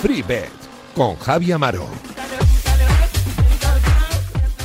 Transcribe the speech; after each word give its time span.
FreeBet 0.00 0.50
con 0.94 1.16
Javi 1.16 1.52
Amaro. 1.52 2.07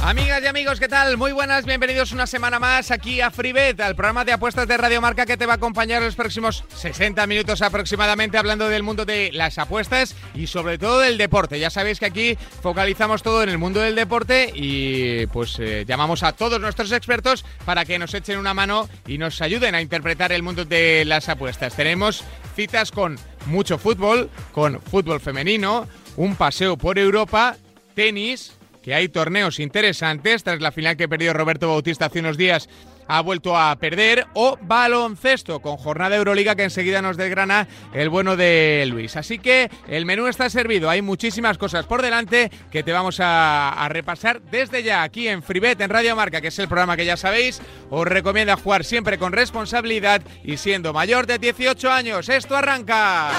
Amigas 0.05 0.43
y 0.43 0.47
amigos, 0.47 0.81
¿qué 0.81 0.89
tal? 0.89 1.15
Muy 1.15 1.31
buenas, 1.31 1.63
bienvenidos 1.63 2.11
una 2.11 2.27
semana 2.27 2.59
más 2.59 2.91
aquí 2.91 3.21
a 3.21 3.31
FreeBet, 3.31 3.79
al 3.79 3.95
programa 3.95 4.25
de 4.25 4.33
apuestas 4.33 4.67
de 4.67 4.75
Radio 4.75 4.99
Marca 4.99 5.25
que 5.25 5.38
te 5.38 5.45
va 5.45 5.53
a 5.53 5.55
acompañar 5.55 6.02
los 6.02 6.15
próximos 6.15 6.65
60 6.75 7.25
minutos 7.25 7.61
aproximadamente 7.61 8.38
hablando 8.38 8.67
del 8.67 8.84
mundo 8.84 9.05
de 9.05 9.31
las 9.31 9.57
apuestas 9.59 10.13
y 10.35 10.47
sobre 10.47 10.77
todo 10.77 10.99
del 10.99 11.17
deporte. 11.17 11.57
Ya 11.57 11.70
sabéis 11.70 12.02
que 12.02 12.07
aquí 12.07 12.38
focalizamos 12.61 13.23
todo 13.23 13.43
en 13.43 13.49
el 13.49 13.57
mundo 13.57 13.79
del 13.79 13.95
deporte 13.95 14.52
y 14.53 15.25
pues 15.27 15.58
eh, 15.59 15.85
llamamos 15.88 16.22
a 16.23 16.33
todos 16.33 16.59
nuestros 16.59 16.91
expertos 16.91 17.45
para 17.63 17.85
que 17.85 17.97
nos 17.97 18.13
echen 18.13 18.39
una 18.39 18.53
mano 18.53 18.89
y 19.08 19.17
nos 19.17 19.41
ayuden 19.41 19.73
a 19.73 19.81
interpretar 19.81 20.33
el 20.33 20.44
mundo 20.44 20.66
de 20.66 21.05
las 21.05 21.30
apuestas. 21.30 21.77
Tenemos 21.77 22.25
citas 22.58 22.91
con 22.91 23.17
mucho 23.45 23.77
fútbol, 23.77 24.30
con 24.52 24.81
fútbol 24.81 25.22
femenino, 25.22 25.88
un 26.17 26.35
paseo 26.35 26.77
por 26.77 26.99
Europa, 26.99 27.55
tenis, 27.95 28.52
que 28.84 28.94
hay 28.94 29.08
torneos 29.08 29.60
interesantes 29.60 30.44
tras 30.44 30.62
la 30.62 30.72
final 30.72 30.98
que 30.98 31.08
perdió 31.08 31.34
Roberto 31.34 31.70
Bautista 31.70 32.05
hace 32.05 32.20
unos 32.20 32.38
días 32.38 32.70
ha 33.08 33.22
vuelto 33.22 33.58
a 33.58 33.76
perder 33.78 34.28
o 34.34 34.58
baloncesto 34.62 35.62
con 35.62 35.78
jornada 35.78 36.16
Euroliga 36.16 36.56
que 36.56 36.64
enseguida 36.64 37.02
nos 37.02 37.18
desgrana 37.18 37.68
el 37.94 38.09
bueno 38.09 38.36
de 38.36 38.86
Luis. 38.88 39.16
Así 39.16 39.40
que 39.40 39.70
el 39.88 40.06
menú 40.06 40.28
está 40.28 40.50
servido, 40.50 40.90
hay 40.90 41.02
muchísimas 41.02 41.58
cosas 41.58 41.86
por 41.86 42.02
delante 42.02 42.52
que 42.72 42.84
te 42.84 42.92
vamos 42.92 43.20
a, 43.20 43.70
a 43.70 43.90
repasar 43.90 44.42
desde 44.42 44.84
ya 44.84 45.04
aquí 45.04 45.28
en 45.28 45.44
Fribet 45.44 45.80
en 45.81 45.90
Radio 45.90 46.16
Marca, 46.16 46.42
que 46.42 46.47
es 46.47 46.59
el 46.59 46.68
programa 46.68 46.97
que 46.97 47.06
ya 47.06 47.18
sabéis, 47.18 47.62
os 47.90 48.08
recomienda 48.08 48.58
jugar 48.58 48.84
siempre 48.84 49.18
con 49.18 49.34
responsabilidad 49.34 50.22
y 50.44 50.58
siendo 50.58 50.94
mayor 50.94 51.28
de 51.28 51.40
18 51.40 51.92
años. 51.92 52.30
Esto 52.30 52.56
arranca. 52.56 53.31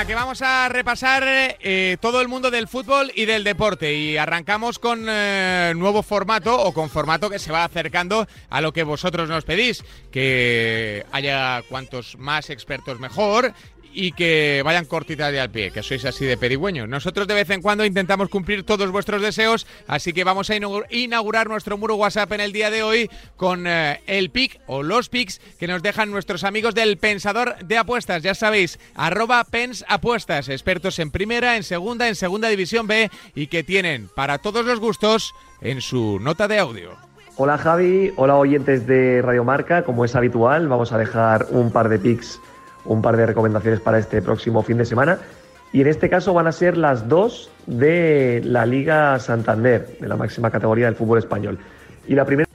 Venga, 0.00 0.06
que 0.06 0.14
vamos 0.14 0.40
a 0.40 0.66
repasar 0.70 1.24
eh, 1.26 1.98
todo 2.00 2.22
el 2.22 2.28
mundo 2.28 2.50
del 2.50 2.68
fútbol 2.68 3.12
y 3.14 3.26
del 3.26 3.44
deporte. 3.44 3.92
Y 3.92 4.16
arrancamos 4.16 4.78
con 4.78 5.04
eh, 5.06 5.74
nuevo 5.76 6.02
formato 6.02 6.58
o 6.58 6.72
con 6.72 6.88
formato 6.88 7.28
que 7.28 7.38
se 7.38 7.52
va 7.52 7.64
acercando 7.64 8.26
a 8.48 8.62
lo 8.62 8.72
que 8.72 8.82
vosotros 8.82 9.28
nos 9.28 9.44
pedís. 9.44 9.84
Que 10.10 11.04
haya 11.12 11.62
cuantos 11.68 12.16
más 12.16 12.48
expertos 12.48 12.98
mejor 12.98 13.52
y 13.92 14.12
que 14.12 14.62
vayan 14.64 14.84
cortitas 14.84 15.32
de 15.32 15.40
al 15.40 15.50
pie, 15.50 15.70
que 15.70 15.82
sois 15.82 16.04
así 16.04 16.24
de 16.24 16.36
pedigüeños. 16.36 16.88
Nosotros 16.88 17.26
de 17.26 17.34
vez 17.34 17.50
en 17.50 17.62
cuando 17.62 17.84
intentamos 17.84 18.28
cumplir 18.28 18.64
todos 18.64 18.90
vuestros 18.90 19.22
deseos, 19.22 19.66
así 19.86 20.12
que 20.12 20.24
vamos 20.24 20.50
a 20.50 20.56
inaugurar 20.90 21.48
nuestro 21.48 21.76
muro 21.78 21.96
WhatsApp 21.96 22.32
en 22.32 22.40
el 22.40 22.52
día 22.52 22.70
de 22.70 22.82
hoy 22.82 23.10
con 23.36 23.66
eh, 23.66 24.00
el 24.06 24.30
pick 24.30 24.60
o 24.66 24.82
los 24.82 25.08
picks 25.08 25.40
que 25.58 25.66
nos 25.66 25.82
dejan 25.82 26.10
nuestros 26.10 26.44
amigos 26.44 26.74
del 26.74 26.98
Pensador 26.98 27.56
de 27.64 27.78
Apuestas. 27.78 28.22
Ya 28.22 28.34
sabéis, 28.34 28.78
arroba 28.94 29.44
Pens 29.44 29.84
Apuestas, 29.88 30.48
expertos 30.48 30.98
en 30.98 31.10
primera, 31.10 31.56
en 31.56 31.62
segunda, 31.62 32.08
en 32.08 32.14
segunda 32.14 32.48
división 32.48 32.86
B 32.86 33.10
y 33.34 33.48
que 33.48 33.64
tienen 33.64 34.08
para 34.14 34.38
todos 34.38 34.64
los 34.64 34.80
gustos 34.80 35.34
en 35.60 35.80
su 35.80 36.18
nota 36.20 36.48
de 36.48 36.58
audio. 36.58 36.96
Hola 37.36 37.56
Javi, 37.56 38.12
hola 38.16 38.36
oyentes 38.36 38.86
de 38.86 39.22
Radio 39.22 39.44
Marca, 39.44 39.82
como 39.82 40.04
es 40.04 40.14
habitual, 40.14 40.68
vamos 40.68 40.92
a 40.92 40.98
dejar 40.98 41.46
un 41.50 41.70
par 41.70 41.88
de 41.88 41.98
picks 41.98 42.38
un 42.84 43.02
par 43.02 43.16
de 43.16 43.26
recomendaciones 43.26 43.80
para 43.80 43.98
este 43.98 44.22
próximo 44.22 44.62
fin 44.62 44.78
de 44.78 44.84
semana. 44.84 45.18
Y 45.72 45.80
en 45.82 45.86
este 45.86 46.10
caso 46.10 46.34
van 46.34 46.46
a 46.46 46.52
ser 46.52 46.76
las 46.76 47.08
dos 47.08 47.50
de 47.66 48.40
la 48.44 48.66
Liga 48.66 49.18
Santander, 49.18 49.98
de 50.00 50.08
la 50.08 50.16
máxima 50.16 50.50
categoría 50.50 50.86
del 50.86 50.96
fútbol 50.96 51.18
español. 51.18 51.58
Y 52.08 52.14
la 52.14 52.24
primera... 52.24 52.48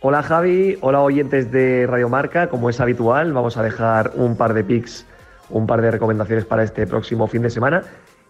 Hola 0.00 0.22
Javi, 0.22 0.78
hola 0.82 1.00
oyentes 1.00 1.50
de 1.50 1.86
Radio 1.88 2.08
Marca, 2.08 2.48
como 2.48 2.70
es 2.70 2.80
habitual, 2.80 3.32
vamos 3.32 3.56
a 3.56 3.62
dejar 3.64 4.12
un 4.14 4.36
par 4.36 4.54
de 4.54 4.62
picks, 4.62 5.04
un 5.50 5.66
par 5.66 5.82
de 5.82 5.90
recomendaciones 5.90 6.44
para 6.44 6.62
este 6.62 6.86
próximo 6.86 7.26
fin 7.26 7.42
de 7.42 7.50
semana. 7.50 7.82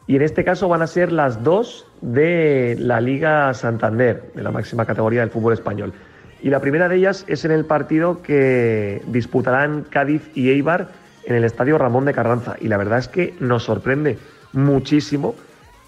Y 0.07 0.17
en 0.17 0.23
este 0.23 0.45
caso 0.45 0.69
van 0.69 0.81
a 0.81 0.87
ser 0.87 1.13
las 1.13 1.43
dos 1.43 1.87
de 2.01 2.77
la 2.79 3.01
Liga 3.03 3.53
Santander, 3.53 4.31
de 4.35 4.43
la 4.43 4.53
máxima 4.53 4.87
categoría 4.87 5.21
del 5.21 5.31
fútbol 5.31 5.53
español. 5.53 5.93
Y 6.47 6.51
la 6.51 6.61
primera 6.61 6.89
de 6.89 6.95
ellas 6.95 7.25
es 7.27 7.45
en 7.45 7.51
el 7.51 7.65
partido 7.65 8.23
que 8.23 9.03
disputarán 9.09 9.83
Cádiz 9.83 10.31
y 10.33 10.51
Eibar 10.51 10.91
en 11.25 11.35
el 11.35 11.43
estadio 11.43 11.77
Ramón 11.77 12.05
de 12.05 12.15
Carranza. 12.15 12.55
Y 12.61 12.69
la 12.69 12.77
verdad 12.77 13.01
es 13.01 13.09
que 13.09 13.35
nos 13.41 13.65
sorprende 13.65 14.17
muchísimo 14.53 15.35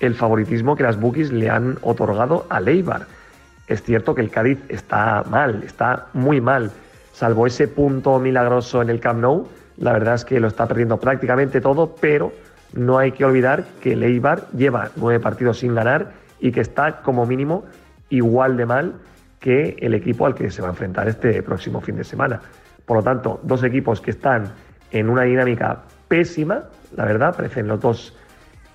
el 0.00 0.16
favoritismo 0.16 0.74
que 0.74 0.82
las 0.82 0.98
bookies 0.98 1.30
le 1.30 1.48
han 1.48 1.78
otorgado 1.82 2.44
al 2.48 2.66
Eibar. 2.66 3.06
Es 3.68 3.84
cierto 3.84 4.16
que 4.16 4.20
el 4.20 4.30
Cádiz 4.30 4.58
está 4.68 5.22
mal, 5.30 5.62
está 5.62 6.08
muy 6.12 6.40
mal. 6.40 6.72
Salvo 7.12 7.46
ese 7.46 7.68
punto 7.68 8.18
milagroso 8.18 8.82
en 8.82 8.90
el 8.90 8.98
Camp 8.98 9.20
Nou, 9.20 9.46
la 9.76 9.92
verdad 9.92 10.16
es 10.16 10.24
que 10.24 10.40
lo 10.40 10.48
está 10.48 10.66
perdiendo 10.66 10.98
prácticamente 10.98 11.60
todo, 11.60 11.94
pero 12.00 12.32
no 12.72 12.98
hay 12.98 13.12
que 13.12 13.24
olvidar 13.24 13.64
que 13.80 13.92
Eibar 13.92 14.48
lleva 14.50 14.90
nueve 14.96 15.20
partidos 15.20 15.60
sin 15.60 15.76
ganar 15.76 16.14
y 16.40 16.50
que 16.50 16.62
está 16.62 17.00
como 17.02 17.26
mínimo 17.26 17.64
igual 18.10 18.56
de 18.56 18.66
mal 18.66 18.94
que 19.40 19.76
el 19.80 19.94
equipo 19.94 20.26
al 20.26 20.34
que 20.34 20.50
se 20.50 20.62
va 20.62 20.68
a 20.68 20.70
enfrentar 20.70 21.08
este 21.08 21.42
próximo 21.42 21.80
fin 21.80 21.96
de 21.96 22.04
semana. 22.04 22.40
Por 22.84 22.96
lo 22.96 23.02
tanto, 23.02 23.40
dos 23.42 23.62
equipos 23.64 24.00
que 24.00 24.10
están 24.10 24.52
en 24.90 25.10
una 25.10 25.22
dinámica 25.22 25.82
pésima, 26.08 26.64
la 26.96 27.04
verdad, 27.04 27.36
parecen 27.36 27.68
los 27.68 27.80
dos 27.80 28.16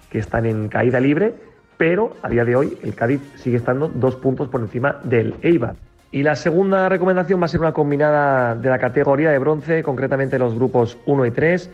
que 0.09 0.19
están 0.19 0.45
en 0.45 0.69
caída 0.69 0.99
libre, 0.99 1.33
pero 1.77 2.15
a 2.21 2.29
día 2.29 2.45
de 2.45 2.55
hoy 2.55 2.77
el 2.83 2.93
Cádiz 2.93 3.21
sigue 3.35 3.57
estando 3.57 3.87
dos 3.87 4.15
puntos 4.15 4.47
por 4.49 4.61
encima 4.61 4.99
del 5.03 5.35
Eibar. 5.41 5.75
Y 6.11 6.21
la 6.21 6.35
segunda 6.35 6.87
recomendación 6.89 7.41
va 7.41 7.45
a 7.45 7.47
ser 7.47 7.59
una 7.59 7.73
combinada 7.73 8.53
de 8.53 8.69
la 8.69 8.77
categoría 8.77 9.31
de 9.31 9.39
bronce, 9.39 9.81
concretamente 9.81 10.37
los 10.37 10.53
grupos 10.53 10.99
1 11.07 11.25
y 11.25 11.31
3. 11.31 11.71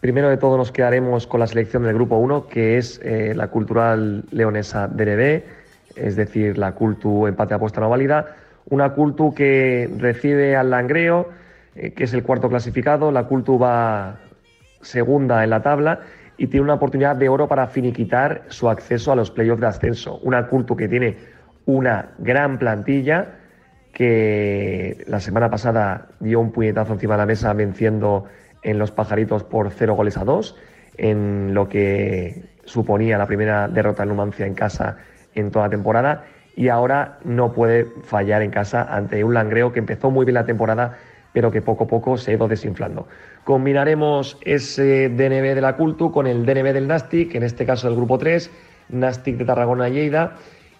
Primero 0.00 0.28
de 0.28 0.36
todo 0.36 0.56
nos 0.56 0.72
quedaremos 0.72 1.28
con 1.28 1.38
la 1.38 1.46
selección 1.46 1.84
del 1.84 1.94
grupo 1.94 2.16
1, 2.16 2.48
que 2.48 2.78
es 2.78 3.00
eh, 3.04 3.32
la 3.36 3.46
cultural 3.46 4.24
leonesa 4.32 4.88
DNB 4.88 5.42
es 5.96 6.16
decir, 6.16 6.58
la 6.58 6.72
Cultu 6.72 7.26
empate 7.26 7.54
apuesta 7.54 7.80
no 7.80 7.90
válida. 7.90 8.36
Una 8.68 8.92
Cultu 8.92 9.34
que 9.34 9.90
recibe 9.98 10.56
al 10.56 10.70
Langreo, 10.70 11.28
eh, 11.74 11.92
que 11.92 12.04
es 12.04 12.12
el 12.12 12.22
cuarto 12.22 12.48
clasificado. 12.48 13.10
La 13.10 13.24
Cultu 13.24 13.58
va 13.58 14.18
segunda 14.82 15.42
en 15.42 15.50
la 15.50 15.62
tabla 15.62 16.00
y 16.36 16.48
tiene 16.48 16.64
una 16.64 16.74
oportunidad 16.74 17.16
de 17.16 17.28
oro 17.28 17.48
para 17.48 17.66
finiquitar 17.66 18.42
su 18.48 18.68
acceso 18.68 19.12
a 19.12 19.16
los 19.16 19.30
playoffs 19.30 19.60
de 19.60 19.66
ascenso. 19.66 20.18
Una 20.18 20.46
Cultu 20.48 20.76
que 20.76 20.88
tiene 20.88 21.16
una 21.64 22.10
gran 22.18 22.58
plantilla 22.58 23.36
que 23.92 25.04
la 25.06 25.20
semana 25.20 25.48
pasada 25.48 26.08
dio 26.20 26.38
un 26.40 26.52
puñetazo 26.52 26.92
encima 26.92 27.14
de 27.14 27.18
la 27.18 27.26
mesa 27.26 27.52
venciendo 27.54 28.26
en 28.62 28.78
los 28.78 28.90
pajaritos 28.90 29.44
por 29.44 29.70
cero 29.70 29.94
goles 29.94 30.18
a 30.18 30.24
dos, 30.24 30.56
en 30.98 31.54
lo 31.54 31.68
que 31.68 32.44
suponía 32.64 33.16
la 33.16 33.26
primera 33.26 33.68
derrota 33.68 34.02
en 34.02 34.10
Numancia 34.10 34.46
en 34.46 34.54
casa 34.54 34.98
en 35.36 35.52
toda 35.52 35.66
la 35.66 35.70
temporada 35.70 36.24
y 36.56 36.68
ahora 36.68 37.18
no 37.22 37.52
puede 37.52 37.84
fallar 38.02 38.42
en 38.42 38.50
casa 38.50 38.82
ante 38.82 39.22
un 39.22 39.34
Langreo 39.34 39.72
que 39.72 39.78
empezó 39.78 40.10
muy 40.10 40.24
bien 40.24 40.34
la 40.34 40.46
temporada 40.46 40.96
pero 41.36 41.50
que 41.50 41.60
poco 41.60 41.84
a 41.84 41.86
poco 41.86 42.16
se 42.16 42.30
ha 42.30 42.34
ido 42.34 42.48
desinflando. 42.48 43.06
Combinaremos 43.44 44.38
ese 44.40 45.10
DNB 45.10 45.54
de 45.54 45.60
la 45.60 45.76
Cultu 45.76 46.10
con 46.10 46.26
el 46.26 46.46
DNB 46.46 46.72
del 46.72 46.88
Nastic, 46.88 47.34
en 47.34 47.42
este 47.42 47.66
caso 47.66 47.88
del 47.88 47.94
grupo 47.94 48.16
3, 48.16 48.50
Nastic 48.88 49.36
de 49.36 49.44
Tarragona 49.44 49.90
y 49.90 49.92
Lleida, 49.92 50.32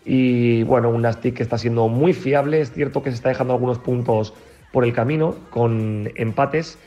y 0.02 0.62
bueno, 0.62 0.88
un 0.88 1.02
Nastic 1.02 1.34
que 1.34 1.42
está 1.42 1.58
siendo 1.58 1.88
muy 1.88 2.14
fiable, 2.14 2.62
es 2.62 2.72
cierto 2.72 3.02
que 3.02 3.10
se 3.10 3.16
está 3.16 3.28
dejando 3.28 3.52
algunos 3.52 3.78
puntos 3.80 4.32
por 4.72 4.84
el 4.84 4.94
camino 4.94 5.34
con 5.50 6.10
empates, 6.14 6.78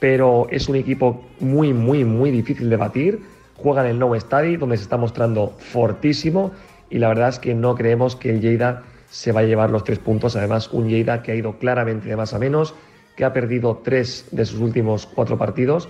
pero 0.00 0.46
es 0.50 0.70
un 0.70 0.76
equipo 0.76 1.22
muy, 1.38 1.74
muy, 1.74 2.06
muy 2.06 2.30
difícil 2.30 2.70
de 2.70 2.76
batir, 2.76 3.20
juega 3.56 3.84
en 3.84 3.90
el 3.90 3.98
Nou 3.98 4.18
Stadi, 4.18 4.56
donde 4.56 4.78
se 4.78 4.84
está 4.84 4.96
mostrando 4.96 5.52
fortísimo 5.58 6.52
y 6.90 6.98
la 6.98 7.08
verdad 7.08 7.28
es 7.28 7.38
que 7.38 7.54
no 7.54 7.74
creemos 7.74 8.16
que 8.16 8.30
el 8.30 8.40
Lleida 8.40 8.82
se 9.10 9.32
va 9.32 9.40
a 9.40 9.44
llevar 9.44 9.70
los 9.70 9.84
tres 9.84 9.98
puntos. 9.98 10.36
Además, 10.36 10.68
un 10.72 10.88
Lleida 10.88 11.22
que 11.22 11.32
ha 11.32 11.34
ido 11.34 11.58
claramente 11.58 12.08
de 12.08 12.16
más 12.16 12.34
a 12.34 12.38
menos, 12.38 12.74
que 13.16 13.24
ha 13.24 13.32
perdido 13.32 13.80
tres 13.82 14.26
de 14.30 14.44
sus 14.44 14.60
últimos 14.60 15.06
cuatro 15.06 15.38
partidos 15.38 15.88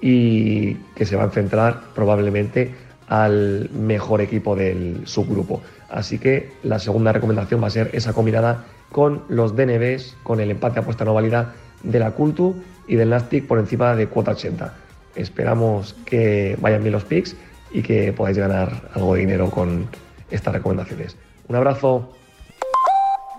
y 0.00 0.74
que 0.94 1.06
se 1.06 1.16
va 1.16 1.22
a 1.22 1.26
enfrentar 1.26 1.80
probablemente 1.94 2.74
al 3.08 3.70
mejor 3.70 4.20
equipo 4.20 4.54
del 4.54 5.06
subgrupo. 5.06 5.62
Así 5.88 6.18
que 6.18 6.50
la 6.62 6.78
segunda 6.78 7.12
recomendación 7.12 7.62
va 7.62 7.68
a 7.68 7.70
ser 7.70 7.90
esa 7.94 8.12
combinada 8.12 8.64
con 8.92 9.22
los 9.28 9.56
DNBs, 9.56 10.16
con 10.22 10.40
el 10.40 10.50
empate 10.50 10.80
apuesta 10.80 11.04
no 11.04 11.14
válida 11.14 11.54
de 11.82 11.98
la 11.98 12.10
Cultu 12.10 12.56
y 12.86 12.96
del 12.96 13.10
Nastic 13.10 13.46
por 13.46 13.58
encima 13.58 13.94
de 13.96 14.06
cuota 14.06 14.32
80. 14.32 14.74
Esperamos 15.14 15.94
que 16.04 16.56
vayan 16.60 16.82
bien 16.82 16.92
los 16.92 17.04
picks 17.04 17.36
y 17.72 17.82
que 17.82 18.12
podáis 18.12 18.38
ganar 18.38 18.90
algo 18.94 19.14
de 19.14 19.20
dinero 19.20 19.50
con 19.50 19.88
estas 20.30 20.52
recomendaciones. 20.52 21.16
Un 21.48 21.56
abrazo. 21.56 22.14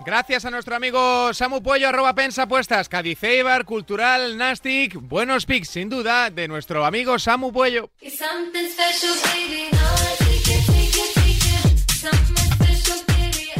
Gracias 0.04 0.46
a 0.46 0.50
nuestro 0.50 0.74
amigo 0.74 1.32
Samu 1.34 1.62
Puello, 1.62 1.88
arroba 1.88 2.14
pensa 2.14 2.44
apuestas, 2.44 2.88
Cadiceibar, 2.88 3.66
Cultural, 3.66 4.38
Nastic, 4.38 4.94
buenos 4.94 5.44
pics, 5.44 5.68
sin 5.68 5.90
duda, 5.90 6.30
de 6.30 6.48
nuestro 6.48 6.86
amigo 6.86 7.18
Samu 7.18 7.52
Puello. 7.52 7.90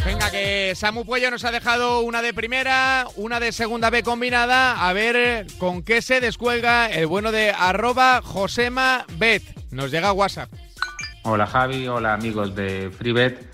Venga, 0.06 0.30
que 0.30 0.72
Samu 0.74 1.04
Puello 1.04 1.30
nos 1.30 1.44
ha 1.44 1.50
dejado 1.50 2.00
una 2.00 2.22
de 2.22 2.32
primera, 2.32 3.06
una 3.16 3.38
de 3.38 3.52
segunda 3.52 3.90
B 3.90 4.02
combinada. 4.02 4.88
A 4.88 4.94
ver 4.94 5.46
con 5.58 5.82
qué 5.82 6.00
se 6.00 6.20
descuelga 6.20 6.86
el 6.86 7.06
bueno 7.06 7.32
de 7.32 7.50
arroba 7.50 8.22
Josema 8.24 9.04
Bet. 9.18 9.42
Nos 9.70 9.90
llega 9.90 10.12
WhatsApp. 10.12 10.50
Hola 11.22 11.46
Javi, 11.46 11.86
hola 11.86 12.14
amigos 12.14 12.54
de 12.54 12.90
FreeBet. 12.90 13.46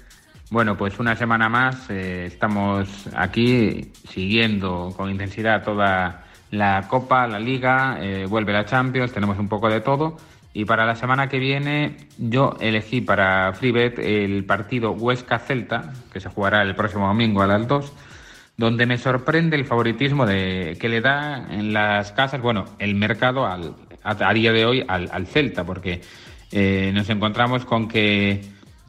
Bueno, 0.50 0.76
pues 0.76 1.00
una 1.00 1.16
semana 1.16 1.48
más 1.48 1.90
eh, 1.90 2.26
estamos 2.26 3.08
aquí 3.12 3.90
siguiendo 4.08 4.94
con 4.96 5.10
intensidad 5.10 5.64
toda 5.64 6.24
la 6.52 6.86
Copa, 6.88 7.26
la 7.26 7.40
Liga, 7.40 7.98
eh, 8.00 8.26
vuelve 8.28 8.52
la 8.52 8.64
Champions, 8.66 9.12
tenemos 9.12 9.36
un 9.40 9.48
poco 9.48 9.68
de 9.68 9.80
todo. 9.80 10.16
Y 10.52 10.64
para 10.64 10.86
la 10.86 10.94
semana 10.94 11.28
que 11.28 11.40
viene 11.40 11.96
yo 12.18 12.56
elegí 12.60 13.00
para 13.00 13.52
FreeBet 13.52 13.98
el 13.98 14.44
partido 14.44 14.92
Huesca-Celta, 14.92 15.92
que 16.12 16.20
se 16.20 16.28
jugará 16.28 16.62
el 16.62 16.76
próximo 16.76 17.08
domingo 17.08 17.42
a 17.42 17.48
las 17.48 17.66
2, 17.66 17.92
donde 18.56 18.86
me 18.86 18.96
sorprende 18.96 19.56
el 19.56 19.64
favoritismo 19.64 20.24
de, 20.24 20.78
que 20.80 20.88
le 20.88 21.00
da 21.00 21.48
en 21.50 21.72
las 21.72 22.12
casas, 22.12 22.40
bueno, 22.40 22.64
el 22.78 22.94
mercado 22.94 23.44
al, 23.44 23.74
a, 24.06 24.32
día 24.32 24.52
de 24.52 24.64
hoy 24.64 24.84
al, 24.86 25.26
Celta, 25.26 25.64
porque 25.64 26.00
eh, 26.52 26.90
nos 26.94 27.08
encontramos 27.10 27.64
con 27.64 27.88
que 27.88 28.42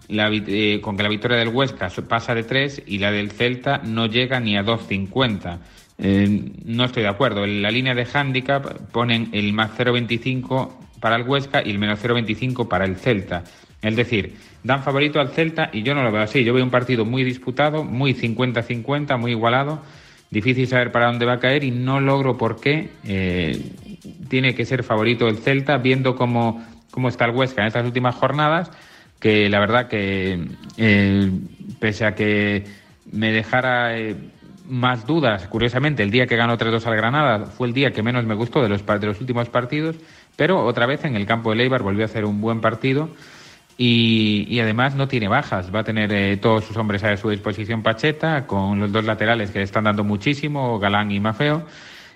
la, 0.10 0.30
eh, 0.32 0.80
con 0.82 0.96
que 0.96 1.04
la 1.04 1.10
victoria 1.10 1.38
del 1.38 1.50
Huesca 1.50 1.90
pasa 2.08 2.34
de 2.34 2.44
3 2.44 2.84
y 2.86 3.00
la 3.00 3.12
del 3.12 3.32
Celta 3.32 3.80
no 3.84 4.06
llega 4.06 4.40
ni 4.40 4.58
a 4.58 4.64
2.50. 4.64 5.58
Eh, 6.00 6.52
no 6.66 6.86
estoy 6.86 7.04
de 7.04 7.10
acuerdo. 7.10 7.44
En 7.44 7.62
la 7.62 7.72
línea 7.72 7.94
de 7.94 8.08
handicap 8.12 8.66
ponen 8.92 9.30
el 9.32 9.52
más 9.54 9.72
0.25 9.78 10.72
para 11.00 11.16
el 11.16 11.24
Huesca 11.24 11.62
y 11.66 11.72
el 11.72 11.80
menos 11.80 12.04
0.25 12.04 12.68
para 12.68 12.86
el 12.86 12.96
Celta. 12.98 13.44
Es 13.82 13.96
decir, 13.96 14.36
dan 14.64 14.84
favorito 14.84 15.20
al 15.20 15.30
Celta 15.30 15.70
y 15.72 15.84
yo 15.84 15.94
no 15.94 16.04
lo 16.04 16.12
veo 16.12 16.22
así. 16.22 16.44
Yo 16.44 16.54
veo 16.54 16.64
un 16.64 16.72
partido 16.72 17.06
muy 17.06 17.24
disputado, 17.24 17.84
muy 17.84 18.14
50-50, 18.14 19.18
muy 19.18 19.32
igualado. 19.32 19.82
Difícil 20.30 20.68
saber 20.68 20.92
para 20.92 21.08
dónde 21.08 21.26
va 21.26 21.34
a 21.34 21.40
caer 21.40 21.64
y 21.64 21.72
no 21.72 22.02
logro 22.02 22.38
por 22.38 22.60
qué 22.60 22.90
eh, 23.06 23.62
tiene 24.28 24.54
que 24.56 24.66
ser 24.66 24.84
favorito 24.84 25.28
el 25.28 25.38
Celta, 25.38 25.78
viendo 25.78 26.16
cómo, 26.16 26.66
cómo 26.98 27.10
está 27.10 27.26
el 27.26 27.32
Huesca 27.36 27.62
en 27.62 27.68
estas 27.68 27.86
últimas 27.86 28.16
jornadas 28.16 28.72
que 29.20 29.50
la 29.50 29.60
verdad 29.60 29.88
que 29.88 30.48
eh, 30.78 31.32
pese 31.80 32.06
a 32.08 32.16
que 32.16 32.66
me 33.12 33.32
dejara 33.32 33.96
eh, 34.00 34.16
más 34.68 35.06
dudas, 35.06 35.46
curiosamente, 35.46 36.02
el 36.02 36.10
día 36.10 36.26
que 36.26 36.36
ganó 36.36 36.58
3-2 36.58 36.84
al 36.88 36.96
Granada 36.96 37.46
fue 37.46 37.68
el 37.68 37.76
día 37.76 37.92
que 37.92 38.02
menos 38.02 38.26
me 38.26 38.34
gustó 38.34 38.64
de 38.64 38.70
los, 38.70 38.84
de 38.84 39.06
los 39.06 39.22
últimos 39.22 39.48
partidos, 39.48 39.96
pero 40.36 40.66
otra 40.66 40.88
vez 40.88 41.06
en 41.06 41.16
el 41.16 41.28
campo 41.28 41.52
de 41.52 41.58
Leibar 41.58 41.84
volvió 41.84 42.02
a 42.02 42.06
hacer 42.06 42.26
un 42.26 42.42
buen 42.42 42.62
partido 42.62 43.12
y, 43.78 44.60
además 44.60 44.96
no 44.96 45.08
tiene 45.08 45.28
bajas, 45.28 45.74
va 45.74 45.82
a 45.82 45.84
tener 45.84 46.12
eh, 46.12 46.38
todos 46.38 46.66
sus 46.66 46.78
hombres 46.78 47.04
a 47.04 47.16
su 47.16 47.30
disposición 47.30 47.84
Pacheta, 47.84 48.48
con 48.48 48.80
los 48.80 48.92
dos 48.92 49.06
laterales 49.06 49.52
que 49.52 49.60
le 49.60 49.66
están 49.66 49.84
dando 49.84 50.04
muchísimo, 50.04 50.80
Galán 50.80 51.12
y 51.12 51.20
Mafeo, 51.20 51.64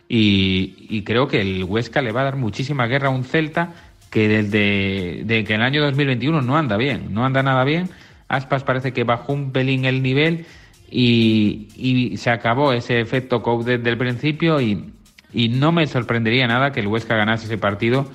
y, 0.09 0.87
y 0.89 1.03
creo 1.03 1.27
que 1.27 1.39
el 1.39 1.65
Huesca 1.65 2.01
le 2.01 2.11
va 2.11 2.21
a 2.21 2.23
dar 2.23 2.35
muchísima 2.35 2.87
guerra 2.87 3.09
a 3.09 3.11
un 3.11 3.25
Celta 3.25 3.90
que 4.11 4.27
desde 4.27 5.23
de 5.23 5.43
que 5.43 5.55
el 5.55 5.61
año 5.63 5.81
2021 5.81 6.41
no 6.41 6.57
anda 6.57 6.77
bien, 6.77 7.13
no 7.13 7.25
anda 7.25 7.41
nada 7.41 7.63
bien. 7.63 7.89
Aspas 8.27 8.63
parece 8.63 8.93
que 8.93 9.03
bajó 9.03 9.33
un 9.33 9.51
pelín 9.51 9.85
el 9.85 10.03
nivel 10.03 10.45
y, 10.91 12.13
se 12.17 12.29
acabó 12.29 12.73
ese 12.73 12.99
efecto 12.99 13.41
Coudet 13.41 13.81
del 13.81 13.97
principio 13.97 14.61
y, 14.61 14.91
y, 15.33 15.49
no 15.49 15.71
me 15.71 15.87
sorprendería 15.87 16.45
nada 16.45 16.71
que 16.71 16.81
el 16.81 16.87
Huesca 16.87 17.15
ganase 17.15 17.45
ese 17.45 17.57
partido 17.57 18.11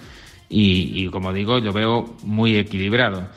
y, 0.48 0.92
y 0.94 1.08
como 1.08 1.32
digo, 1.32 1.58
lo 1.58 1.72
veo 1.72 2.14
muy 2.22 2.56
equilibrado. 2.56 3.28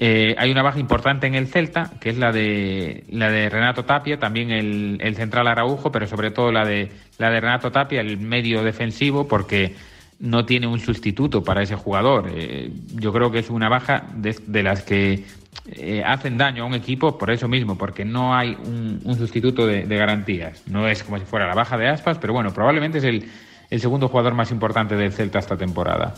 Eh, 0.00 0.34
hay 0.38 0.50
una 0.50 0.62
baja 0.62 0.78
importante 0.78 1.26
en 1.26 1.34
el 1.34 1.48
Celta, 1.48 1.92
que 2.00 2.10
es 2.10 2.18
la 2.18 2.30
de 2.30 3.04
la 3.10 3.30
de 3.30 3.48
Renato 3.48 3.84
Tapia, 3.84 4.18
también 4.18 4.50
el, 4.50 4.98
el 5.00 5.16
central 5.16 5.48
Araujo, 5.48 5.90
pero 5.90 6.06
sobre 6.06 6.30
todo 6.30 6.52
la 6.52 6.64
de 6.64 6.90
la 7.18 7.30
de 7.30 7.40
Renato 7.40 7.72
Tapia, 7.72 8.00
el 8.00 8.18
medio 8.18 8.62
defensivo, 8.62 9.26
porque 9.26 9.74
no 10.20 10.44
tiene 10.44 10.66
un 10.66 10.80
sustituto 10.80 11.44
para 11.44 11.62
ese 11.62 11.76
jugador. 11.76 12.30
Eh, 12.34 12.72
yo 12.94 13.12
creo 13.12 13.30
que 13.30 13.38
es 13.38 13.50
una 13.50 13.68
baja 13.68 14.04
de, 14.14 14.62
las 14.62 14.82
que 14.82 15.24
eh, 15.66 16.02
hacen 16.04 16.36
daño 16.36 16.64
a 16.64 16.66
un 16.66 16.74
equipo 16.74 17.16
por 17.16 17.30
eso 17.30 17.46
mismo, 17.46 17.78
porque 17.78 18.04
no 18.04 18.34
hay 18.34 18.56
un, 18.64 19.00
sustituto 19.16 19.66
de, 19.66 19.84
garantías. 19.84 20.66
No 20.66 20.88
es 20.88 21.04
como 21.04 21.18
si 21.18 21.24
fuera 21.24 21.46
la 21.46 21.54
baja 21.54 21.76
de 21.78 21.88
Aspas, 21.88 22.18
pero 22.18 22.32
bueno, 22.32 22.52
probablemente 22.52 22.98
es 22.98 23.04
el, 23.04 23.80
segundo 23.80 24.08
jugador 24.08 24.34
más 24.34 24.50
importante 24.50 24.96
del 24.96 25.12
Celta 25.12 25.38
esta 25.38 25.56
temporada. 25.56 26.14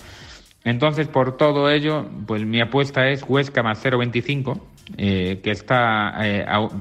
Entonces, 0.62 1.08
por 1.08 1.37
todo 1.37 1.70
ello, 1.70 2.06
pues 2.26 2.44
mi 2.44 2.61
apuesta 2.61 3.08
es 3.08 3.25
Huesca 3.26 3.62
más 3.62 3.82
0.25, 3.85 4.61
eh, 4.97 5.41
que 5.43 5.50
está 5.50 6.14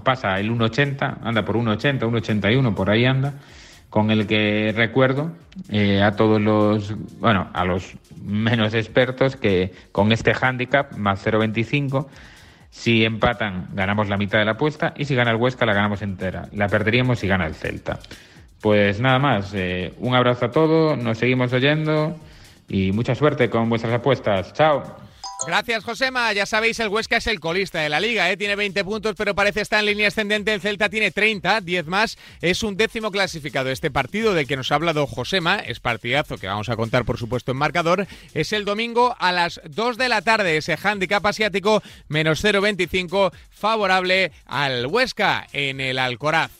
pasa 0.03 0.39
el 0.39 0.51
1.80, 0.51 1.19
anda 1.23 1.45
por 1.45 1.55
1.80, 1.55 1.99
1.81, 1.99 2.73
por 2.73 2.89
ahí 2.89 3.05
anda 3.05 3.35
con 3.89 4.11
el 4.11 4.27
que 4.27 4.73
recuerdo 4.75 5.31
eh, 5.69 6.01
a 6.01 6.15
todos 6.15 6.39
los, 6.39 6.93
bueno, 7.19 7.49
a 7.53 7.65
los 7.65 7.95
menos 8.21 8.73
expertos 8.73 9.35
que 9.35 9.73
con 9.91 10.11
este 10.11 10.33
handicap 10.39 10.95
más 10.95 11.25
0.25, 11.25 12.07
si 12.69 13.03
empatan 13.03 13.69
ganamos 13.73 14.09
la 14.09 14.17
mitad 14.17 14.37
de 14.39 14.45
la 14.45 14.51
apuesta 14.51 14.93
y 14.95 15.05
si 15.05 15.15
gana 15.15 15.31
el 15.31 15.37
Huesca 15.37 15.65
la 15.65 15.73
ganamos 15.73 16.01
entera. 16.01 16.47
La 16.53 16.67
perderíamos 16.67 17.19
si 17.19 17.27
gana 17.27 17.47
el 17.47 17.55
Celta. 17.55 17.99
Pues 18.61 18.99
nada 18.99 19.19
más, 19.19 19.53
eh, 19.53 19.93
un 19.99 20.13
abrazo 20.13 20.45
a 20.45 20.51
todos, 20.51 20.97
nos 20.97 21.17
seguimos 21.17 21.51
oyendo 21.53 22.15
y 22.67 22.91
mucha 22.91 23.15
suerte 23.15 23.49
con 23.49 23.69
vuestras 23.69 23.93
apuestas. 23.93 24.53
Chao. 24.53 25.08
Gracias, 25.47 25.85
Josema. 25.85 26.33
Ya 26.33 26.45
sabéis, 26.45 26.79
el 26.79 26.89
Huesca 26.89 27.17
es 27.17 27.27
el 27.27 27.39
colista 27.39 27.79
de 27.79 27.89
la 27.89 27.99
liga, 27.99 28.29
¿eh? 28.29 28.35
tiene 28.35 28.55
20 28.55 28.83
puntos, 28.83 29.15
pero 29.17 29.33
parece 29.33 29.61
estar 29.61 29.79
en 29.79 29.85
línea 29.85 30.09
ascendente. 30.09 30.53
El 30.53 30.61
Celta 30.61 30.89
tiene 30.89 31.11
30, 31.11 31.61
10 31.61 31.87
más. 31.87 32.17
Es 32.41 32.61
un 32.61 32.75
décimo 32.75 33.09
clasificado. 33.09 33.69
Este 33.69 33.89
partido 33.89 34.33
del 34.33 34.47
que 34.47 34.57
nos 34.57 34.71
ha 34.71 34.75
hablado 34.75 35.07
Josema, 35.07 35.55
es 35.57 35.79
partidazo 35.79 36.37
que 36.37 36.47
vamos 36.47 36.69
a 36.69 36.75
contar, 36.75 37.05
por 37.05 37.17
supuesto, 37.17 37.51
en 37.51 37.57
marcador. 37.57 38.05
Es 38.33 38.51
el 38.51 38.65
domingo 38.65 39.15
a 39.17 39.31
las 39.31 39.61
2 39.63 39.97
de 39.97 40.09
la 40.09 40.21
tarde. 40.21 40.57
Ese 40.57 40.77
handicap 40.81 41.25
asiático 41.25 41.81
menos 42.09 42.43
0,25 42.43 43.31
favorable 43.49 44.33
al 44.45 44.87
Huesca 44.87 45.47
en 45.53 45.79
el 45.79 45.99
Alcoraz. 45.99 46.51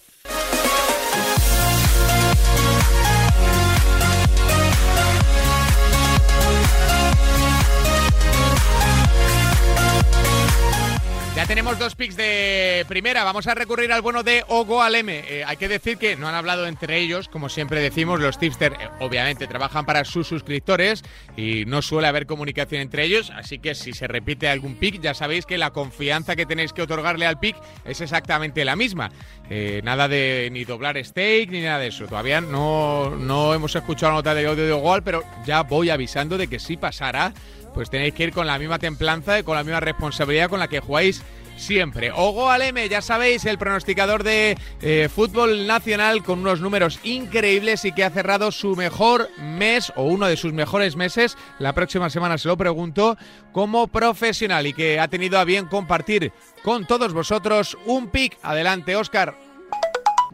Ya 11.39 11.45
tenemos 11.45 11.79
dos 11.79 11.95
picks 11.95 12.17
de 12.17 12.85
primera. 12.89 13.23
Vamos 13.23 13.47
a 13.47 13.55
recurrir 13.55 13.93
al 13.93 14.01
bueno 14.01 14.23
de 14.23 14.43
Ogo 14.49 14.83
Aleme. 14.83 15.23
Eh, 15.25 15.45
hay 15.47 15.55
que 15.55 15.69
decir 15.69 15.97
que 15.97 16.17
no 16.17 16.27
han 16.27 16.35
hablado 16.35 16.67
entre 16.67 16.97
ellos, 16.97 17.29
como 17.29 17.47
siempre 17.47 17.79
decimos, 17.79 18.19
los 18.19 18.37
tipster 18.37 18.73
eh, 18.73 18.89
obviamente 18.99 19.47
trabajan 19.47 19.85
para 19.85 20.03
sus 20.03 20.27
suscriptores 20.27 21.01
y 21.37 21.63
no 21.65 21.81
suele 21.81 22.09
haber 22.09 22.25
comunicación 22.25 22.81
entre 22.81 23.05
ellos, 23.05 23.31
así 23.33 23.57
que 23.57 23.73
si 23.73 23.93
se 23.93 24.05
repite 24.09 24.49
algún 24.49 24.75
pick, 24.75 24.99
ya 24.99 25.13
sabéis 25.13 25.45
que 25.45 25.57
la 25.57 25.71
confianza 25.71 26.35
que 26.35 26.45
tenéis 26.45 26.73
que 26.73 26.81
otorgarle 26.81 27.25
al 27.25 27.39
pick 27.39 27.55
es 27.85 28.01
exactamente 28.01 28.65
la 28.65 28.75
misma. 28.75 29.09
Eh, 29.49 29.79
nada 29.85 30.09
de 30.09 30.49
ni 30.51 30.65
doblar 30.65 31.01
stake 31.01 31.47
ni 31.51 31.61
nada 31.61 31.79
de 31.79 31.87
eso. 31.87 32.05
Todavía 32.05 32.41
no, 32.41 33.11
no 33.11 33.53
hemos 33.53 33.73
escuchado 33.73 34.11
la 34.11 34.17
nota 34.17 34.35
de 34.35 34.45
audio 34.45 34.65
de 34.65 34.73
Ogo, 34.73 35.01
pero 35.05 35.23
ya 35.45 35.63
voy 35.63 35.89
avisando 35.89 36.37
de 36.37 36.49
que 36.49 36.59
sí 36.59 36.75
pasará 36.75 37.31
pues 37.73 37.89
tenéis 37.89 38.13
que 38.13 38.23
ir 38.23 38.33
con 38.33 38.47
la 38.47 38.59
misma 38.59 38.79
templanza 38.79 39.39
y 39.39 39.43
con 39.43 39.55
la 39.55 39.63
misma 39.63 39.79
responsabilidad 39.79 40.49
con 40.49 40.59
la 40.59 40.67
que 40.67 40.79
jugáis 40.79 41.23
siempre. 41.59 42.11
Ogo 42.11 42.49
Aleme, 42.49 42.89
ya 42.89 43.01
sabéis, 43.01 43.45
el 43.45 43.57
pronosticador 43.57 44.23
de 44.23 44.57
eh, 44.81 45.09
fútbol 45.13 45.67
nacional 45.67 46.23
con 46.23 46.39
unos 46.39 46.61
números 46.61 46.99
increíbles 47.03 47.85
y 47.85 47.91
que 47.91 48.03
ha 48.03 48.09
cerrado 48.09 48.51
su 48.51 48.75
mejor 48.75 49.29
mes 49.37 49.91
o 49.95 50.03
uno 50.03 50.27
de 50.27 50.37
sus 50.37 50.53
mejores 50.53 50.95
meses, 50.95 51.37
la 51.59 51.73
próxima 51.73 52.09
semana 52.09 52.37
se 52.37 52.47
lo 52.47 52.57
pregunto, 52.57 53.17
como 53.51 53.87
profesional 53.87 54.65
y 54.67 54.73
que 54.73 54.99
ha 54.99 55.07
tenido 55.07 55.37
a 55.37 55.43
bien 55.43 55.65
compartir 55.65 56.31
con 56.63 56.87
todos 56.87 57.13
vosotros 57.13 57.77
un 57.85 58.07
pick. 58.07 58.37
Adelante, 58.41 58.95
Oscar. 58.95 59.35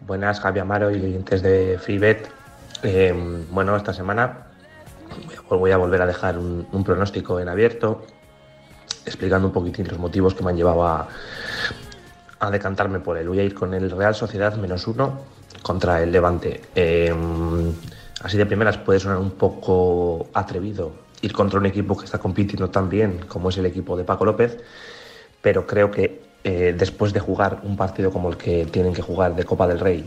Buenas, 0.05 0.39
Javi 0.39 0.59
Amaro 0.59 0.91
y 0.91 1.01
oyentes 1.01 1.41
de 1.41 1.79
FreeBet. 1.79 2.29
Eh, 2.83 3.13
bueno, 3.49 3.75
esta 3.75 3.93
semana 3.93 4.45
voy 5.49 5.71
a 5.71 5.77
volver 5.77 6.01
a 6.01 6.05
dejar 6.05 6.37
un, 6.37 6.83
pronóstico 6.83 7.39
en 7.39 7.49
abierto, 7.49 8.05
explicando 9.05 9.47
un 9.47 9.53
poquitín 9.53 9.87
los 9.87 9.99
motivos 9.99 10.33
que 10.33 10.43
me 10.43 10.51
han 10.51 10.57
llevado 10.57 10.85
a, 10.85 11.07
decantarme 12.51 12.99
por 12.99 13.17
él. 13.17 13.27
Voy 13.27 13.39
a 13.39 13.43
ir 13.43 13.55
con 13.55 13.73
el 13.73 13.89
Real 13.89 14.13
Sociedad 14.13 14.55
menos 14.57 14.85
uno 14.85 15.21
contra 15.63 16.03
el 16.03 16.11
Levante. 16.11 16.61
Em, 16.75 17.73
así 18.21 18.37
de 18.37 18.45
primeras 18.45 18.77
puede 18.77 18.99
sonar 18.99 19.17
un 19.17 19.31
poco 19.31 20.27
atrevido 20.31 21.05
ir 21.25 21.33
contra 21.33 21.59
un 21.59 21.65
equipo 21.65 21.97
que 21.97 22.05
está 22.05 22.19
compitiendo 22.19 22.69
tan 22.69 22.87
bien 22.87 23.21
como 23.27 23.49
es 23.49 23.57
el 23.57 23.65
equipo 23.65 23.97
de 23.97 24.03
Paco 24.03 24.25
López, 24.25 24.57
pero 25.41 25.65
creo 25.65 25.89
que 25.89 26.21
eh, 26.43 26.75
después 26.77 27.13
de 27.13 27.19
jugar 27.19 27.61
un 27.63 27.75
partido 27.75 28.11
como 28.11 28.29
el 28.29 28.37
que 28.37 28.65
tienen 28.65 28.93
que 28.93 29.01
jugar 29.01 29.35
de 29.35 29.43
Copa 29.43 29.67
del 29.67 29.79
Rey 29.79 30.05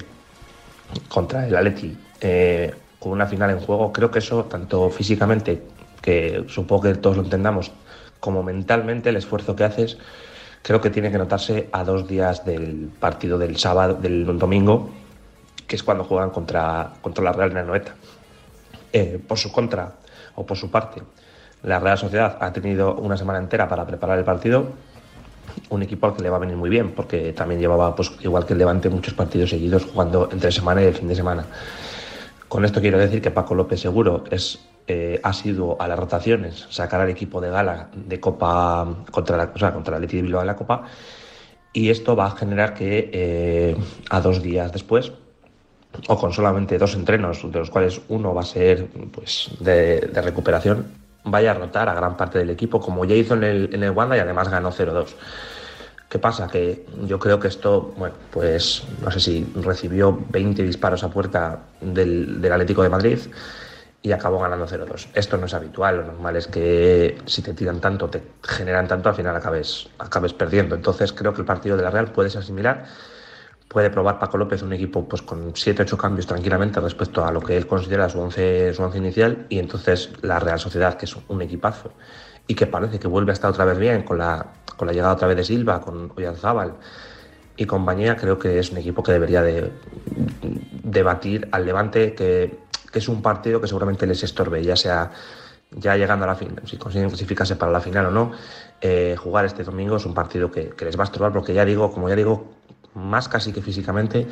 contra 1.09 1.47
el 1.47 1.57
Atleti, 1.57 1.97
eh, 2.21 2.73
con 2.99 3.13
una 3.13 3.27
final 3.27 3.51
en 3.51 3.61
juego, 3.61 3.93
creo 3.93 4.11
que 4.11 4.19
eso, 4.19 4.45
tanto 4.45 4.91
físicamente, 4.91 5.63
que 6.03 6.45
supongo 6.49 6.83
que 6.83 6.95
todos 6.95 7.17
lo 7.17 7.23
entendamos, 7.25 7.71
como 8.21 8.43
mentalmente 8.43 9.11
el 9.11 9.17
esfuerzo 9.17 9.55
que 9.55 9.65
haces, 9.65 9.99
creo 10.63 10.81
que 10.81 10.91
tiene 10.91 11.11
que 11.11 11.19
notarse 11.19 11.69
a 11.73 11.85
dos 11.85 12.09
días 12.09 12.45
del 12.45 12.91
partido 12.99 13.39
del 13.39 13.57
sábado, 13.57 13.95
del 13.95 14.39
domingo, 14.39 14.91
que 15.67 15.77
es 15.77 15.83
cuando 15.83 16.05
juegan 16.05 16.31
contra, 16.31 16.95
contra 17.01 17.23
la 17.23 17.33
Real 17.33 17.55
Nanoeta. 17.55 17.95
Eh, 18.93 19.21
por 19.27 19.39
su 19.39 19.53
contra, 19.53 19.93
o 20.35 20.47
por 20.47 20.57
su 20.57 20.71
parte, 20.71 21.03
la 21.63 21.79
Real 21.79 21.99
Sociedad 21.99 22.39
ha 22.41 22.53
tenido 22.53 22.95
una 22.95 23.17
semana 23.17 23.39
entera 23.39 23.69
para 23.69 23.87
preparar 23.87 24.19
el 24.19 24.25
partido. 24.25 24.71
Un 25.71 25.83
equipo 25.83 26.07
al 26.07 26.15
que 26.15 26.23
le 26.23 26.31
va 26.31 26.37
a 26.37 26.41
venir 26.41 26.57
muy 26.57 26.71
bien, 26.71 26.93
porque 26.93 27.33
también 27.33 27.61
llevaba, 27.61 27.95
pues, 27.95 28.13
igual 28.21 28.47
que 28.47 28.55
el 28.55 28.59
Levante, 28.61 28.89
muchos 28.89 29.15
partidos 29.15 29.51
seguidos 29.51 29.85
jugando 29.85 30.29
entre 30.33 30.53
semana 30.53 30.83
y 30.83 30.87
el 30.87 30.95
fin 30.95 31.09
de 31.09 31.15
semana. 31.15 31.45
Con 32.49 32.65
esto 32.65 32.81
quiero 32.81 32.99
decir 32.99 33.21
que 33.21 33.31
Paco 33.31 33.55
López 33.55 33.81
Seguro 33.81 34.25
es, 34.31 34.61
eh, 34.87 35.21
ha 35.23 35.33
sido 35.33 35.81
a 35.81 35.87
las 35.87 35.99
rotaciones 35.99 36.67
sacar 36.71 37.01
al 37.01 37.11
equipo 37.11 37.41
de 37.41 37.51
gala 37.51 37.89
de 37.95 38.21
Copa 38.21 39.05
contra 39.11 39.37
la, 39.37 39.53
o 39.55 39.59
sea, 39.59 39.73
contra 39.73 39.97
el 39.97 40.03
Leti 40.03 40.17
de 40.17 40.23
Bilbao 40.23 40.41
en 40.41 40.47
la 40.47 40.57
Copa 40.57 40.85
y 41.73 41.91
esto 41.91 42.17
va 42.17 42.27
a 42.27 42.31
generar 42.31 42.75
que 42.75 43.11
eh, 43.13 43.77
a 44.11 44.21
dos 44.21 44.43
días 44.43 44.73
después 44.73 45.13
o 46.07 46.19
con 46.19 46.33
solamente 46.33 46.79
dos 46.79 46.95
entrenos, 46.95 47.41
de 47.51 47.59
los 47.59 47.71
cuales 47.71 48.01
uno 48.09 48.35
va 48.35 48.43
a 48.43 48.45
ser 48.45 48.87
pues, 49.13 49.51
de, 49.61 50.11
recuperación, 50.15 50.87
vaya 51.25 51.53
a 51.53 51.55
rotar 51.55 51.89
a 51.89 51.95
gran 51.95 52.17
parte 52.17 52.39
del 52.39 52.51
equipo, 52.51 52.81
como 52.81 53.05
ya 53.05 53.15
hizo 53.15 53.35
en 53.35 53.45
el, 53.45 53.75
en 53.75 53.83
el 53.83 53.91
Wanda 53.91 54.17
y 54.17 54.21
además 54.21 54.49
ganó 54.49 54.71
0-2. 54.71 55.09
¿Qué 56.09 56.19
pasa? 56.19 56.49
Que 56.49 56.87
yo 57.05 57.19
creo 57.19 57.39
que 57.39 57.49
esto, 57.49 57.93
bueno, 57.97 58.15
pues 58.31 58.83
no 59.03 59.11
sé 59.11 59.21
si 59.21 59.53
recibió 59.57 60.19
20 60.31 60.63
disparos 60.63 61.05
a 61.05 61.11
puerta 61.11 61.65
del, 61.81 62.41
del 62.41 62.53
Atlético 62.53 62.83
de 62.83 62.89
Madrid 62.89 63.19
y 64.01 64.13
acabó 64.13 64.39
ganando 64.39 64.67
0-2. 64.67 65.09
Esto 65.13 65.37
no 65.37 65.47
es 65.47 65.55
habitual, 65.55 65.99
lo 65.99 66.05
normal 66.05 66.37
es 66.37 66.47
que 66.47 67.19
si 67.27 67.43
te 67.43 67.53
tiran 67.53 67.81
tanto, 67.81 68.09
te 68.09 68.23
generan 68.43 68.89
tanto, 68.89 69.11
al 69.11 69.15
final 69.15 69.37
acabes, 69.37 69.91
acabes 69.99 70.33
perdiendo. 70.33 70.75
Entonces 70.77 71.13
creo 71.13 71.35
que 71.35 71.43
el 71.43 71.47
partido 71.47 71.77
de 71.77 71.83
la 71.83 71.91
Real 71.91 72.11
puede 72.11 72.31
ser 72.31 72.43
similar 72.43 72.87
puede 73.69 73.91
probar 73.91 74.19
Paco 74.19 74.39
López 74.39 74.63
un 74.63 74.73
equipo 74.73 75.07
pues 75.07 75.23
con 75.23 75.53
7-8 75.53 75.97
cambios 75.97 76.27
tranquilamente 76.27 76.81
respecto 76.81 77.25
a 77.25 77.31
lo 77.31 77.41
que 77.41 77.57
él 77.57 77.67
considera 77.67 78.09
su 78.09 78.19
once, 78.19 78.73
su 78.73 78.83
once 78.83 78.99
inicial 78.99 79.47
y 79.49 79.59
entonces 79.59 80.11
la 80.23 80.41
Real 80.41 80.59
Sociedad, 80.59 80.97
que 80.97 81.05
es 81.05 81.15
un 81.29 81.43
equipazo 81.43 81.93
y 82.49 82.55
que 82.55 82.67
parece 82.67 82.99
que 82.99 83.07
vuelve 83.07 83.31
a 83.31 83.35
estar 83.35 83.51
otra 83.51 83.65
vez 83.65 83.79
bien 83.79 84.03
con 84.03 84.19
la, 84.19 84.47
con 84.77 84.89
la 84.89 84.93
llegada 84.93 85.15
otra 85.15 85.29
vez 85.29 85.37
de 85.37 85.45
Silva, 85.45 85.81
con 85.81 86.11
Oyarzábal 86.17 86.75
y 87.57 87.67
compañía, 87.67 88.17
creo 88.17 88.39
que 88.39 88.59
es 88.59 88.73
un 88.73 88.79
equipo 88.79 89.03
que 89.03 89.13
debería 89.13 89.43
de 89.43 89.71
debatir 90.83 91.49
al 91.53 91.67
Levante, 91.67 92.15
que, 92.15 92.59
que 92.91 92.99
es 92.99 93.09
un 93.09 93.21
partido 93.21 93.61
que 93.61 93.69
seguramente 93.69 94.07
les 94.07 94.23
estorbe, 94.25 94.65
ya 94.65 94.75
sea 94.75 95.11
ya 95.71 95.97
llegando 95.97 96.25
a 96.25 96.29
la 96.29 96.35
final, 96.35 96.63
si 96.65 96.79
consiguen 96.79 97.11
clasificarse 97.11 97.55
para 97.57 97.71
la 97.71 97.83
final 97.83 98.07
o 98.07 98.11
no, 98.11 98.33
eh, 98.81 99.17
jugar 99.19 99.45
este 99.45 99.65
domingo 99.65 99.97
es 99.97 100.07
un 100.07 100.15
partido 100.15 100.51
que, 100.51 100.71
que, 100.71 100.87
les 100.87 100.97
va 100.97 101.03
a 101.03 101.05
estorbar, 101.05 101.31
porque 101.31 101.53
ya 101.53 101.67
digo, 101.67 101.93
como 101.93 102.09
ya 102.09 102.17
digo, 102.17 102.47
más 102.95 103.29
casi 103.29 103.53
que 103.53 103.61
físicamente, 103.61 104.27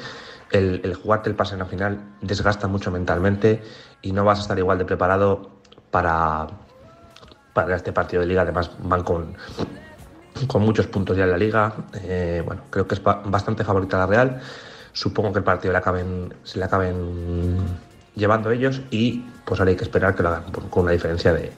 el, 0.51 0.81
el 0.83 0.95
jugarte 0.95 1.29
el 1.29 1.37
pase 1.37 1.53
en 1.53 1.59
la 1.59 1.67
final 1.67 2.01
desgasta 2.23 2.69
mucho 2.69 2.91
mentalmente 2.91 3.63
y 4.01 4.13
no 4.13 4.25
vas 4.25 4.39
a 4.39 4.43
estar 4.43 4.59
igual 4.59 4.79
de 4.79 4.87
preparado 4.87 5.51
para, 5.91 6.47
para 7.57 7.75
este 7.75 7.91
partido 7.91 8.21
de 8.21 8.29
liga. 8.29 8.43
Además, 8.43 8.71
van 8.81 9.03
con, 9.03 9.35
con 10.47 10.61
muchos 10.61 10.87
puntos 10.87 11.17
ya 11.17 11.25
en 11.25 11.31
la 11.31 11.39
liga. 11.39 11.73
Eh, 11.95 12.43
bueno, 12.45 12.65
creo 12.69 12.87
que 12.87 12.95
es 12.95 13.03
bastante 13.03 13.65
favorita 13.65 13.97
la 13.97 14.07
Real. 14.07 14.41
Supongo 14.93 15.33
que 15.33 15.39
el 15.39 15.45
partido 15.45 15.73
le 15.73 15.79
acaben, 15.79 16.35
se 16.45 16.59
le 16.59 16.67
acaben 16.67 17.57
llevando 18.15 18.51
ellos 18.51 18.83
y 18.91 19.25
pues 19.47 19.59
ahora 19.59 19.71
hay 19.71 19.77
que 19.77 19.85
esperar 19.85 20.15
que 20.15 20.23
lo 20.23 20.29
hagan 20.29 20.45
con 20.53 20.83
una 20.83 20.93
diferencia 20.93 21.33
de, 21.33 21.51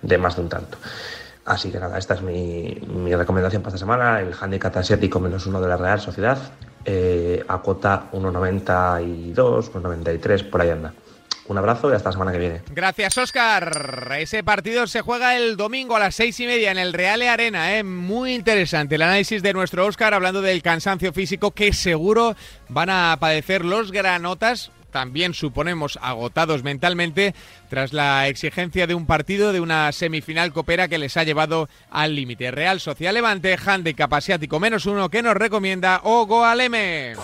de 0.00 0.18
más 0.18 0.36
de 0.36 0.42
un 0.42 0.48
tanto. 0.48 0.78
Así 1.44 1.70
que 1.70 1.78
nada, 1.78 1.98
esta 1.98 2.14
es 2.14 2.22
mi, 2.22 2.80
mi 2.88 3.14
recomendación 3.14 3.60
para 3.60 3.74
esta 3.74 3.84
semana, 3.84 4.20
el 4.20 4.32
handicap 4.40 4.74
asiático 4.78 5.20
menos 5.20 5.46
uno 5.46 5.60
de 5.60 5.68
la 5.68 5.76
Real 5.76 6.00
Sociedad, 6.00 6.38
eh, 6.86 7.44
a 7.46 7.58
cuota 7.58 8.08
1,92, 8.12 9.72
1,93, 9.72 10.48
por 10.48 10.62
ahí 10.62 10.70
anda. 10.70 10.94
Un 11.46 11.58
abrazo 11.58 11.90
y 11.90 11.94
hasta 11.94 12.08
la 12.08 12.12
semana 12.12 12.32
que 12.32 12.38
viene. 12.38 12.62
Gracias, 12.70 13.18
Oscar. 13.18 14.16
Ese 14.18 14.42
partido 14.42 14.86
se 14.86 15.02
juega 15.02 15.36
el 15.36 15.56
domingo 15.56 15.96
a 15.96 15.98
las 16.00 16.14
seis 16.14 16.38
y 16.40 16.46
media 16.46 16.70
en 16.70 16.78
el 16.78 16.92
Reale 16.92 17.28
Arena. 17.28 17.76
¿eh? 17.76 17.82
Muy 17.82 18.34
interesante 18.34 18.94
el 18.94 19.02
análisis 19.02 19.42
de 19.42 19.52
nuestro 19.52 19.84
Oscar 19.86 20.14
hablando 20.14 20.40
del 20.40 20.62
cansancio 20.62 21.12
físico 21.12 21.50
que 21.50 21.72
seguro 21.72 22.34
van 22.68 22.90
a 22.90 23.16
padecer 23.20 23.64
los 23.64 23.92
granotas 23.92 24.70
también 24.94 25.34
suponemos 25.34 25.98
agotados 26.02 26.62
mentalmente 26.62 27.34
tras 27.68 27.92
la 27.92 28.28
exigencia 28.28 28.86
de 28.86 28.94
un 28.94 29.06
partido 29.06 29.52
de 29.52 29.58
una 29.58 29.90
semifinal 29.90 30.52
copera 30.52 30.86
que 30.86 30.98
les 30.98 31.16
ha 31.16 31.24
llevado 31.24 31.68
al 31.90 32.14
límite. 32.14 32.52
Real 32.52 32.78
Social 32.78 33.12
Levante, 33.12 33.58
handicap 33.66 34.14
asiático 34.14 34.60
menos 34.60 34.86
uno 34.86 35.08
que 35.08 35.20
nos 35.20 35.34
recomienda 35.34 36.00
Ogo 36.04 36.44
Aleme. 36.44 37.14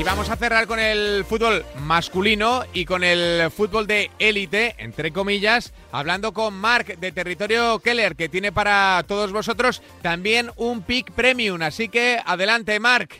Y 0.00 0.02
vamos 0.02 0.30
a 0.30 0.36
cerrar 0.36 0.66
con 0.66 0.78
el 0.78 1.26
fútbol 1.26 1.62
masculino 1.82 2.62
y 2.72 2.86
con 2.86 3.04
el 3.04 3.50
fútbol 3.50 3.86
de 3.86 4.10
élite, 4.18 4.74
entre 4.78 5.12
comillas, 5.12 5.74
hablando 5.92 6.32
con 6.32 6.54
Mark 6.54 6.98
de 6.98 7.12
Territorio 7.12 7.80
Keller, 7.80 8.16
que 8.16 8.30
tiene 8.30 8.50
para 8.50 9.04
todos 9.06 9.30
vosotros 9.30 9.82
también 10.00 10.52
un 10.56 10.80
pick 10.80 11.12
premium. 11.12 11.60
Así 11.60 11.90
que 11.90 12.18
adelante, 12.24 12.80
Mark. 12.80 13.10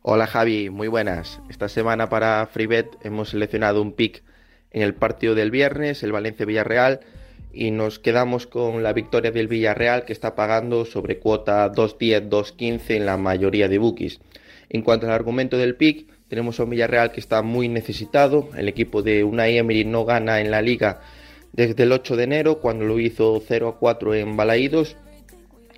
Hola 0.00 0.26
Javi, 0.26 0.70
muy 0.70 0.88
buenas. 0.88 1.40
Esta 1.50 1.68
semana 1.68 2.08
para 2.08 2.46
FreeBet 2.46 2.96
hemos 3.02 3.28
seleccionado 3.28 3.82
un 3.82 3.92
pick 3.92 4.22
en 4.70 4.80
el 4.80 4.94
partido 4.94 5.34
del 5.34 5.50
viernes, 5.50 6.02
el 6.02 6.12
Valencia-Villarreal, 6.12 7.00
y 7.52 7.70
nos 7.70 7.98
quedamos 7.98 8.46
con 8.46 8.82
la 8.82 8.94
victoria 8.94 9.30
del 9.30 9.48
Villarreal 9.48 10.06
que 10.06 10.14
está 10.14 10.34
pagando 10.34 10.86
sobre 10.86 11.18
cuota 11.18 11.70
2.10-2.15 11.70 12.96
en 12.96 13.04
la 13.04 13.18
mayoría 13.18 13.68
de 13.68 13.76
bookies. 13.76 14.20
En 14.70 14.82
cuanto 14.82 15.06
al 15.06 15.12
argumento 15.12 15.56
del 15.56 15.76
pick, 15.76 16.06
tenemos 16.28 16.60
a 16.60 16.64
un 16.64 16.70
Villarreal 16.70 17.10
que 17.10 17.20
está 17.20 17.42
muy 17.42 17.68
necesitado. 17.68 18.48
El 18.56 18.68
equipo 18.68 19.02
de 19.02 19.24
Unai 19.24 19.56
Emery 19.56 19.84
no 19.84 20.04
gana 20.04 20.40
en 20.40 20.50
la 20.50 20.60
liga 20.60 21.00
desde 21.52 21.84
el 21.84 21.92
8 21.92 22.16
de 22.16 22.24
enero, 22.24 22.58
cuando 22.60 22.84
lo 22.84 23.00
hizo 23.00 23.42
0 23.46 23.68
a 23.68 23.78
4 23.78 24.14
en 24.14 24.36
Balaídos. 24.36 24.96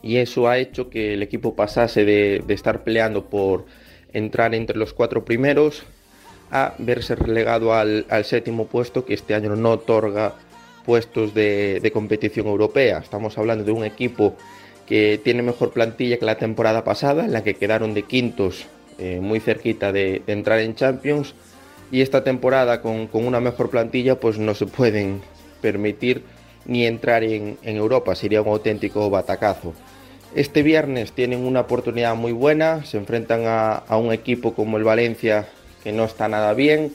Y 0.03 0.17
eso 0.17 0.49
ha 0.49 0.59
hecho 0.59 0.91
que 0.91 1.15
el 1.15 1.23
equipo 1.23 1.55
pasase 1.55 2.05
de, 2.05 2.43
estar 2.49 2.83
peleando 2.83 3.27
por 3.27 3.67
entrar 4.13 4.55
entre 4.55 4.77
los 4.77 4.93
cuatro 4.93 5.25
primeros 5.25 5.85
a 6.51 6.75
verse 6.79 7.15
relegado 7.15 7.75
al, 7.75 8.07
séptimo 8.25 8.67
puesto, 8.67 9.05
que 9.05 9.15
este 9.15 9.35
año 9.35 9.55
no 9.55 9.71
otorga 9.73 10.35
puestos 10.85 11.33
de 11.33 11.91
competición 11.93 12.47
europea. 12.47 12.99
Estamos 12.99 13.39
hablando 13.39 13.63
de 13.63 13.71
un 13.71 13.85
equipo 13.85 14.37
que 14.91 15.21
tiene 15.23 15.43
mejor 15.43 15.71
plantilla 15.71 16.19
que 16.19 16.25
la 16.25 16.39
temporada 16.39 16.83
pasada, 16.83 17.25
en 17.25 17.33
la 17.33 17.45
que 17.45 17.55
quedaron 17.55 17.95
de 17.95 18.03
quintos 18.03 18.67
eh, 19.01 19.19
muy 19.19 19.41
cerquita 19.41 19.93
de, 19.93 20.21
entrar 20.27 20.59
en 20.59 20.75
Champions 20.75 21.35
y 21.91 22.03
esta 22.03 22.23
temporada 22.23 22.83
con, 22.83 23.09
una 23.15 23.41
mejor 23.41 23.71
plantilla 23.71 24.21
pues 24.21 24.39
no 24.39 24.55
se 24.55 24.67
pueden 24.67 25.23
permitir 25.63 26.23
ni 26.67 26.85
entrar 26.85 27.25
en, 27.25 27.57
Europa, 27.63 28.15
sería 28.15 28.43
un 28.43 28.49
auténtico 28.49 29.09
batacazo. 29.09 29.73
Este 30.35 30.63
viernes 30.63 31.13
tienen 31.13 31.47
una 31.47 31.61
oportunidad 31.61 32.15
muy 32.15 32.33
buena, 32.33 32.85
se 32.85 32.99
enfrentan 32.99 33.45
a, 33.47 33.97
un 33.97 34.13
equipo 34.13 34.53
como 34.53 34.77
el 34.77 34.85
Valencia 34.85 35.49
que 35.83 35.93
no 35.93 36.05
está 36.05 36.29
nada 36.29 36.53
bien. 36.53 36.93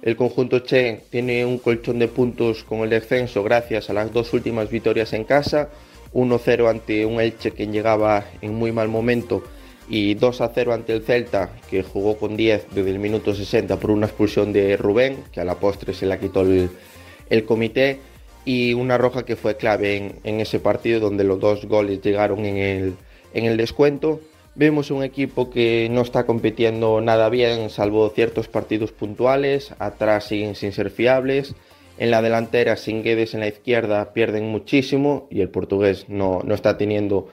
El 0.00 0.16
conjunto 0.16 0.60
Che 0.60 1.02
tiene 1.10 1.44
un 1.44 1.58
colchón 1.58 1.98
de 1.98 2.08
puntos 2.08 2.64
con 2.64 2.80
el 2.80 2.88
descenso 2.88 3.42
gracias 3.42 3.90
a 3.90 3.92
las 3.92 4.10
dos 4.10 4.32
últimas 4.32 4.70
victorias 4.70 5.12
en 5.12 5.24
casa, 5.24 5.68
1-0 6.14 6.70
ante 6.70 7.04
un 7.04 7.20
Elche 7.20 7.50
que 7.50 7.66
llegaba 7.66 8.24
en 8.40 8.54
muy 8.54 8.72
mal 8.72 8.88
momento 8.88 9.44
y 9.92 10.14
2 10.14 10.40
a 10.40 10.50
0 10.54 10.72
ante 10.72 10.94
el 10.94 11.02
Celta, 11.02 11.50
que 11.68 11.82
jugó 11.82 12.16
con 12.16 12.34
10 12.34 12.68
desde 12.74 12.90
el 12.90 12.98
minuto 12.98 13.34
60 13.34 13.78
por 13.78 13.90
una 13.90 14.06
expulsión 14.06 14.50
de 14.50 14.78
Rubén, 14.78 15.18
que 15.30 15.40
a 15.42 15.44
la 15.44 15.56
postre 15.56 15.92
se 15.92 16.06
la 16.06 16.18
quitó 16.18 16.40
el, 16.40 17.44
comité, 17.44 17.98
y 18.46 18.72
una 18.72 18.96
roja 18.96 19.26
que 19.26 19.36
fue 19.36 19.58
clave 19.58 20.14
en, 20.24 20.40
ese 20.40 20.60
partido 20.60 20.98
donde 20.98 21.24
los 21.24 21.38
dos 21.40 21.66
goles 21.66 22.00
llegaron 22.00 22.46
en 22.46 22.56
el, 22.56 22.94
en 23.34 23.44
el 23.44 23.58
descuento. 23.58 24.22
Vemos 24.54 24.90
un 24.90 25.02
equipo 25.02 25.50
que 25.50 25.88
no 25.90 26.00
está 26.00 26.24
compitiendo 26.24 27.02
nada 27.02 27.28
bien, 27.28 27.68
salvo 27.68 28.08
ciertos 28.14 28.48
partidos 28.48 28.92
puntuales, 28.92 29.74
atrás 29.78 30.24
siguen 30.24 30.54
sin 30.54 30.72
ser 30.72 30.88
fiables. 30.88 31.54
En 31.98 32.10
la 32.10 32.22
delantera, 32.22 32.76
sin 32.76 33.02
Guedes 33.02 33.34
en 33.34 33.40
la 33.40 33.48
izquierda, 33.48 34.14
pierden 34.14 34.48
muchísimo 34.48 35.28
y 35.30 35.42
el 35.42 35.50
portugués 35.50 36.06
no, 36.08 36.40
no 36.46 36.54
está 36.54 36.78
teniendo 36.78 37.28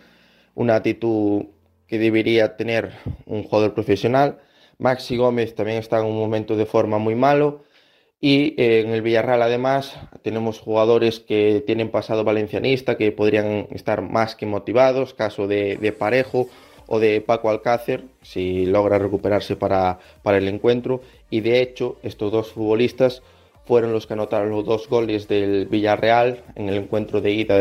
una 0.55 0.75
actitud 0.75 1.45
que 1.89 2.00
debería 2.00 2.55
tener 2.55 2.91
un 3.25 3.43
jugador 3.43 3.74
profesional. 3.74 4.38
Maxi 4.77 5.17
Gómez 5.17 5.55
también 5.55 5.79
está 5.79 6.00
en 6.00 6.05
un 6.05 6.17
momento 6.17 6.55
de 6.55 6.65
forma 6.65 7.00
muy 7.00 7.15
malo. 7.15 7.63
Y 8.22 8.53
eh, 8.62 8.81
en 8.81 8.89
el 8.91 9.01
Villarreal, 9.01 9.41
además, 9.41 9.98
tenemos 10.22 10.60
jugadores 10.60 11.19
que 11.19 11.63
tienen 11.65 11.89
pasado 11.89 12.24
valencianista, 12.24 12.98
que 12.98 13.12
podrían 13.12 13.67
estar 13.72 14.01
más 14.01 14.36
que 14.36 14.46
motivados, 14.46 15.13
caso 15.13 15.48
de, 15.48 15.77
de 15.77 15.91
Parejo 15.91 16.50
o 16.86 17.00
de 17.00 17.22
Paco 17.22 17.50
Alcácer, 17.50 18.03
si 18.22 18.65
logra 18.65 19.00
recuperarse 19.00 19.55
para, 19.55 20.00
para 20.22 20.38
el 20.38 20.48
encuentro. 20.48 21.01
Y 21.29 21.41
de 21.41 21.62
hecho, 21.62 21.98
estos 22.03 22.31
dos 22.31 22.51
futbolistas 22.51 23.24
fueron 23.65 23.93
los 23.93 24.05
que 24.05 24.13
anotaron 24.13 24.50
los 24.50 24.65
dos 24.65 24.89
goles 24.89 25.27
del 25.27 25.67
Villarreal 25.67 26.43
en 26.55 26.69
el 26.69 26.75
encuentro 26.75 27.22
de 27.22 27.31
ida 27.31 27.58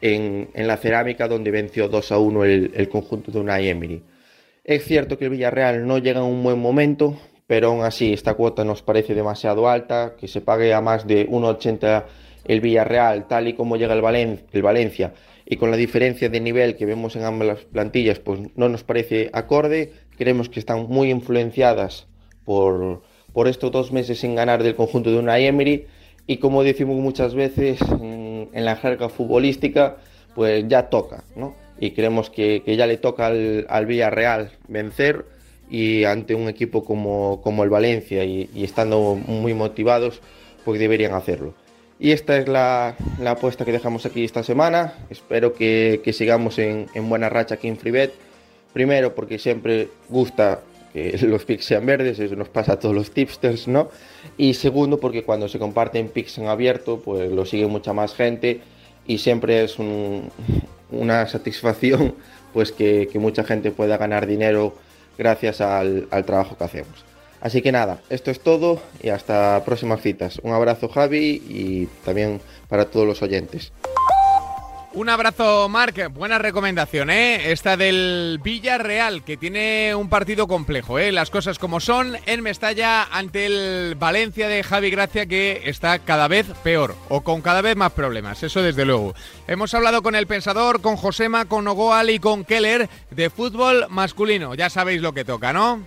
en, 0.00 0.48
la 0.54 0.76
cerámica, 0.76 1.28
donde 1.28 1.50
venció 1.50 1.88
2 1.88 2.12
a 2.12 2.18
1 2.18 2.44
el, 2.44 2.88
conjunto 2.88 3.30
de 3.30 3.40
Unai 3.40 3.68
Emery. 3.68 4.02
Es 4.64 4.84
cierto 4.84 5.16
que 5.18 5.26
el 5.26 5.30
Villarreal 5.30 5.86
no 5.86 5.98
llega 5.98 6.20
en 6.20 6.26
un 6.26 6.42
buen 6.42 6.58
momento, 6.58 7.18
pero 7.46 7.68
aún 7.68 7.84
así 7.84 8.12
esta 8.12 8.34
cuota 8.34 8.64
nos 8.64 8.82
parece 8.82 9.14
demasiado 9.14 9.68
alta, 9.68 10.14
que 10.18 10.28
se 10.28 10.40
pague 10.40 10.74
a 10.74 10.80
más 10.80 11.06
de 11.06 11.28
1,80 11.28 12.04
el 12.44 12.60
Villarreal, 12.60 13.26
tal 13.28 13.48
y 13.48 13.54
como 13.54 13.76
llega 13.76 13.94
el 13.94 14.62
Valencia, 14.62 15.12
y 15.44 15.56
con 15.56 15.70
la 15.70 15.76
diferencia 15.76 16.28
de 16.28 16.40
nivel 16.40 16.76
que 16.76 16.86
vemos 16.86 17.14
en 17.14 17.24
ambas 17.24 17.60
plantillas, 17.64 18.18
pues 18.18 18.40
no 18.56 18.68
nos 18.68 18.82
parece 18.82 19.30
acorde. 19.32 19.92
Creemos 20.18 20.48
que 20.48 20.58
están 20.58 20.86
muy 20.88 21.10
influenciadas 21.10 22.08
por, 22.44 23.02
por 23.32 23.46
estos 23.46 23.70
dos 23.70 23.92
meses 23.92 24.18
sin 24.18 24.34
ganar 24.34 24.62
del 24.64 24.74
conjunto 24.74 25.10
de 25.10 25.18
una 25.18 25.38
Emery, 25.38 25.86
y 26.26 26.38
como 26.38 26.62
decimos 26.62 26.96
muchas 26.96 27.34
veces 27.34 27.80
en, 27.80 28.48
la 28.52 28.76
jerga 28.76 29.08
futbolística, 29.08 29.96
pues 30.34 30.64
ya 30.68 30.88
toca, 30.88 31.24
¿no? 31.36 31.54
Y 31.78 31.92
creemos 31.92 32.30
que, 32.30 32.62
que 32.64 32.76
ya 32.76 32.86
le 32.86 32.96
toca 32.96 33.26
al, 33.26 33.66
al 33.68 33.86
Villarreal 33.86 34.50
vencer 34.66 35.24
y 35.70 36.04
ante 36.04 36.34
un 36.34 36.48
equipo 36.48 36.84
como, 36.84 37.40
como 37.42 37.64
el 37.64 37.70
Valencia 37.70 38.24
y, 38.24 38.48
y, 38.54 38.64
estando 38.64 39.14
muy 39.14 39.54
motivados, 39.54 40.20
pues 40.64 40.80
deberían 40.80 41.14
hacerlo. 41.14 41.54
Y 41.98 42.10
esta 42.10 42.36
es 42.36 42.48
la, 42.48 42.96
la 43.20 43.32
apuesta 43.32 43.64
que 43.64 43.72
dejamos 43.72 44.04
aquí 44.04 44.24
esta 44.24 44.42
semana. 44.42 44.94
Espero 45.10 45.54
que, 45.54 46.00
que 46.04 46.12
sigamos 46.12 46.58
en, 46.58 46.86
en, 46.94 47.08
buena 47.08 47.28
racha 47.28 47.54
aquí 47.54 47.68
en 47.68 47.78
FreeBet. 47.78 48.12
Primero 48.72 49.14
porque 49.14 49.38
siempre 49.38 49.88
gusta 50.08 50.60
los 51.22 51.44
picks 51.44 51.64
sean 51.64 51.86
verdes, 51.86 52.18
eso 52.18 52.36
nos 52.36 52.48
pasa 52.48 52.74
a 52.74 52.78
todos 52.78 52.94
los 52.94 53.10
tipsters, 53.10 53.68
¿no? 53.68 53.90
Y 54.36 54.54
segundo 54.54 54.98
porque 54.98 55.24
cuando 55.24 55.48
se 55.48 55.58
comparten 55.58 56.08
picks 56.08 56.38
en 56.38 56.46
abierto, 56.46 57.00
pues 57.04 57.30
lo 57.30 57.44
sigue 57.44 57.66
mucha 57.66 57.92
más 57.92 58.14
gente 58.14 58.60
y 59.06 59.18
siempre 59.18 59.64
es 59.64 59.78
un, 59.78 60.30
una 60.90 61.26
satisfacción 61.26 62.14
pues 62.52 62.72
que, 62.72 63.08
que 63.12 63.18
mucha 63.18 63.44
gente 63.44 63.70
pueda 63.70 63.96
ganar 63.96 64.26
dinero 64.26 64.74
gracias 65.18 65.60
al, 65.60 66.08
al, 66.10 66.24
trabajo 66.24 66.56
que 66.56 66.64
hacemos. 66.64 67.04
Así 67.40 67.62
que 67.62 67.70
nada, 67.70 68.00
esto 68.08 68.30
es 68.30 68.40
todo 68.40 68.80
y 69.02 69.10
hasta 69.10 69.62
próximas 69.64 70.00
citas. 70.00 70.40
Un 70.42 70.52
abrazo 70.52 70.88
Javi 70.88 71.42
y 71.48 71.86
también 72.04 72.40
para 72.68 72.86
todos 72.86 73.06
los 73.06 73.22
oyentes. 73.22 73.72
Un 74.96 75.10
abrazo, 75.10 75.68
Marc. 75.68 76.10
Buena 76.14 76.38
recomendación, 76.38 77.10
¿eh? 77.10 77.52
Esta 77.52 77.76
del 77.76 78.40
Villarreal, 78.42 79.22
que 79.24 79.36
tiene 79.36 79.94
un 79.94 80.08
partido 80.08 80.48
complejo, 80.48 80.98
¿eh? 80.98 81.12
Las 81.12 81.28
cosas 81.28 81.58
como 81.58 81.80
son 81.80 82.16
en 82.24 82.40
Mestalla 82.40 83.02
ante 83.02 83.44
el 83.44 83.94
Valencia 83.96 84.48
de 84.48 84.62
Javi 84.62 84.88
Gracia, 84.88 85.26
que 85.26 85.60
está 85.66 85.98
cada 85.98 86.28
vez 86.28 86.46
peor 86.64 86.96
o 87.10 87.20
con 87.20 87.42
cada 87.42 87.60
vez 87.60 87.76
más 87.76 87.92
problemas, 87.92 88.42
eso 88.42 88.62
desde 88.62 88.86
luego. 88.86 89.14
Hemos 89.46 89.74
hablado 89.74 90.02
con 90.02 90.14
el 90.14 90.26
Pensador, 90.26 90.80
con 90.80 90.96
Josema, 90.96 91.44
con 91.44 91.68
Ogoal 91.68 92.08
y 92.08 92.18
con 92.18 92.46
Keller 92.46 92.88
de 93.10 93.28
fútbol 93.28 93.88
masculino. 93.90 94.54
Ya 94.54 94.70
sabéis 94.70 95.02
lo 95.02 95.12
que 95.12 95.26
toca, 95.26 95.52
¿no? 95.52 95.84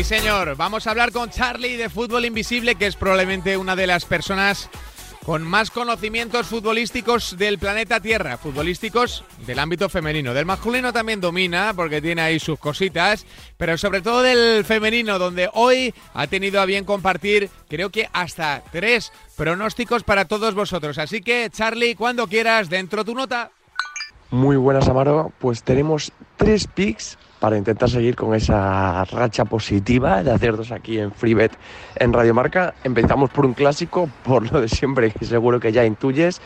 Sí, 0.00 0.04
señor. 0.04 0.56
Vamos 0.56 0.86
a 0.86 0.92
hablar 0.92 1.12
con 1.12 1.28
Charlie 1.28 1.76
de 1.76 1.90
Fútbol 1.90 2.24
Invisible, 2.24 2.74
que 2.74 2.86
es 2.86 2.96
probablemente 2.96 3.58
una 3.58 3.76
de 3.76 3.86
las 3.86 4.06
personas 4.06 4.70
con 5.26 5.42
más 5.42 5.70
conocimientos 5.70 6.46
futbolísticos 6.46 7.36
del 7.36 7.58
planeta 7.58 8.00
Tierra, 8.00 8.38
futbolísticos 8.38 9.24
del 9.46 9.58
ámbito 9.58 9.90
femenino. 9.90 10.32
Del 10.32 10.46
masculino 10.46 10.94
también 10.94 11.20
domina, 11.20 11.74
porque 11.76 12.00
tiene 12.00 12.22
ahí 12.22 12.40
sus 12.40 12.58
cositas, 12.58 13.26
pero 13.58 13.76
sobre 13.76 14.00
todo 14.00 14.22
del 14.22 14.64
femenino, 14.64 15.18
donde 15.18 15.50
hoy 15.52 15.92
ha 16.14 16.26
tenido 16.28 16.62
a 16.62 16.64
bien 16.64 16.86
compartir, 16.86 17.50
creo 17.68 17.90
que 17.90 18.08
hasta 18.14 18.62
tres 18.72 19.12
pronósticos 19.36 20.02
para 20.02 20.24
todos 20.24 20.54
vosotros. 20.54 20.96
Así 20.96 21.20
que, 21.20 21.50
Charlie, 21.50 21.94
cuando 21.94 22.26
quieras, 22.26 22.70
dentro 22.70 23.04
tu 23.04 23.14
nota. 23.14 23.50
Muy 24.30 24.56
buenas, 24.56 24.88
Amaro. 24.88 25.30
Pues 25.40 25.62
tenemos 25.62 26.10
tres 26.38 26.66
picks 26.66 27.18
para 27.40 27.56
intentar 27.56 27.88
seguir 27.90 28.14
con 28.14 28.34
esa 28.34 29.04
racha 29.06 29.44
positiva 29.46 30.22
de 30.22 30.30
hacer 30.30 30.56
dos 30.56 30.70
aquí 30.70 30.98
en 30.98 31.10
FreeBet 31.10 31.52
en 31.96 32.12
Radio 32.12 32.34
Marca. 32.34 32.74
Empezamos 32.84 33.30
por 33.30 33.46
un 33.46 33.54
clásico, 33.54 34.08
por 34.22 34.52
lo 34.52 34.60
de 34.60 34.68
siempre, 34.68 35.10
que 35.10 35.24
seguro 35.24 35.58
que 35.58 35.72
ya 35.72 35.84
intuyes. 35.84 36.40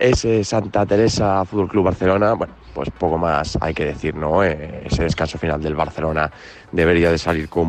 Es 0.00 0.26
Santa 0.48 0.86
Teresa 0.86 1.44
Fútbol 1.44 1.68
Club 1.68 1.84
Barcelona. 1.84 2.32
Bueno, 2.32 2.54
pues 2.72 2.88
poco 2.90 3.18
más 3.18 3.58
hay 3.60 3.74
que 3.74 3.84
decir, 3.84 4.14
¿no? 4.14 4.42
Eh, 4.42 4.84
ese 4.86 5.02
descanso 5.02 5.36
final 5.36 5.62
del 5.62 5.74
Barcelona 5.74 6.30
debería 6.72 7.10
de 7.10 7.18
salir 7.18 7.50
con 7.50 7.68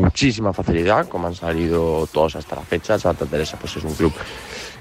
muchísima 0.00 0.52
facilidad, 0.52 1.08
como 1.08 1.26
han 1.26 1.34
salido 1.34 2.06
todos 2.06 2.36
hasta 2.36 2.54
la 2.54 2.62
fecha. 2.62 3.00
Santa 3.00 3.26
Teresa, 3.26 3.56
pues 3.58 3.76
es 3.76 3.82
un 3.82 3.94
club 3.94 4.12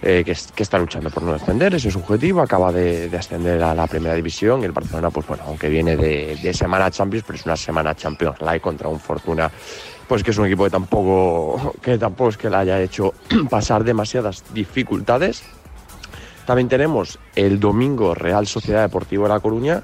eh, 0.04 0.24
que, 0.24 0.62
está 0.62 0.78
luchando 0.78 1.10
por 1.10 1.24
no 1.24 1.34
descender, 1.34 1.74
ese 1.74 1.88
es 1.88 1.94
su 1.94 2.00
objetivo, 2.00 2.42
acaba 2.42 2.72
de, 2.72 3.10
de, 3.10 3.18
ascender 3.18 3.62
a 3.64 3.74
la 3.74 3.88
primera 3.88 4.14
división 4.14 4.62
y 4.62 4.66
el 4.66 4.72
Barcelona, 4.72 5.10
pues 5.10 5.26
bueno, 5.26 5.44
aunque 5.48 5.70
viene 5.70 5.98
de, 5.98 6.54
semana 6.54 6.92
Champions, 6.92 7.24
pero 7.26 7.40
es 7.40 7.46
una 7.46 7.58
semana 7.58 7.96
Champions 7.96 8.42
League 8.42 8.62
contra 8.62 8.88
un 8.90 9.00
Fortuna, 9.00 9.50
pues 10.08 10.24
que 10.24 10.32
es 10.32 10.38
un 10.38 10.46
equipo 10.46 10.66
que 10.66 10.70
tampoco, 10.70 11.74
que 11.82 11.98
tampoco 11.98 12.30
es 12.30 12.38
que 12.38 12.50
le 12.50 12.58
haya 12.58 12.80
hecho 12.80 13.14
pasar 13.50 13.84
demasiadas 13.84 14.44
dificultades. 14.54 15.44
También 16.52 16.68
tenemos 16.68 17.18
el 17.34 17.62
domingo 17.62 18.14
Real 18.14 18.46
Sociedad 18.46 18.82
Deportiva 18.82 19.24
de 19.24 19.30
La 19.30 19.40
Coruña, 19.40 19.82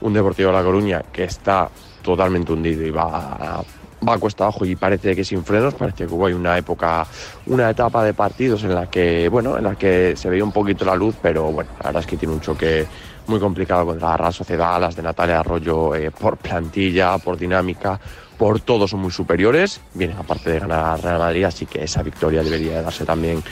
un 0.00 0.12
Deportivo 0.12 0.50
de 0.50 0.56
La 0.56 0.62
Coruña 0.62 1.02
que 1.12 1.24
está 1.24 1.68
totalmente 2.02 2.52
hundido 2.52 2.86
y 2.86 2.92
va 2.92 3.32
a 3.32 3.62
va 4.08 4.18
cuesta 4.18 4.44
abajo 4.44 4.64
y 4.64 4.76
parece 4.76 5.16
que 5.16 5.24
sin 5.24 5.44
frenos, 5.44 5.74
parece 5.74 6.06
que 6.06 6.14
hubo 6.14 6.26
una 6.26 6.56
época, 6.56 7.04
una 7.46 7.68
etapa 7.68 8.04
de 8.04 8.14
partidos 8.14 8.62
en 8.62 8.76
la 8.76 8.88
que, 8.88 9.28
bueno, 9.28 9.58
en 9.58 9.64
la 9.64 9.74
que 9.74 10.14
se 10.14 10.30
veía 10.30 10.44
un 10.44 10.52
poquito 10.52 10.84
la 10.84 10.94
luz, 10.94 11.16
pero 11.20 11.50
bueno, 11.50 11.70
la 11.80 11.86
verdad 11.86 12.02
es 12.02 12.06
que 12.06 12.16
tiene 12.16 12.34
un 12.34 12.40
choque 12.40 12.86
muy 13.26 13.40
complicado 13.40 13.84
contra 13.84 14.10
la 14.10 14.16
Real 14.16 14.32
Sociedad, 14.32 14.80
las 14.80 14.94
de 14.94 15.02
Natalia 15.02 15.40
Arroyo 15.40 15.96
eh, 15.96 16.12
por 16.12 16.36
plantilla, 16.36 17.18
por 17.18 17.36
dinámica, 17.36 17.98
por 18.38 18.60
todo 18.60 18.86
son 18.86 19.00
muy 19.00 19.10
superiores, 19.10 19.80
vienen 19.94 20.16
aparte 20.16 20.52
de 20.52 20.60
ganar 20.60 20.80
a 20.80 20.96
Real 20.96 21.18
Madrid, 21.18 21.44
así 21.44 21.66
que 21.66 21.82
esa 21.82 22.04
victoria 22.04 22.44
debería 22.44 22.82
darse 22.82 23.04
también 23.04 23.42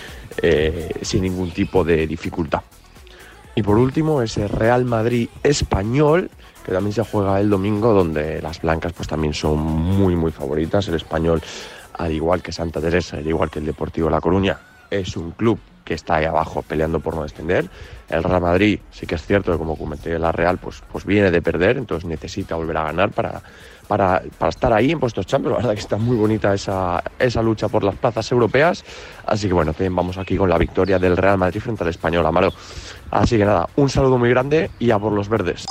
eh, 0.40 0.90
sin 1.03 1.23
ningún 1.23 1.51
tipo 1.51 1.85
de 1.85 2.07
dificultad. 2.07 2.62
Y 3.55 3.62
por 3.62 3.77
último, 3.77 4.23
ese 4.23 4.49
Real 4.49 4.85
Madrid 4.85 5.29
español, 5.42 6.31
que 6.64 6.73
también 6.73 6.95
se 6.95 7.05
juega 7.05 7.38
el 7.40 7.51
domingo, 7.51 7.92
donde 7.92 8.40
las 8.40 8.62
blancas 8.62 8.92
pues 8.95 9.09
también 9.09 9.35
son 9.35 9.59
muy 9.59 10.16
muy 10.16 10.33
favoritas. 10.33 10.88
El 10.88 10.95
español, 10.95 11.42
al 11.95 12.12
igual 12.12 12.42
que 12.42 12.53
Santa 12.53 12.81
Teresa, 12.81 13.18
al 13.18 13.27
igual 13.27 13.51
que 13.51 13.59
el 13.59 13.66
Deportivo 13.66 14.09
La 14.09 14.21
Coruña, 14.21 14.59
es 14.90 15.16
un 15.16 15.33
club 15.33 15.59
que 15.85 15.95
está 15.95 16.16
ahí 16.16 16.25
abajo 16.25 16.62
peleando 16.62 17.01
por 17.01 17.16
no 17.16 17.23
descender. 17.23 17.68
El 18.09 18.23
Real 18.23 18.42
Madrid, 18.42 18.81
sí 18.90 19.07
que 19.07 19.14
es 19.14 19.23
cierto 19.25 19.53
que 19.53 19.59
como 19.59 19.77
comenté 19.77 20.18
la 20.18 20.33
Real, 20.33 20.59
pues, 20.59 20.83
pues 20.90 21.05
viene 21.05 21.31
de 21.31 21.40
perder, 21.40 21.79
entonces 21.79 22.09
necesita 22.09 22.57
volver 22.57 22.77
a 22.77 22.85
ganar 22.85 23.11
para, 23.11 23.40
para, 23.88 24.23
para 24.38 24.51
estar 24.51 24.73
ahí 24.73 24.90
en 24.90 25.01
puestos 25.01 25.27
champions. 25.27 25.53
La 25.53 25.62
verdad 25.62 25.75
que 25.75 25.81
está 25.81 25.97
muy 25.97 26.16
bonita 26.16 26.53
esa, 26.53 27.03
esa 27.18 27.42
lucha 27.42 27.68
por 27.68 27.85
las 27.85 27.95
plazas 27.97 28.31
europeas. 28.31 28.85
Así 29.27 29.49
que 29.49 29.55
bueno, 29.55 29.73
también 29.73 29.97
vamos 29.97 30.18
aquí 30.18 30.37
con 30.37 30.51
la 30.51 30.59
victoria 30.59 30.99
del 30.99 31.16
Real 31.16 31.38
Madrid 31.38 31.61
frente 31.61 31.85
al 31.85 31.90
Español 31.90 32.27
Amaro. 32.27 32.53
Así 33.11 33.38
que 33.38 33.45
nada, 33.45 33.68
un 33.77 33.88
saludo 33.88 34.18
muy 34.18 34.31
grande 34.31 34.71
y 34.79 34.90
a 34.90 34.99
por 34.99 35.12
los 35.12 35.29
verdes. 35.29 35.64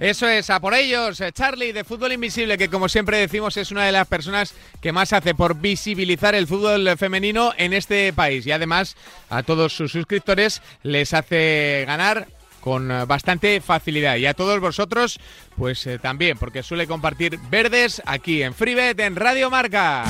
Eso 0.00 0.28
es, 0.28 0.48
a 0.50 0.60
por 0.60 0.74
ellos, 0.74 1.22
Charlie 1.32 1.72
de 1.72 1.84
Fútbol 1.84 2.12
Invisible, 2.12 2.56
que 2.56 2.68
como 2.68 2.88
siempre 2.88 3.18
decimos 3.18 3.56
es 3.56 3.70
una 3.70 3.84
de 3.84 3.92
las 3.92 4.06
personas 4.06 4.54
que 4.80 4.92
más 4.92 5.12
hace 5.12 5.34
por 5.34 5.60
visibilizar 5.60 6.34
el 6.34 6.46
fútbol 6.46 6.96
femenino 6.96 7.52
en 7.56 7.72
este 7.72 8.12
país 8.12 8.46
y 8.46 8.52
además 8.52 8.96
a 9.28 9.42
todos 9.42 9.72
sus 9.72 9.92
suscriptores 9.92 10.62
les 10.82 11.14
hace 11.14 11.84
ganar 11.86 12.28
con 12.60 12.88
bastante 13.06 13.60
facilidad 13.60 14.16
y 14.16 14.26
a 14.26 14.34
todos 14.34 14.60
vosotros 14.60 15.18
pues 15.56 15.86
eh, 15.86 15.98
también 15.98 16.38
porque 16.38 16.62
suele 16.62 16.86
compartir 16.86 17.38
verdes 17.50 18.02
aquí 18.04 18.42
en 18.42 18.54
FreeBet 18.54 18.98
en 19.00 19.16
Radio 19.16 19.50
Marca. 19.50 20.04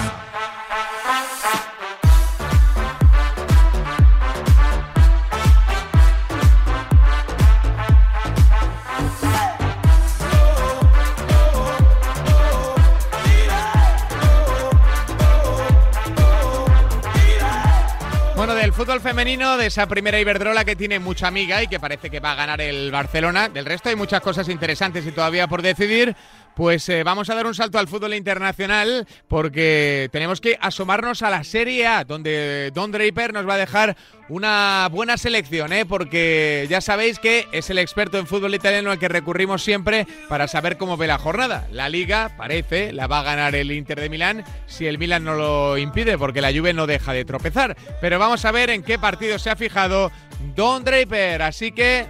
Del 18.47 18.73
fútbol 18.73 19.01
femenino, 19.01 19.57
de 19.57 19.67
esa 19.67 19.89
primera 19.89 20.21
Iberdrola 20.21 20.65
que 20.65 20.77
tiene 20.77 21.01
mucha 21.01 21.27
amiga 21.27 21.61
y 21.61 21.67
que 21.67 21.81
parece 21.81 22.09
que 22.09 22.21
va 22.21 22.33
a 22.33 22.35
ganar 22.37 22.61
el 22.61 22.93
Barcelona. 22.93 23.49
Del 23.49 23.67
resto 23.67 23.89
hay 23.89 23.97
muchas 23.97 24.21
cosas 24.21 24.49
interesantes 24.49 25.05
y 25.05 25.11
todavía 25.11 25.49
por 25.49 25.61
decidir. 25.61 26.15
Pues 26.59 26.89
eh, 26.89 27.05
vamos 27.05 27.31
a 27.31 27.37
dar 27.37 27.47
un 27.47 27.55
salto 27.55 27.79
al 27.79 27.87
fútbol 27.87 28.15
internacional 28.15 29.07
porque 29.29 30.09
tenemos 30.11 30.41
que 30.41 30.59
asomarnos 30.61 31.23
a 31.23 31.31
la 31.31 31.45
Serie 31.45 31.87
A, 31.87 32.03
donde 32.03 32.73
Don 32.75 32.91
Draper 32.91 33.33
nos 33.33 33.49
va 33.49 33.55
a 33.55 33.59
dejar 33.59 33.97
una 34.29 34.89
buena 34.91 35.17
selección, 35.19 35.73
¿eh? 35.73 35.87
porque 35.87 36.67
ya 36.69 36.81
sabéis 36.81 37.21
que 37.21 37.47
es 37.53 37.71
el 37.71 37.79
experto 37.79 38.19
en 38.19 38.27
fútbol 38.27 38.57
italiano 38.57 38.91
al 38.91 38.99
que 38.99 39.07
recurrimos 39.07 39.63
siempre 39.63 40.09
para 40.29 40.49
saber 40.49 40.79
cómo 40.79 40.97
ve 40.97 41.07
la 41.07 41.19
jornada. 41.19 41.69
La 41.71 41.89
liga, 41.89 42.35
parece, 42.37 42.93
la 42.93 43.07
va 43.07 43.21
a 43.21 43.23
ganar 43.23 43.55
el 43.55 43.71
Inter 43.71 44.01
de 44.01 44.11
Milán 44.11 44.43
si 44.67 44.89
el 44.89 44.99
Milán 44.99 45.23
no 45.23 45.37
lo 45.37 45.79
impide, 45.79 46.19
porque 46.19 46.41
la 46.41 46.51
Juve 46.51 46.73
no 46.73 46.89
deja 46.89 47.13
de 47.13 47.25
tropezar. 47.25 47.77
Pero 48.01 48.19
vamos 48.19 48.45
a 48.45 48.51
ver 48.51 48.71
en 48.71 48.83
qué 48.83 48.99
partido 48.99 49.39
se 49.39 49.51
ha 49.51 49.55
fijado 49.55 50.11
Don 50.57 50.83
Draper, 50.83 51.41
así 51.41 51.71
que 51.71 52.09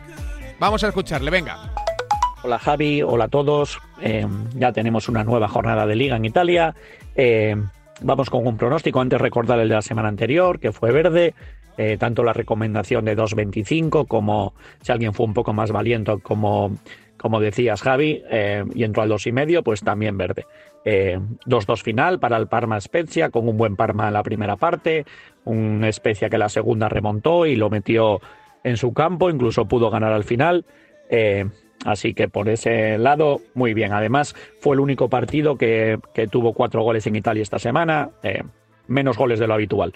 vamos 0.59 0.83
a 0.85 0.89
escucharle, 0.89 1.31
venga. 1.31 1.78
Hola 2.44 2.61
Javi, 2.61 3.03
hola 3.03 3.24
a 3.24 3.29
todos. 3.29 3.81
Eh, 4.01 4.24
ya 4.55 4.72
tenemos 4.72 5.09
una 5.09 5.24
nueva 5.24 5.48
jornada 5.48 5.87
de 5.87 5.96
liga 5.96 6.14
en 6.14 6.24
Italia. 6.24 6.72
Eh, 7.16 7.57
vamos 8.01 8.31
con 8.31 8.46
un 8.46 8.57
pronóstico. 8.57 9.01
Antes 9.01 9.20
recordar 9.20 9.59
el 9.59 9.68
de 9.68 9.74
la 9.74 9.83
semana 9.83 10.09
anterior, 10.09 10.61
que 10.61 10.70
fue 10.70 10.92
verde. 10.92 11.35
Eh, 11.77 11.96
tanto 11.98 12.22
la 12.22 12.33
recomendación 12.33 13.05
de 13.05 13.16
2.25 13.16 14.07
como 14.07 14.55
si 14.83 14.92
alguien 14.92 15.14
fue 15.14 15.27
un 15.27 15.35
poco 15.35 15.53
más 15.53 15.72
valiente, 15.72 16.18
como, 16.22 16.77
como 17.16 17.40
decías 17.40 17.83
Javi, 17.83 18.22
y 18.74 18.85
entró 18.85 19.03
al 19.03 19.11
2.5, 19.11 19.62
pues 19.64 19.83
también 19.83 20.16
verde. 20.16 20.46
2-2 20.85 21.83
final 21.83 22.18
para 22.18 22.37
el 22.37 22.46
Parma 22.46 22.81
Spezia, 22.81 23.31
con 23.31 23.48
un 23.48 23.57
buen 23.57 23.77
Parma 23.77 24.09
en 24.09 24.14
la 24.14 24.22
primera 24.22 24.57
parte, 24.57 25.05
un 25.44 25.87
Spezia 25.92 26.29
que 26.29 26.38
la 26.38 26.48
segunda 26.48 26.88
remontó 26.88 27.46
y 27.46 27.55
lo 27.55 27.70
metió 27.70 28.20
en 28.64 28.77
su 28.77 28.92
campo, 28.92 29.31
incluso 29.31 29.66
pudo 29.66 29.90
ganar 29.90 30.12
al 30.12 30.24
final. 30.24 30.64
Así 31.85 32.14
que 32.14 32.29
por 32.29 32.49
ese 32.49 32.99
lado, 32.99 33.41
muy 33.55 33.75
bien. 33.75 33.93
Además, 33.93 34.35
fue 34.61 34.75
el 34.75 34.81
único 34.81 35.09
partido 35.09 35.57
que, 35.57 35.99
tuvo 36.31 36.53
cuatro 36.53 36.83
goles 36.83 37.07
en 37.07 37.17
Italia 37.17 37.43
esta 37.43 37.59
semana, 37.59 38.11
eh, 38.23 38.43
menos 38.87 39.17
goles 39.17 39.38
de 39.38 39.47
lo 39.47 39.55
habitual. 39.55 39.93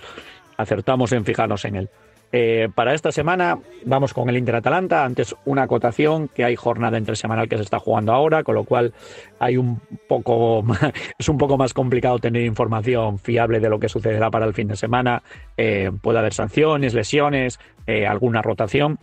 Acertamos 0.56 1.12
en 1.12 1.24
fijarnos 1.24 1.64
en 1.64 1.76
él. 1.76 1.90
Eh, 2.32 2.70
para 2.74 2.94
esta 2.94 3.12
semana 3.12 3.58
vamos 3.84 4.14
con 4.14 4.28
el 4.30 4.38
Inter 4.38 4.56
Atalanta. 4.56 5.04
Antes 5.04 5.36
una 5.44 5.64
acotación 5.64 6.28
que 6.28 6.44
hay 6.44 6.56
jornada 6.56 6.96
entre 6.96 7.14
semanal 7.14 7.48
que 7.48 7.56
se 7.56 7.62
está 7.62 7.78
jugando 7.78 8.12
ahora, 8.12 8.42
con 8.42 8.54
lo 8.54 8.64
cual 8.64 8.94
hay 9.38 9.58
un 9.58 9.80
poco 10.08 10.64
es 11.18 11.28
un 11.28 11.36
poco 11.36 11.58
más 11.58 11.74
complicado 11.74 12.18
tener 12.18 12.42
información 12.42 13.18
fiable 13.18 13.60
de 13.60 13.68
lo 13.68 13.78
que 13.78 13.88
sucederá 13.88 14.30
para 14.30 14.46
el 14.46 14.54
fin 14.54 14.68
de 14.68 14.76
semana. 14.76 15.22
Eh, 15.56 15.90
puede 16.00 16.18
haber 16.18 16.32
sanciones, 16.32 16.94
lesiones, 16.94 17.60
eh, 17.86 18.06
alguna 18.06 18.40
rotación. 18.40 18.98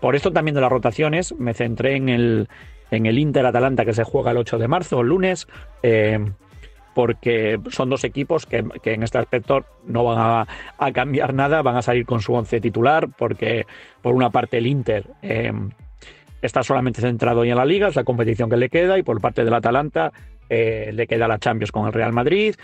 por 0.00 0.14
esto 0.14 0.30
también 0.32 0.54
de 0.54 0.60
las 0.60 0.70
rotaciones 0.70 1.34
me 1.38 1.54
centré 1.54 1.96
en 1.96 2.08
el 2.08 2.48
en 2.90 3.04
el 3.04 3.18
Inter 3.18 3.44
Atalanta 3.44 3.84
que 3.84 3.92
se 3.92 4.02
juega 4.02 4.30
el 4.30 4.38
8 4.38 4.56
de 4.58 4.68
marzo, 4.68 5.00
el 5.02 5.08
lunes 5.08 5.46
porque 6.98 7.60
son 7.70 7.90
dos 7.90 8.02
equipos 8.02 8.44
que, 8.44 8.56
en 8.82 9.02
este 9.04 9.18
aspecto 9.18 9.64
no 9.84 10.02
van 10.02 10.18
a, 10.78 10.92
cambiar 10.92 11.32
nada, 11.32 11.62
van 11.62 11.76
a 11.76 11.82
salir 11.82 12.04
con 12.04 12.20
su 12.20 12.34
once 12.34 12.60
titular, 12.60 13.06
porque 13.16 13.66
por 14.02 14.16
una 14.16 14.30
parte 14.30 14.58
el 14.58 14.66
Inter 14.66 15.04
eh, 15.22 15.52
está 16.42 16.64
solamente 16.64 17.00
centrado 17.00 17.44
en 17.44 17.54
la 17.54 17.64
liga, 17.64 17.86
es 17.86 17.94
la 17.94 18.02
competición 18.02 18.50
que 18.50 18.56
le 18.56 18.68
queda, 18.68 18.98
y 18.98 19.04
por 19.04 19.20
parte 19.20 19.44
del 19.44 19.54
Atalanta 19.54 20.12
eh, 20.48 20.90
le 20.92 21.06
queda 21.06 21.28
la 21.28 21.38
Champions 21.38 21.70
con 21.70 21.86
el 21.86 21.92
Real 21.92 22.12
Madrid, 22.12 22.56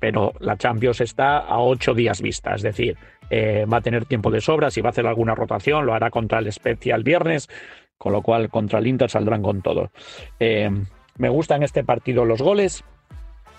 pero 0.00 0.32
la 0.40 0.56
Champions 0.56 1.02
está 1.02 1.36
a 1.36 1.58
ocho 1.58 1.92
días 1.92 2.22
vista, 2.22 2.54
es 2.54 2.62
decir, 2.62 2.96
eh, 3.28 3.66
va 3.70 3.76
a 3.76 3.82
tener 3.82 4.06
tiempo 4.06 4.30
de 4.30 4.40
sobra, 4.40 4.70
si 4.70 4.80
va 4.80 4.88
a 4.88 4.92
hacer 4.92 5.06
alguna 5.06 5.34
rotación 5.34 5.84
lo 5.84 5.92
hará 5.92 6.08
contra 6.08 6.38
el 6.38 6.50
Spezia 6.50 6.94
el 6.94 7.04
viernes, 7.04 7.50
con 7.98 8.14
lo 8.14 8.22
cual 8.22 8.48
contra 8.48 8.78
el 8.78 8.86
Inter 8.86 9.10
saldrán 9.10 9.42
con 9.42 9.60
todo. 9.60 9.90
me 10.38 11.28
gustan 11.28 11.62
este 11.62 11.84
partido 11.84 12.24
los 12.24 12.40
goles, 12.40 12.82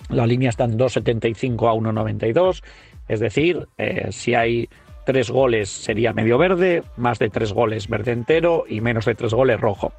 la 0.09 0.25
línea 0.25 0.49
está 0.49 0.65
en 0.65 0.77
2,75 0.77 1.69
a 1.69 1.73
1,92. 1.73 2.63
Es 3.07 3.19
decir, 3.19 3.67
eh, 3.77 4.07
si 4.11 4.35
hay 4.35 4.69
tres 5.05 5.31
goles 5.31 5.69
sería 5.69 6.13
medio 6.13 6.37
verde, 6.37 6.83
más 6.97 7.17
de 7.17 7.29
tres 7.29 7.51
goles 7.53 7.87
verde 7.87 8.11
entero 8.11 8.65
y 8.67 8.81
menos 8.81 9.05
de 9.05 9.15
tres 9.15 9.33
goles 9.33 9.59
rojo. 9.59 9.91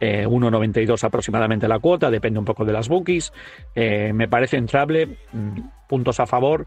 1,92 0.00 1.02
eh, 1.02 1.06
aproximadamente 1.06 1.68
la 1.68 1.78
cuota, 1.78 2.10
depende 2.10 2.38
un 2.38 2.44
poco 2.44 2.64
de 2.64 2.72
las 2.72 2.88
bookies. 2.88 3.32
Eh, 3.74 4.12
me 4.12 4.28
parece 4.28 4.58
entrable, 4.58 5.16
mm, 5.32 5.60
puntos 5.88 6.20
a 6.20 6.26
favor. 6.26 6.66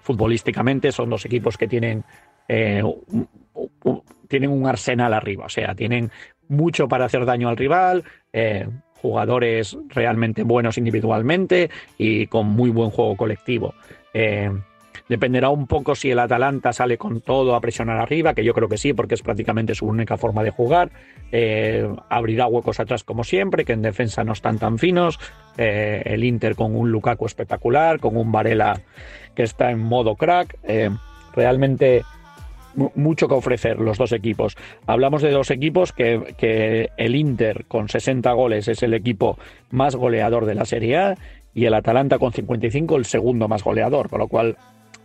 futbolísticamente 0.00 0.92
son 0.92 1.08
dos 1.08 1.24
equipos 1.24 1.56
que 1.56 1.66
tienen, 1.66 2.04
tienen 4.28 4.50
un 4.50 4.66
arsenal 4.66 5.14
arriba, 5.14 5.46
o 5.46 5.48
sea, 5.48 5.74
tienen 5.74 6.10
mucho 6.46 6.88
para 6.88 7.06
hacer 7.06 7.24
daño 7.24 7.48
al 7.48 7.56
rival 7.56 8.04
jugadores 9.04 9.76
realmente 9.90 10.44
buenos 10.44 10.78
individualmente 10.78 11.68
y 11.98 12.26
con 12.26 12.46
muy 12.46 12.70
buen 12.70 12.88
juego 12.88 13.18
colectivo. 13.18 13.74
Eh, 14.14 14.50
dependerá 15.10 15.50
un 15.50 15.66
poco 15.66 15.94
si 15.94 16.10
el 16.10 16.18
Atalanta 16.18 16.72
sale 16.72 16.96
con 16.96 17.20
todo 17.20 17.54
a 17.54 17.60
presionar 17.60 17.98
arriba, 17.98 18.32
que 18.32 18.42
yo 18.42 18.54
creo 18.54 18.66
que 18.66 18.78
sí, 18.78 18.94
porque 18.94 19.12
es 19.12 19.20
prácticamente 19.20 19.74
su 19.74 19.84
única 19.84 20.16
forma 20.16 20.42
de 20.42 20.48
jugar. 20.48 20.88
Eh, 21.32 21.86
abrirá 22.08 22.46
huecos 22.46 22.80
atrás 22.80 23.04
como 23.04 23.24
siempre, 23.24 23.66
que 23.66 23.74
en 23.74 23.82
defensa 23.82 24.24
no 24.24 24.32
están 24.32 24.58
tan 24.58 24.78
finos. 24.78 25.20
Eh, 25.58 26.00
el 26.06 26.24
Inter 26.24 26.54
con 26.54 26.74
un 26.74 26.90
Lukaku 26.90 27.26
espectacular, 27.26 28.00
con 28.00 28.16
un 28.16 28.32
Varela 28.32 28.80
que 29.34 29.42
está 29.42 29.70
en 29.70 29.80
modo 29.80 30.16
crack. 30.16 30.56
realmente 31.36 32.04
mucho 32.94 33.28
que 33.28 33.34
ofrecer 33.34 33.78
los 33.78 33.98
dos 33.98 34.12
equipos. 34.12 34.56
Hablamos 34.86 35.22
de 35.22 35.30
dos 35.30 35.50
equipos 35.50 35.92
que, 35.92 36.90
el 36.96 37.16
Inter 37.16 37.64
con 37.66 37.88
60 37.88 38.30
goles 38.32 38.68
es 38.68 38.82
el 38.82 38.94
equipo 38.94 39.38
más 39.70 39.96
goleador 39.96 40.46
de 40.46 40.54
la 40.54 40.64
Serie 40.64 40.96
A 40.96 41.14
y 41.54 41.66
el 41.66 41.74
Atalanta 41.74 42.18
con 42.18 42.32
55 42.32 42.96
el 42.96 43.04
segundo 43.04 43.48
más 43.48 43.62
goleador, 43.62 44.08
con 44.08 44.18
lo 44.18 44.28
cual 44.28 44.56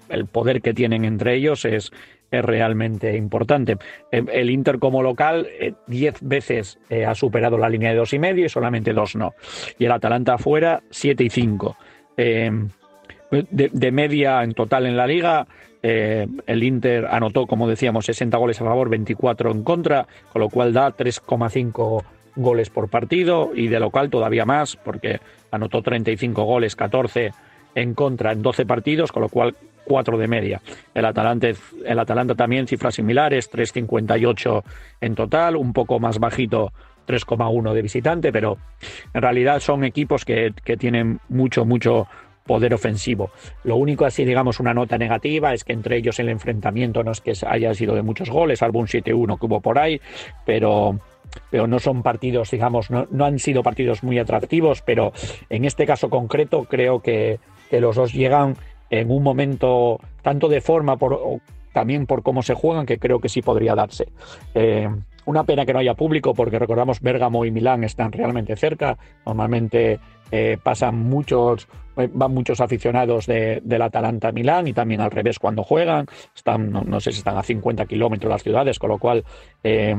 el 0.10 0.26
poder 0.26 0.62
que 0.62 0.74
tienen 0.74 1.06
entre 1.06 1.36
ellos 1.36 1.66
es, 1.66 1.92
es 2.32 2.46
realmente 2.46 3.16
importante. 3.16 3.78
Eh, 4.12 4.24
el 4.34 4.50
Inter 4.50 4.80
como 4.80 5.04
local 5.04 5.48
10 5.88 6.16
eh, 6.16 6.18
veces 6.22 6.80
eh, 6.90 7.06
ha 7.06 7.16
superado 7.16 7.58
la 7.58 7.70
línea 7.70 7.92
de 7.92 7.98
dos 7.98 8.14
y 8.14 8.20
medio 8.20 8.46
y 8.46 8.50
solamente 8.50 8.94
dos 8.94 9.16
no. 9.16 9.34
Y 9.78 9.86
el 9.86 9.92
Atalanta 9.92 10.34
afuera 10.34 10.82
7 10.90 11.24
y 11.24 11.30
5. 11.30 11.78
de, 12.18 13.92
media 13.92 14.44
en 14.44 14.54
total 14.54 14.88
en 14.88 14.98
la 14.98 15.08
liga 15.08 15.48
eh, 15.82 16.28
el 16.46 16.64
Inter 16.64 17.08
anotó, 17.10 17.48
como 17.48 17.68
decíamos, 17.68 18.06
60 18.06 18.38
goles 18.38 18.60
a 18.62 18.66
favor, 18.66 18.90
24 18.90 19.52
en 19.52 19.64
contra, 19.64 20.08
con 20.32 20.42
lo 20.42 20.50
cual 20.50 20.74
da 20.74 20.96
3,5 20.96 22.04
goles 22.36 22.70
por 22.70 22.90
partido 22.90 23.52
y 23.54 23.68
de 23.68 23.80
local 23.80 24.10
todavía 24.10 24.46
más, 24.46 24.76
porque 24.76 25.20
anotó 25.52 25.82
35 25.82 26.44
goles, 26.44 26.76
14 26.76 27.32
en 27.76 27.94
contra 27.94 28.32
en 28.32 28.42
12 28.42 28.66
partidos, 28.66 29.12
con 29.12 29.22
lo 29.22 29.30
cual 29.30 29.56
4 29.86 30.18
de 30.18 30.28
media. 30.28 30.62
El 30.94 31.06
Atalanta, 31.06 31.48
el 31.86 32.00
Atalanta 32.00 32.36
también 32.36 32.68
cifras 32.68 32.96
similares, 32.96 33.52
3,58 33.52 34.64
en 35.02 35.16
total, 35.16 35.56
un 35.56 35.74
poco 35.74 36.00
más 36.00 36.20
bajito 36.20 36.72
3,1 37.08 37.74
de 37.74 37.82
visitante, 37.82 38.32
pero 38.32 38.58
en 39.14 39.22
realidad 39.22 39.60
son 39.60 39.84
equipos 39.84 40.26
que, 40.26 40.54
que 40.64 40.78
tienen 40.78 41.20
mucho, 41.28 41.66
mucho 41.66 42.08
poder 42.50 42.74
ofensivo. 42.74 43.30
Lo 43.64 43.76
único 43.76 44.06
así, 44.06 44.26
digamos, 44.26 44.60
una 44.60 44.74
nota 44.74 44.98
negativa 44.98 45.54
es 45.54 45.64
que 45.64 45.72
entre 45.72 45.98
ellos 45.98 46.18
el 46.18 46.30
enfrentamiento 46.30 47.04
no 47.04 47.12
es 47.12 47.22
que 47.22 47.34
haya 47.46 47.76
sido 47.76 47.94
de 47.94 48.02
muchos 48.02 48.32
goles, 48.32 48.64
un 48.64 48.88
7-1 48.88 49.40
que 49.40 49.46
hubo 49.46 49.62
por 49.62 49.78
ahí, 49.78 50.02
pero 50.48 51.00
pero 51.52 51.68
no 51.68 51.78
son 51.78 52.02
partidos, 52.02 52.50
digamos, 52.50 52.90
no, 52.90 53.06
han 53.24 53.38
sido 53.38 53.62
partidos 53.62 54.02
muy 54.02 54.18
atractivos, 54.18 54.82
pero 54.82 55.14
en 55.52 55.64
este 55.64 55.86
caso 55.86 56.10
concreto 56.10 56.64
creo 56.64 57.02
que, 57.02 57.40
los 57.70 57.96
dos 57.96 58.14
llegan 58.14 58.56
en 58.90 59.12
un 59.12 59.22
momento 59.22 60.00
tanto 60.24 60.48
de 60.48 60.60
forma 60.60 60.98
por, 60.98 61.20
también 61.72 62.08
por 62.08 62.24
cómo 62.24 62.42
se 62.42 62.56
juegan 62.56 62.88
que 62.88 62.98
creo 62.98 63.20
que 63.20 63.30
sí 63.30 63.44
podría 63.44 63.76
darse. 63.76 64.08
Eh, 64.56 64.90
una 65.30 65.44
pena 65.44 65.64
que 65.64 65.74
no 65.74 65.80
haya 65.80 65.94
público 65.94 66.34
porque 66.34 66.58
recordamos 66.58 67.02
Bérgamo 67.02 67.46
y 67.46 67.52
Milán 67.52 67.84
están 67.84 68.12
realmente 68.12 68.56
cerca. 68.56 68.98
Normalmente 69.28 70.00
eh, 70.32 70.58
pasan 70.62 70.98
muchos, 70.98 71.68
eh, 71.98 72.10
van 72.12 72.34
muchos 72.34 72.60
aficionados 72.62 73.28
de, 73.28 73.62
del 73.64 73.84
Atalanta 73.84 74.30
a 74.30 74.32
Milán 74.32 74.68
y 74.68 74.74
también 74.74 75.02
al 75.02 75.12
revés 75.12 75.38
cuando 75.38 75.62
juegan. 75.62 76.08
Están, 76.36 76.72
no, 76.72 77.00
sé 77.00 77.12
si 77.12 77.20
están 77.20 77.38
a 77.38 77.44
50 77.44 77.86
kilómetros 77.86 78.28
las 78.28 78.42
ciudades, 78.42 78.80
con 78.80 78.90
lo 78.90 78.98
cual 78.98 79.24
eh, 79.64 79.96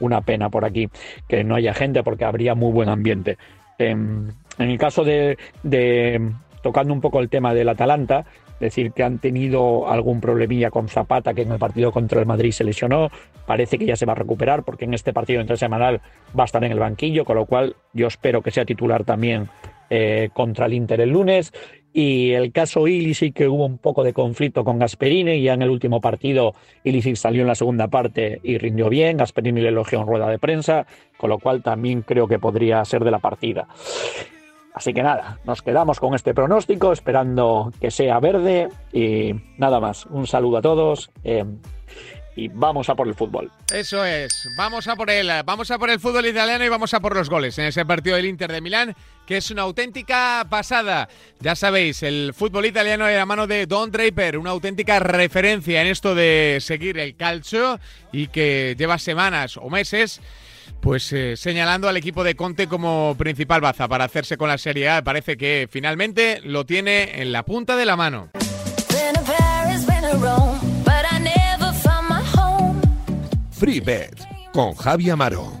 una 0.00 0.20
pena 0.20 0.50
por 0.50 0.66
aquí 0.66 0.90
que 1.26 1.42
no 1.44 1.54
haya 1.54 1.72
gente 1.72 2.02
porque 2.02 2.26
habría 2.26 2.54
muy 2.54 2.70
buen 2.70 2.90
ambiente. 2.90 3.38
Em, 3.78 4.28
en 4.58 4.70
el 4.70 4.76
caso 4.76 5.02
de, 5.02 5.38
de, 5.62 6.30
tocando 6.62 6.92
un 6.92 7.00
poco 7.00 7.20
el 7.20 7.30
tema 7.30 7.54
del 7.54 7.70
Atalanta, 7.70 8.26
decir 8.60 8.92
que 8.92 9.02
han 9.02 9.18
tenido 9.18 9.88
algún 9.88 10.20
problemilla 10.20 10.70
con 10.70 10.88
Zapata, 10.88 11.34
que 11.34 11.42
en 11.42 11.52
el 11.52 11.58
partido 11.58 11.92
contra 11.92 12.20
el 12.20 12.26
Madrid 12.26 12.52
se 12.52 12.64
lesionó. 12.64 13.10
Parece 13.46 13.78
que 13.78 13.86
ya 13.86 13.96
se 13.96 14.06
va 14.06 14.12
a 14.12 14.16
recuperar, 14.16 14.64
porque 14.64 14.84
en 14.84 14.94
este 14.94 15.12
partido 15.12 15.40
entre 15.40 15.56
semanal 15.56 16.00
va 16.38 16.44
a 16.44 16.46
estar 16.46 16.64
en 16.64 16.72
el 16.72 16.78
banquillo, 16.78 17.24
con 17.24 17.36
lo 17.36 17.46
cual 17.46 17.76
yo 17.92 18.06
espero 18.06 18.42
que 18.42 18.50
sea 18.50 18.64
titular 18.64 19.04
también 19.04 19.48
eh, 19.90 20.30
contra 20.32 20.66
el 20.66 20.74
Inter 20.74 21.00
el 21.00 21.10
lunes. 21.10 21.52
Y 21.96 22.32
el 22.32 22.50
caso 22.50 22.88
Ilisic, 22.88 23.34
que 23.36 23.46
hubo 23.46 23.64
un 23.64 23.78
poco 23.78 24.02
de 24.02 24.12
conflicto 24.12 24.64
con 24.64 24.80
Gasperini, 24.80 25.40
ya 25.40 25.54
en 25.54 25.62
el 25.62 25.70
último 25.70 26.00
partido 26.00 26.54
Ilisic 26.82 27.14
salió 27.14 27.42
en 27.42 27.46
la 27.46 27.54
segunda 27.54 27.86
parte 27.86 28.40
y 28.42 28.58
rindió 28.58 28.88
bien, 28.88 29.16
Gasperini 29.16 29.60
le 29.60 29.68
elogió 29.68 30.00
en 30.00 30.06
rueda 30.08 30.28
de 30.28 30.40
prensa, 30.40 30.86
con 31.16 31.30
lo 31.30 31.38
cual 31.38 31.62
también 31.62 32.02
creo 32.02 32.26
que 32.26 32.40
podría 32.40 32.84
ser 32.84 33.04
de 33.04 33.12
la 33.12 33.20
partida. 33.20 33.68
Así 34.74 34.92
que 34.92 35.04
nada, 35.04 35.38
nos 35.44 35.62
quedamos 35.62 36.00
con 36.00 36.14
este 36.14 36.34
pronóstico, 36.34 36.92
esperando 36.92 37.72
que 37.80 37.92
sea 37.92 38.18
verde 38.18 38.68
y 38.92 39.32
nada 39.56 39.78
más. 39.78 40.04
Un 40.06 40.26
saludo 40.26 40.58
a 40.58 40.62
todos. 40.62 41.10
Eh, 41.22 41.44
y 42.36 42.48
vamos 42.48 42.88
a 42.88 42.96
por 42.96 43.06
el 43.06 43.14
fútbol. 43.14 43.50
Eso 43.72 44.04
es, 44.04 44.48
vamos 44.56 44.88
a 44.88 44.96
por 44.96 45.10
él, 45.10 45.30
vamos 45.44 45.70
a 45.70 45.78
por 45.78 45.90
el 45.90 46.00
fútbol 46.00 46.26
italiano 46.26 46.64
y 46.64 46.68
vamos 46.68 46.92
a 46.92 47.00
por 47.00 47.14
los 47.14 47.30
goles 47.30 47.56
en 47.58 47.66
ese 47.66 47.86
partido 47.86 48.16
del 48.16 48.26
Inter 48.26 48.50
de 48.50 48.60
Milán, 48.60 48.96
que 49.26 49.36
es 49.36 49.50
una 49.52 49.62
auténtica 49.62 50.44
pasada. 50.50 51.08
Ya 51.38 51.54
sabéis, 51.54 52.02
el 52.02 52.32
fútbol 52.34 52.66
italiano 52.66 53.06
de 53.06 53.16
la 53.16 53.26
mano 53.26 53.46
de 53.46 53.66
Don 53.66 53.90
Draper, 53.92 54.38
una 54.38 54.50
auténtica 54.50 54.98
referencia 54.98 55.80
en 55.80 55.86
esto 55.86 56.14
de 56.14 56.58
seguir 56.60 56.98
el 56.98 57.14
calcio 57.14 57.78
y 58.10 58.26
que 58.26 58.74
lleva 58.76 58.98
semanas 58.98 59.56
o 59.56 59.70
meses 59.70 60.20
pues 60.80 61.12
eh, 61.12 61.36
señalando 61.36 61.88
al 61.88 61.96
equipo 61.96 62.24
de 62.24 62.34
Conte 62.34 62.66
como 62.68 63.14
principal 63.16 63.60
baza 63.60 63.88
para 63.88 64.04
hacerse 64.04 64.36
con 64.36 64.48
la 64.48 64.58
Serie 64.58 64.88
A. 64.88 65.02
Parece 65.02 65.36
que 65.36 65.68
finalmente 65.70 66.40
lo 66.42 66.66
tiene 66.66 67.22
en 67.22 67.32
la 67.32 67.44
punta 67.44 67.76
de 67.76 67.84
la 67.86 67.96
mano. 67.96 68.30
Free 73.50 73.80
Bet 73.80 74.18
con 74.52 74.74
Javi 74.74 75.10
Amaro. 75.10 75.52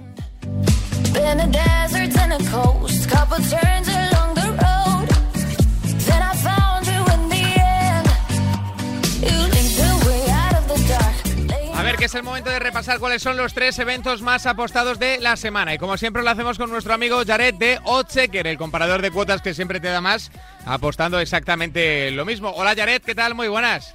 Es 12.04 12.14
el 12.14 12.22
momento 12.22 12.50
de 12.50 12.58
repasar 12.58 12.98
cuáles 12.98 13.22
son 13.22 13.38
los 13.38 13.54
tres 13.54 13.78
eventos 13.78 14.20
más 14.20 14.44
apostados 14.44 14.98
de 14.98 15.18
la 15.20 15.36
semana. 15.36 15.72
Y 15.72 15.78
como 15.78 15.96
siempre 15.96 16.22
lo 16.22 16.28
hacemos 16.28 16.58
con 16.58 16.68
nuestro 16.68 16.92
amigo 16.92 17.22
Jared 17.26 17.54
de 17.54 17.80
Ochecker, 17.82 18.46
el 18.46 18.58
comparador 18.58 19.00
de 19.00 19.10
cuotas 19.10 19.40
que 19.40 19.54
siempre 19.54 19.80
te 19.80 19.88
da 19.88 20.02
más, 20.02 20.30
apostando 20.66 21.18
exactamente 21.18 22.10
lo 22.10 22.26
mismo. 22.26 22.50
Hola 22.50 22.74
Jared, 22.76 23.00
¿qué 23.00 23.14
tal? 23.14 23.34
Muy 23.34 23.48
buenas. 23.48 23.94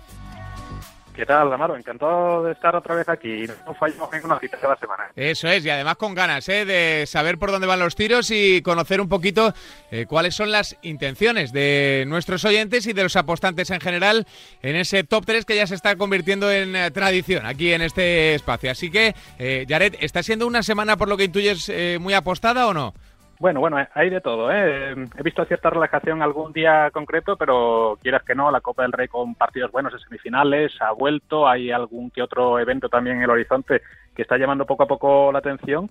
¿Qué 1.20 1.26
tal, 1.26 1.52
Amaro? 1.52 1.76
Encantado 1.76 2.46
de 2.46 2.54
estar 2.54 2.74
otra 2.78 2.96
vez 2.96 3.10
aquí. 3.10 3.44
No 3.66 3.74
fallamos 3.74 4.14
en 4.14 4.24
una 4.24 4.40
cita 4.40 4.58
cada 4.58 4.78
semana. 4.78 5.12
Eso 5.18 5.50
es, 5.50 5.66
y 5.66 5.70
además 5.70 5.98
con 5.98 6.16
ganas 6.16 6.48
¿eh? 6.48 6.64
de 6.64 7.06
saber 7.08 7.38
por 7.38 7.52
dónde 7.52 7.68
van 7.68 7.80
los 7.80 7.98
tiros 7.98 8.32
y 8.32 8.62
conocer 8.62 9.02
un 9.02 9.10
poquito 9.10 9.54
eh, 9.92 10.06
cuáles 10.06 10.34
son 10.34 10.50
las 10.50 10.78
intenciones 10.82 11.52
de 11.52 12.06
nuestros 12.08 12.46
oyentes 12.46 12.88
y 12.88 12.94
de 12.94 13.04
los 13.04 13.18
apostantes 13.18 13.70
en 13.70 13.82
general 13.82 14.28
en 14.62 14.78
ese 14.78 15.04
top 15.04 15.26
3 15.26 15.44
que 15.44 15.58
ya 15.58 15.68
se 15.68 15.76
está 15.76 15.98
convirtiendo 15.98 16.50
en 16.50 16.74
eh, 16.74 16.90
tradición 16.90 17.46
aquí 17.46 17.74
en 17.74 17.82
este 17.82 18.34
espacio. 18.36 18.72
Así 18.72 18.90
que, 18.90 19.14
eh, 19.40 19.66
Jared, 19.68 19.96
¿está 20.00 20.24
siendo 20.24 20.48
una 20.48 20.64
semana 20.64 20.96
por 20.96 21.10
lo 21.10 21.18
que 21.18 21.26
intuyes 21.26 21.68
eh, 21.68 21.98
muy 22.00 22.14
apostada 22.14 22.66
o 22.66 22.74
no? 22.74 22.94
Bueno, 23.40 23.62
bueno, 23.62 23.78
hay 23.94 24.10
de 24.10 24.20
todo. 24.20 24.52
¿eh? 24.52 24.92
He 25.18 25.24
visto 25.24 25.46
cierta 25.46 25.70
relajación 25.70 26.22
algún 26.22 26.52
día 26.52 26.92
concreto, 26.92 27.38
pero 27.38 27.98
quieras 28.02 28.24
que 28.24 28.36
no, 28.36 28.52
la 28.52 28.60
Copa 28.60 28.82
del 28.82 28.92
Rey 28.92 29.08
con 29.08 29.34
partidos 29.34 29.72
buenos 29.72 29.94
en 29.94 30.00
semifinales 30.00 30.74
ha 30.82 30.92
vuelto. 30.92 31.48
Hay 31.48 31.72
algún 31.72 32.12
que 32.12 32.22
otro 32.22 32.60
evento 32.60 32.90
también 32.90 33.18
en 33.18 33.24
el 33.24 33.30
horizonte 33.30 33.82
que 34.14 34.24
está 34.24 34.38
llamando 34.38 34.66
poco 34.66 34.84
a 34.84 34.88
poco 34.88 35.32
la 35.32 35.40
atención. 35.40 35.90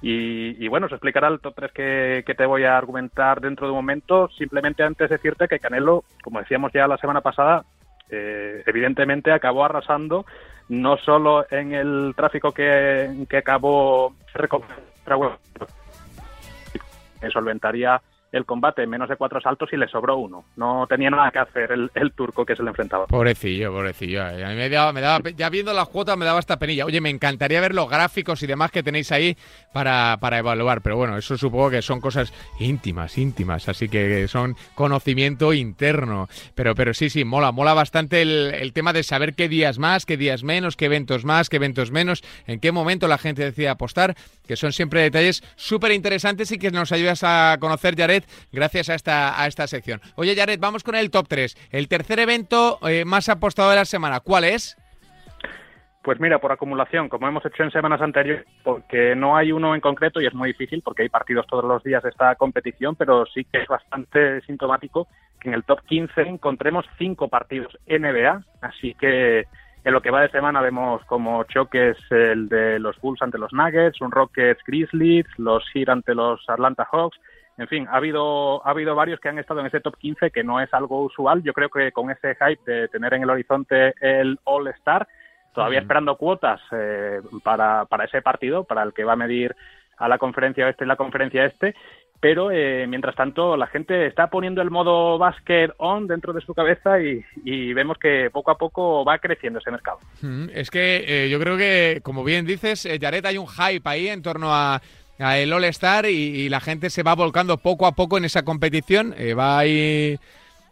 Y, 0.00 0.64
y 0.64 0.68
bueno, 0.68 0.88
se 0.88 0.94
explicará 0.94 1.28
el 1.28 1.40
top 1.40 1.54
3 1.56 1.72
que, 1.72 2.24
que, 2.26 2.34
te 2.34 2.46
voy 2.46 2.64
a 2.64 2.78
argumentar 2.78 3.42
dentro 3.42 3.66
de 3.66 3.72
un 3.72 3.78
momento. 3.78 4.30
Simplemente 4.30 4.82
antes 4.82 5.10
decirte 5.10 5.48
que 5.48 5.58
Canelo, 5.58 6.04
como 6.22 6.38
decíamos 6.38 6.72
ya 6.72 6.88
la 6.88 6.96
semana 6.96 7.20
pasada, 7.20 7.64
eh, 8.08 8.62
evidentemente 8.64 9.32
acabó 9.32 9.66
arrasando 9.66 10.24
no 10.70 10.96
solo 10.96 11.44
en 11.50 11.74
el 11.74 12.14
tráfico 12.16 12.52
que, 12.52 13.26
que 13.28 13.36
acabó 13.36 14.14
solventaría 17.32 18.00
el 18.36 18.44
combate 18.44 18.82
en 18.82 18.90
menos 18.90 19.08
de 19.08 19.16
cuatro 19.16 19.40
saltos 19.40 19.72
y 19.72 19.76
le 19.76 19.88
sobró 19.88 20.16
uno. 20.16 20.44
No 20.56 20.86
tenía 20.88 21.10
nada 21.10 21.30
que 21.30 21.38
hacer 21.38 21.72
el, 21.72 22.12
turco 22.12 22.44
que 22.44 22.56
se 22.56 22.62
le 22.62 22.70
enfrentaba. 22.70 23.06
Pobrecillo, 23.06 23.72
pobrecillo. 23.72 24.22
A 24.22 24.30
mí 24.30 24.54
me 24.54 24.68
daba, 24.68 24.92
me 24.92 25.00
daba, 25.00 25.30
ya 25.30 25.48
viendo 25.50 25.72
las 25.72 25.88
cuotas 25.88 26.16
me 26.16 26.24
daba 26.24 26.38
esta 26.38 26.58
penilla. 26.58 26.84
Oye, 26.84 27.00
me 27.00 27.10
encantaría 27.10 27.60
ver 27.60 27.74
los 27.74 27.88
gráficos 27.88 28.42
y 28.42 28.46
demás 28.46 28.70
que 28.70 28.82
tenéis 28.82 29.12
ahí 29.12 29.36
para, 29.72 30.18
para 30.20 30.38
evaluar, 30.38 30.82
pero 30.82 30.96
bueno, 30.96 31.16
eso 31.16 31.36
supongo 31.36 31.70
que 31.70 31.82
son 31.82 32.00
cosas 32.00 32.32
íntimas, 32.58 33.18
íntimas, 33.18 33.68
así 33.68 33.88
que 33.88 34.28
son 34.28 34.56
conocimiento 34.74 35.52
interno. 35.52 36.28
Pero, 36.54 36.74
pero 36.74 36.94
sí, 36.94 37.10
sí, 37.10 37.24
mola, 37.24 37.52
mola 37.52 37.74
bastante 37.74 38.22
el, 38.22 38.54
el 38.54 38.72
tema 38.72 38.92
de 38.92 39.02
saber 39.02 39.34
qué 39.34 39.48
días 39.48 39.78
más, 39.78 40.06
qué 40.06 40.16
días 40.16 40.44
menos, 40.44 40.76
qué 40.76 40.86
eventos 40.86 41.24
más, 41.24 41.48
qué 41.48 41.56
eventos 41.56 41.90
menos, 41.90 42.22
en 42.46 42.60
qué 42.60 42.72
momento 42.72 43.08
la 43.08 43.18
gente 43.18 43.44
decide 43.44 43.68
apostar, 43.68 44.14
que 44.46 44.56
son 44.56 44.72
siempre 44.72 45.02
detalles 45.02 45.42
súper 45.56 45.92
interesantes 45.92 46.50
y 46.52 46.58
que 46.58 46.70
nos 46.70 46.92
ayudas 46.92 47.22
a 47.22 47.56
conocer, 47.60 47.96
Jared, 47.96 48.24
gracias 48.52 48.88
a 48.90 48.94
esta, 48.94 49.40
a 49.40 49.46
esta 49.46 49.66
sección. 49.66 50.00
Oye, 50.16 50.34
Jared, 50.34 50.60
vamos 50.60 50.82
con 50.82 50.94
el 50.94 51.10
top 51.10 51.26
3. 51.28 51.56
El 51.70 51.88
tercer 51.88 52.18
evento 52.18 52.78
eh, 52.88 53.04
más 53.04 53.28
apostado 53.28 53.70
de 53.70 53.76
la 53.76 53.84
semana, 53.84 54.20
¿cuál 54.20 54.44
es? 54.44 54.76
Pues 56.06 56.20
mira, 56.20 56.38
por 56.38 56.52
acumulación, 56.52 57.08
como 57.08 57.26
hemos 57.26 57.44
hecho 57.44 57.64
en 57.64 57.72
semanas 57.72 58.00
anteriores, 58.00 58.46
porque 58.62 59.16
no 59.16 59.36
hay 59.36 59.50
uno 59.50 59.74
en 59.74 59.80
concreto 59.80 60.20
y 60.20 60.26
es 60.26 60.34
muy 60.34 60.50
difícil 60.50 60.80
porque 60.80 61.02
hay 61.02 61.08
partidos 61.08 61.48
todos 61.48 61.64
los 61.64 61.82
días 61.82 62.00
de 62.04 62.10
esta 62.10 62.32
competición, 62.36 62.94
pero 62.94 63.26
sí 63.26 63.44
que 63.44 63.62
es 63.62 63.66
bastante 63.66 64.40
sintomático 64.42 65.08
que 65.40 65.48
en 65.48 65.54
el 65.54 65.64
top 65.64 65.80
15 65.84 66.22
encontremos 66.22 66.86
cinco 66.96 67.26
partidos 67.26 67.76
NBA, 67.88 68.40
así 68.60 68.94
que 68.94 69.46
en 69.82 69.92
lo 69.92 70.00
que 70.00 70.12
va 70.12 70.20
de 70.20 70.30
semana 70.30 70.60
vemos 70.60 71.04
como 71.06 71.42
choques 71.42 71.96
el 72.10 72.48
de 72.48 72.78
los 72.78 73.00
Bulls 73.00 73.22
ante 73.22 73.38
los 73.38 73.52
Nuggets, 73.52 74.00
un 74.00 74.12
Rockets 74.12 74.62
Grizzlies, 74.64 75.26
los 75.38 75.64
Heat 75.72 75.88
ante 75.88 76.14
los 76.14 76.40
Atlanta 76.48 76.86
Hawks, 76.90 77.18
en 77.58 77.68
fin, 77.68 77.86
ha 77.88 77.96
habido, 77.96 78.66
ha 78.66 78.70
habido 78.70 78.94
varios 78.94 79.18
que 79.20 79.28
han 79.28 79.38
estado 79.38 79.60
en 79.60 79.66
ese 79.66 79.80
top 79.80 79.96
15 79.96 80.30
que 80.30 80.44
no 80.44 80.60
es 80.60 80.72
algo 80.74 81.04
usual. 81.04 81.42
Yo 81.42 81.52
creo 81.52 81.68
que 81.70 81.92
con 81.92 82.10
ese 82.10 82.34
hype 82.34 82.70
de 82.70 82.88
tener 82.88 83.14
en 83.14 83.22
el 83.22 83.30
horizonte 83.30 83.94
el 84.00 84.38
All-Star, 84.44 85.08
todavía 85.54 85.78
uh 85.78 85.80
-huh. 85.80 85.84
esperando 85.84 86.16
cuotas 86.16 86.60
eh, 86.72 87.20
para, 87.42 87.86
para 87.86 88.04
ese 88.04 88.20
partido, 88.20 88.64
para 88.64 88.82
el 88.82 88.92
que 88.92 89.04
va 89.04 89.14
a 89.14 89.16
medir 89.16 89.56
a 89.96 90.08
la 90.08 90.18
conferencia 90.18 90.66
oeste 90.66 90.84
y 90.84 90.88
la 90.88 90.96
conferencia 90.96 91.46
este, 91.46 91.74
pero 92.20 92.50
eh, 92.50 92.86
mientras 92.86 93.14
tanto 93.14 93.56
la 93.56 93.66
gente 93.66 94.06
está 94.06 94.28
poniendo 94.28 94.62
el 94.62 94.70
modo 94.70 95.18
basket 95.18 95.70
on 95.78 96.06
dentro 96.06 96.32
de 96.32 96.40
su 96.40 96.54
cabeza 96.54 97.00
y, 97.00 97.24
y 97.44 97.72
vemos 97.72 97.98
que 97.98 98.30
poco 98.32 98.50
a 98.50 98.58
poco 98.58 99.04
va 99.04 99.18
creciendo 99.18 99.58
ese 99.58 99.70
mercado. 99.70 99.98
Es 100.52 100.70
que 100.70 101.04
eh, 101.06 101.28
yo 101.28 101.38
creo 101.38 101.56
que, 101.56 102.00
como 102.02 102.24
bien 102.24 102.46
dices, 102.46 102.86
eh, 102.86 102.98
Jared, 103.00 103.24
hay 103.24 103.38
un 103.38 103.46
hype 103.46 103.88
ahí 103.88 104.08
en 104.08 104.22
torno 104.22 104.54
a 104.54 104.80
el 105.18 105.52
All-Star 105.52 106.06
y, 106.06 106.10
y, 106.10 106.48
la 106.48 106.60
gente 106.60 106.90
se 106.90 107.02
va 107.02 107.14
volcando 107.14 107.56
poco 107.58 107.86
a 107.86 107.92
poco 107.92 108.18
en 108.18 108.24
esa 108.24 108.44
competición, 108.44 109.14
eh, 109.16 109.34
va 109.34 109.58
ahí 109.58 110.18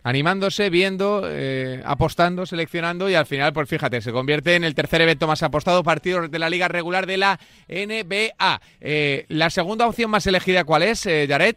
animándose, 0.05 0.69
viendo, 0.69 1.23
eh, 1.25 1.83
apostando, 1.85 2.45
seleccionando 2.45 3.09
y 3.09 3.15
al 3.15 3.25
final, 3.25 3.53
pues 3.53 3.69
fíjate, 3.69 4.03
se 4.03 4.13
convierte 4.13 4.55
en 4.55 4.63
el 4.63 4.75
tercer 4.75 5.01
evento 5.01 5.27
más 5.27 5.43
apostado, 5.43 5.83
partido 5.83 6.29
de 6.29 6.39
la 6.39 6.51
liga 6.51 6.69
regular 6.69 7.07
de 7.07 7.17
la 7.17 7.39
NBA. 7.69 8.61
Eh, 8.83 9.25
¿La 9.29 9.49
segunda 9.51 9.87
opción 9.87 10.11
más 10.11 10.27
elegida 10.27 10.65
cuál 10.65 10.83
es, 10.83 11.07
eh, 11.07 11.27
Jared? 11.27 11.57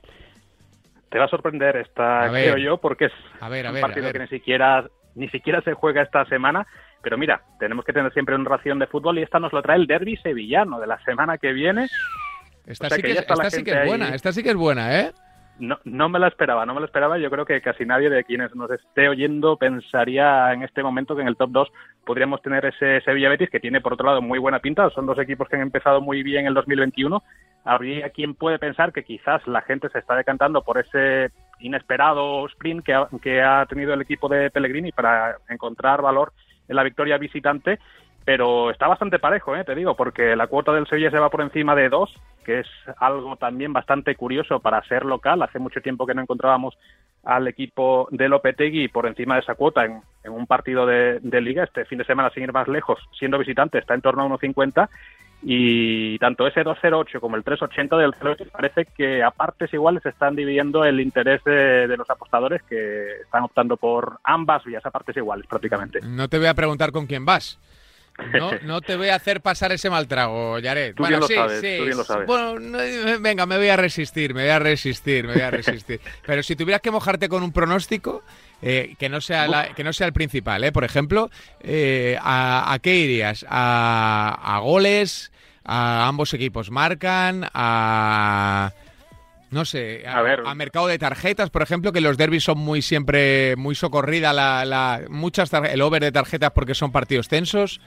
Te 1.10 1.20
va 1.20 1.26
a 1.26 1.30
sorprender 1.30 1.76
esta, 1.76 2.30
creo 2.32 2.58
yo, 2.58 2.78
porque 2.78 3.06
es 3.06 3.14
a 3.42 3.50
ver, 3.50 3.68
a 3.68 3.70
un 3.70 3.76
ver, 3.76 3.82
partido 3.82 4.12
que 4.12 4.20
ni 4.20 4.28
siquiera, 4.28 4.86
ni 5.16 5.28
siquiera 5.30 5.62
se 5.62 5.74
juega 5.74 6.02
esta 6.02 6.26
semana. 6.26 6.66
Pero 7.02 7.18
mira, 7.18 7.42
tenemos 7.60 7.86
que 7.86 7.94
tener 7.94 8.12
siempre 8.14 8.36
una 8.36 8.50
ración 8.50 8.80
de 8.80 8.88
fútbol 8.88 9.20
y 9.20 9.24
esta 9.24 9.40
nos 9.40 9.54
lo 9.54 9.62
trae 9.62 9.78
el 9.78 9.88
derby 9.88 10.18
sevillano 10.18 10.80
de 10.80 10.88
la 10.88 11.00
semana 11.04 11.38
que 11.38 11.54
viene. 11.54 11.88
Esta, 12.68 12.88
O 12.88 12.90
sea 12.90 12.98
sí, 12.98 13.02
que 13.02 13.12
es, 13.12 13.30
la 13.30 13.50
sí 13.50 13.64
que 13.64 13.86
buena, 13.86 14.10
esta 14.10 14.34
sí 14.34 14.44
que 14.44 14.50
es 14.50 14.56
buena, 14.56 15.00
¿eh? 15.00 15.12
No, 15.60 15.80
no 15.86 16.08
me 16.10 16.20
la 16.20 16.28
esperaba, 16.28 16.66
no 16.66 16.74
me 16.76 16.82
la 16.82 16.86
esperaba. 16.86 17.18
Yo 17.18 17.32
creo 17.32 17.46
que 17.46 17.62
casi 17.62 17.84
nadie 17.86 18.10
de 18.10 18.24
quienes 18.24 18.54
nos 18.56 18.70
esté 18.70 19.10
oyendo 19.10 19.58
pensaría 19.58 20.54
en 20.54 20.62
este 20.62 20.84
momento 20.84 21.16
que 21.16 21.24
en 21.24 21.30
el 21.30 21.38
top 21.38 21.50
2 21.52 21.72
podríamos 22.06 22.42
tener 22.42 22.66
ese 22.66 23.02
Sevilla 23.02 23.30
Betis, 23.30 23.50
que 23.50 23.60
tiene 23.60 23.82
por 23.82 23.94
otro 23.94 24.06
lado 24.06 24.22
muy 24.22 24.38
buena 24.38 24.60
pinta. 24.60 24.90
Son 24.92 25.08
dos 25.08 25.18
equipos 25.18 25.48
que 25.48 25.56
han 25.56 25.64
empezado 25.64 26.00
muy 26.02 26.22
bien 26.22 26.46
el 26.46 26.54
2021. 26.54 27.24
Habría 27.64 28.10
quien 28.12 28.36
puede 28.36 28.60
pensar 28.60 28.94
que 28.94 29.04
quizás 29.04 29.48
la 29.48 29.62
gente 29.62 29.90
se 29.90 30.00
está 30.00 30.16
decantando 30.16 30.62
por 30.62 30.78
ese 30.78 31.32
inesperado 31.60 32.46
sprint 32.48 32.86
que 32.86 32.94
ha, 32.94 33.08
que 33.22 33.42
ha 33.42 33.66
tenido 33.66 33.94
el 33.94 34.02
equipo 34.02 34.30
de 34.30 34.52
Pellegrini 34.52 34.92
para 34.92 35.38
encontrar 35.50 36.02
valor 36.04 36.34
en 36.68 36.76
la 36.76 36.84
victoria 36.84 37.18
visitante 37.18 37.80
pero 38.28 38.72
está 38.72 38.88
bastante 38.88 39.20
parejo, 39.20 39.56
¿eh? 39.56 39.64
te 39.64 39.74
digo, 39.74 39.96
porque 39.96 40.36
la 40.36 40.48
cuota 40.48 40.74
del 40.74 40.86
Sevilla 40.86 41.10
se 41.10 41.18
va 41.18 41.30
por 41.30 41.40
encima 41.40 41.76
de 41.76 41.88
dos, 41.88 42.14
que 42.48 42.62
es 42.62 42.68
algo 42.98 43.36
también 43.36 43.74
bastante 43.74 44.16
curioso 44.16 44.62
para 44.62 44.82
ser 44.88 45.04
local. 45.04 45.42
Hace 45.42 45.60
mucho 45.60 45.82
tiempo 45.82 46.08
que 46.08 46.14
no 46.14 46.22
encontrábamos 46.22 46.78
al 47.26 47.46
equipo 47.50 48.08
de 48.10 48.30
Lopetegui 48.30 48.88
por 48.88 49.06
encima 49.06 49.36
de 49.36 49.42
esa 49.42 49.56
cuota 49.56 49.84
en, 49.84 50.02
un 50.32 50.48
partido 50.48 50.86
de, 50.86 51.20
de, 51.20 51.42
liga. 51.42 51.66
Este 51.66 51.84
fin 51.84 51.98
de 51.98 52.06
semana, 52.06 52.30
sin 52.30 52.44
ir 52.44 52.54
más 52.54 52.70
lejos, 52.70 53.00
siendo 53.20 53.38
visitante, 53.38 53.80
está 53.80 53.96
en 53.96 54.02
torno 54.02 54.24
a 54.24 54.30
1.50. 54.30 54.88
y 55.44 56.18
tanto 56.20 56.48
ese 56.48 56.64
208 56.64 57.20
como 57.20 57.36
el 57.36 57.44
380 57.44 57.98
del 57.98 58.14
08 58.18 58.46
parece 58.50 58.86
que 58.86 59.22
a 59.24 59.32
partes 59.32 59.74
iguales 59.74 60.06
están 60.06 60.38
dividiendo 60.38 60.86
el 60.86 61.02
interés 61.02 61.44
de, 61.44 61.98
los 61.98 62.10
apostadores 62.10 62.64
que 62.64 63.24
están 63.24 63.44
optando 63.44 63.76
por 63.76 64.20
ambas 64.24 64.64
vías 64.64 64.86
a 64.86 64.92
partes 64.92 65.18
iguales 65.18 65.46
prácticamente. 65.48 66.00
No 66.02 66.30
te 66.30 66.38
voy 66.38 66.48
a 66.48 66.54
preguntar 66.54 66.94
con 66.94 67.08
quién 67.08 67.26
vas. 67.26 67.60
No, 68.34 68.52
no 68.64 68.82
te 68.82 68.96
voy 68.96 69.10
a 69.10 69.16
hacer 69.16 69.42
pasar 69.42 69.72
ese 69.72 69.90
mal 69.90 70.08
trago, 70.08 70.60
Yaret. 70.60 70.96
Tú 70.96 71.04
bueno, 71.04 71.20
bien 71.20 71.40
lo 71.40 71.48
sabes, 71.48 71.62
tú 71.62 71.84
bien 71.84 71.98
lo 71.98 72.04
sabes. 72.04 72.28
Bueno, 72.28 72.78
venga, 73.20 73.46
me 73.46 73.58
voy 73.58 73.70
a 73.70 73.78
resistir, 73.78 74.34
me 74.34 74.42
voy 74.42 74.52
a 74.52 74.60
resistir, 74.60 75.28
me 75.28 75.34
voy 75.34 75.42
a 75.42 75.52
resistir. 75.52 76.02
Pero 76.26 76.44
si 76.44 76.56
tuvieras 76.56 76.82
que 76.82 76.92
mojarte 76.92 77.30
con 77.30 77.44
un 77.44 77.52
pronóstico, 77.52 78.24
eh, 78.62 78.96
que, 78.98 79.10
no 79.10 79.22
sea 79.22 79.74
que 79.76 79.84
no 79.84 79.94
sea 79.94 80.08
el 80.08 80.14
principal, 80.14 80.64
¿eh? 80.64 80.72
Por 80.72 80.84
ejemplo, 80.84 81.30
eh, 81.62 82.18
¿a, 82.22 82.78
qué 82.82 82.96
irías? 82.96 83.46
¿A, 83.50 84.60
goles? 84.64 85.32
¿A 85.64 86.08
ambos 86.08 86.34
equipos 86.34 86.72
marcan? 86.72 87.48
¿A...? 87.54 88.74
No 89.50 89.64
sé, 89.64 90.04
a, 90.06 90.54
mercado 90.56 90.88
de 90.88 91.00
tarjetas, 91.00 91.50
por 91.50 91.62
ejemplo, 91.62 91.94
que 91.94 92.02
los 92.02 92.18
derbis 92.18 92.44
son 92.44 92.58
muy 92.58 92.82
siempre 92.82 93.56
muy 93.56 93.76
socorrida 93.76 94.34
la, 94.34 94.66
la 94.66 95.04
muchas 95.08 95.54
el 95.54 95.82
over 95.82 96.04
de 96.04 96.12
tarjetas 96.12 96.52
porque 96.52 96.76
son 96.76 96.92
partidos 96.92 97.30
tensos. 97.30 97.80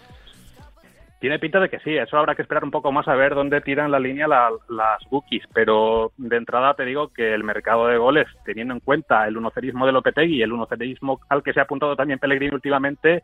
Tiene 1.20 1.38
pinta 1.38 1.60
de 1.60 1.68
que 1.68 1.80
sí, 1.80 1.94
eso 1.94 2.16
habrá 2.16 2.34
que 2.34 2.40
esperar 2.40 2.64
un 2.64 2.70
poco 2.70 2.90
más 2.92 3.06
a 3.06 3.14
ver 3.14 3.34
dónde 3.34 3.60
tiran 3.60 3.90
la 3.90 4.00
línea 4.00 4.26
las 4.26 5.04
bookies, 5.10 5.44
pero 5.52 6.12
de 6.16 6.36
entrada 6.36 6.72
te 6.72 6.86
digo 6.86 7.08
que 7.08 7.34
el 7.34 7.44
mercado 7.44 7.88
de 7.88 7.98
goles, 7.98 8.26
teniendo 8.44 8.72
en 8.72 8.80
cuenta 8.80 9.28
el 9.28 9.36
unocerismo 9.36 9.84
de 9.84 9.92
Lopetegui 9.92 10.42
el 10.42 10.52
unocerismo 10.52 11.20
al 11.28 11.42
que 11.42 11.52
se 11.52 11.60
ha 11.60 11.64
apuntado 11.64 11.94
también 11.94 12.18
Pellegrini 12.18 12.54
últimamente, 12.54 13.22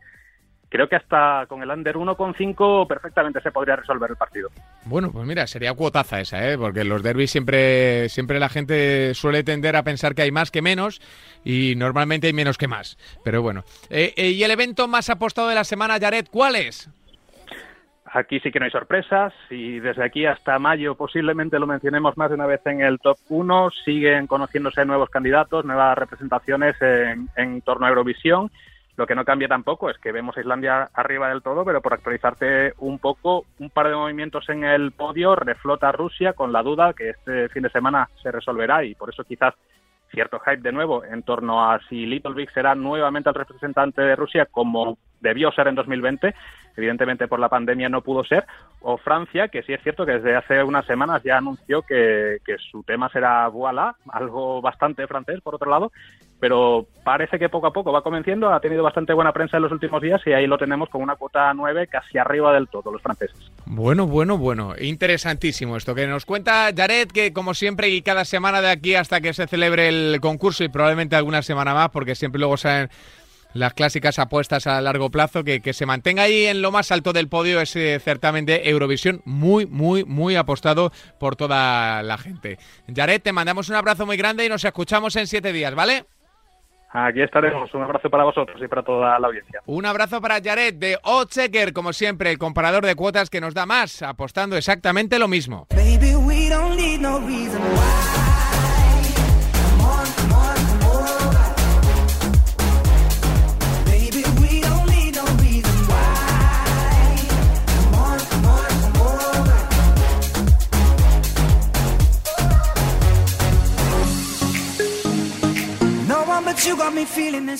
creo 0.69 0.87
que 0.87 0.95
hasta 0.95 1.45
con 1.47 1.63
el 1.63 1.71
under 1.71 1.95
1,5 1.95 2.87
perfectamente 2.87 3.41
se 3.41 3.51
podría 3.51 3.77
resolver 3.77 4.11
el 4.11 4.17
partido. 4.17 4.49
Bueno, 4.85 5.11
pues 5.11 5.25
mira, 5.25 5.47
sería 5.47 5.73
cuotaza 5.73 6.19
esa, 6.19 6.51
¿eh? 6.51 6.55
porque 6.55 6.83
los 6.83 7.01
derbis 7.01 7.31
siempre, 7.31 8.09
siempre 8.09 8.39
la 8.39 8.49
gente 8.49 9.15
suele 9.15 9.43
tender 9.43 9.75
a 9.75 9.81
pensar 9.83 10.13
que 10.13 10.21
hay 10.21 10.31
más 10.31 10.51
que 10.51 10.61
menos 10.61 11.01
y 11.43 11.73
normalmente 11.75 12.27
hay 12.27 12.33
menos 12.33 12.59
que 12.59 12.67
más. 12.67 12.97
Pero 13.23 13.41
bueno, 13.41 13.63
eh, 13.89 14.13
eh, 14.17 14.29
¿y 14.29 14.43
el 14.43 14.51
evento 14.51 14.87
más 14.87 15.09
apostado 15.09 15.49
de 15.49 15.55
la 15.55 15.63
semana, 15.63 15.97
Jared, 15.99 16.27
cuál 16.29 16.55
es? 16.55 16.89
Aquí 18.17 18.39
sí 18.39 18.51
que 18.51 18.57
no 18.57 18.65
hay 18.65 18.71
sorpresas 18.71 19.31
y 19.51 19.79
desde 19.79 20.03
aquí 20.03 20.25
hasta 20.25 20.57
mayo 20.57 20.95
posiblemente 20.95 21.59
lo 21.59 21.67
mencionemos 21.67 22.17
más 22.17 22.29
de 22.29 22.35
una 22.35 22.47
vez 22.47 22.65
en 22.65 22.81
el 22.81 22.97
top 22.97 23.15
1. 23.29 23.69
Siguen 23.85 24.25
conociéndose 24.25 24.83
nuevos 24.85 25.11
candidatos, 25.11 25.65
nuevas 25.65 25.95
representaciones 25.95 26.75
en, 26.81 27.61
torno 27.61 27.85
a 27.85 27.89
Eurovisión. 27.89 28.49
Lo 28.95 29.05
que 29.05 29.13
no 29.13 29.23
cambia 29.23 29.47
tampoco 29.47 29.91
es 29.91 29.99
que 29.99 30.11
vemos 30.11 30.35
a 30.35 30.39
Islandia 30.39 30.89
arriba 30.95 31.29
del 31.29 31.43
todo, 31.43 31.63
pero 31.63 31.79
por 31.79 31.93
actualizarte 31.93 32.73
un 32.79 32.97
poco, 32.97 33.45
un 33.59 33.69
par 33.69 33.87
de 33.87 33.95
movimientos 33.95 34.49
en 34.49 34.63
el 34.63 34.93
podio, 34.93 35.35
reflota 35.35 35.91
Rusia 35.91 36.33
con 36.33 36.51
la 36.51 36.63
duda 36.63 36.93
que 36.93 37.11
este 37.11 37.49
fin 37.49 37.61
de 37.61 37.69
semana 37.69 38.09
se 38.23 38.31
resolverá 38.31 38.83
y 38.83 38.95
por 38.95 39.11
eso 39.11 39.25
quizás 39.25 39.53
cierto 40.09 40.39
hype 40.39 40.61
de 40.61 40.71
nuevo 40.71 41.03
en 41.03 41.21
torno 41.21 41.69
a 41.69 41.79
si 41.87 42.07
Little 42.07 42.33
Big 42.33 42.49
será 42.49 42.73
nuevamente 42.73 43.29
el 43.29 43.35
representante 43.35 44.01
de 44.01 44.15
Rusia 44.15 44.47
como 44.49 44.97
debió 45.21 45.51
ser 45.51 45.67
en 45.67 45.75
2020 45.75 46.33
evidentemente 46.77 47.27
por 47.27 47.39
la 47.39 47.49
pandemia 47.49 47.89
no 47.89 48.01
pudo 48.01 48.23
ser, 48.23 48.45
o 48.81 48.97
Francia, 48.97 49.47
que 49.47 49.63
sí 49.63 49.73
es 49.73 49.81
cierto 49.81 50.05
que 50.05 50.13
desde 50.13 50.35
hace 50.35 50.63
unas 50.63 50.85
semanas 50.85 51.21
ya 51.23 51.37
anunció 51.37 51.81
que, 51.81 52.37
su 52.71 52.83
tema 52.83 53.09
será 53.09 53.49
Voilà, 53.49 53.95
algo 54.09 54.61
bastante 54.61 55.07
francés 55.07 55.41
por 55.41 55.55
otro 55.55 55.69
lado, 55.69 55.91
pero 56.39 56.85
parece 57.03 57.39
que 57.39 57.49
poco 57.49 57.67
a 57.67 57.73
poco 57.73 57.91
va 57.91 58.03
convenciendo, 58.03 58.53
ha 58.53 58.59
tenido 58.59 58.83
bastante 58.83 59.13
buena 59.13 59.33
prensa 59.33 59.57
en 59.57 59.63
los 59.63 59.71
últimos 59.71 60.01
días 60.01 60.21
y 60.25 60.33
ahí 60.33 60.45
lo 60.45 60.57
tenemos 60.57 60.89
con 60.89 61.01
una 61.01 61.15
cuota 61.15 61.51
9 61.53 61.87
casi 61.87 62.17
arriba 62.17 62.53
del 62.53 62.67
todo, 62.67 62.91
los 62.91 63.01
franceses. 63.01 63.51
Bueno, 63.65 64.05
bueno, 64.05 64.37
bueno, 64.37 64.73
interesantísimo 64.79 65.77
esto 65.77 65.95
que 65.95 66.05
nos 66.05 66.25
cuenta 66.25 66.69
Jared, 66.75 67.07
que 67.07 67.33
como 67.33 67.55
siempre 67.55 67.89
y 67.89 68.03
cada 68.03 68.23
semana 68.23 68.61
de 68.61 68.69
aquí 68.69 68.95
hasta 68.95 69.19
que 69.19 69.33
se 69.33 69.47
celebre 69.47 69.89
el 69.89 70.19
concurso 70.21 70.63
y 70.63 70.69
probablemente 70.69 71.15
alguna 71.15 71.41
semana 71.41 71.73
más, 71.73 71.89
porque 71.89 72.13
siempre 72.13 72.39
luego 72.39 72.57
salen 72.57 72.89
las 73.53 73.73
clásicas 73.73 74.19
apuestas 74.19 74.67
a 74.67 74.81
largo 74.81 75.09
plazo, 75.09 75.43
que, 75.43 75.61
que, 75.61 75.73
se 75.73 75.85
mantenga 75.85 76.23
ahí 76.23 76.45
en 76.45 76.61
lo 76.61 76.71
más 76.71 76.91
alto 76.91 77.13
del 77.13 77.29
podio 77.29 77.61
ese 77.61 77.99
certamen 77.99 78.45
de 78.45 78.69
Eurovisión, 78.69 79.21
muy, 79.25 79.65
muy, 79.65 80.05
muy 80.05 80.35
apostado 80.35 80.91
por 81.19 81.35
toda 81.35 82.03
la 82.03 82.17
gente. 82.17 82.57
Jared, 82.93 83.21
te 83.21 83.33
mandamos 83.33 83.69
un 83.69 83.75
abrazo 83.75 84.05
muy 84.05 84.17
grande 84.17 84.45
y 84.45 84.49
nos 84.49 84.63
escuchamos 84.63 85.15
en 85.15 85.27
siete 85.27 85.51
días, 85.51 85.75
¿vale? 85.75 86.05
Aquí 86.89 87.21
estaremos. 87.21 87.73
Un 87.73 87.83
abrazo 87.83 88.09
para 88.09 88.23
vosotros 88.23 88.59
y 88.61 88.67
para 88.67 88.81
toda 88.81 89.19
la 89.19 89.27
audiencia. 89.27 89.61
Un 89.65 89.85
abrazo 89.85 90.21
para 90.21 90.41
Jared 90.41 90.73
de 90.73 90.97
Ochecker, 91.03 91.73
como 91.73 91.93
siempre, 91.93 92.31
el 92.31 92.37
comparador 92.37 92.85
de 92.85 92.95
cuotas 92.95 93.29
que 93.29 93.41
nos 93.41 93.53
da 93.53 93.65
más, 93.65 94.01
apostando 94.01 94.55
exactamente 94.55 95.19
lo 95.19 95.27
mismo. 95.27 95.67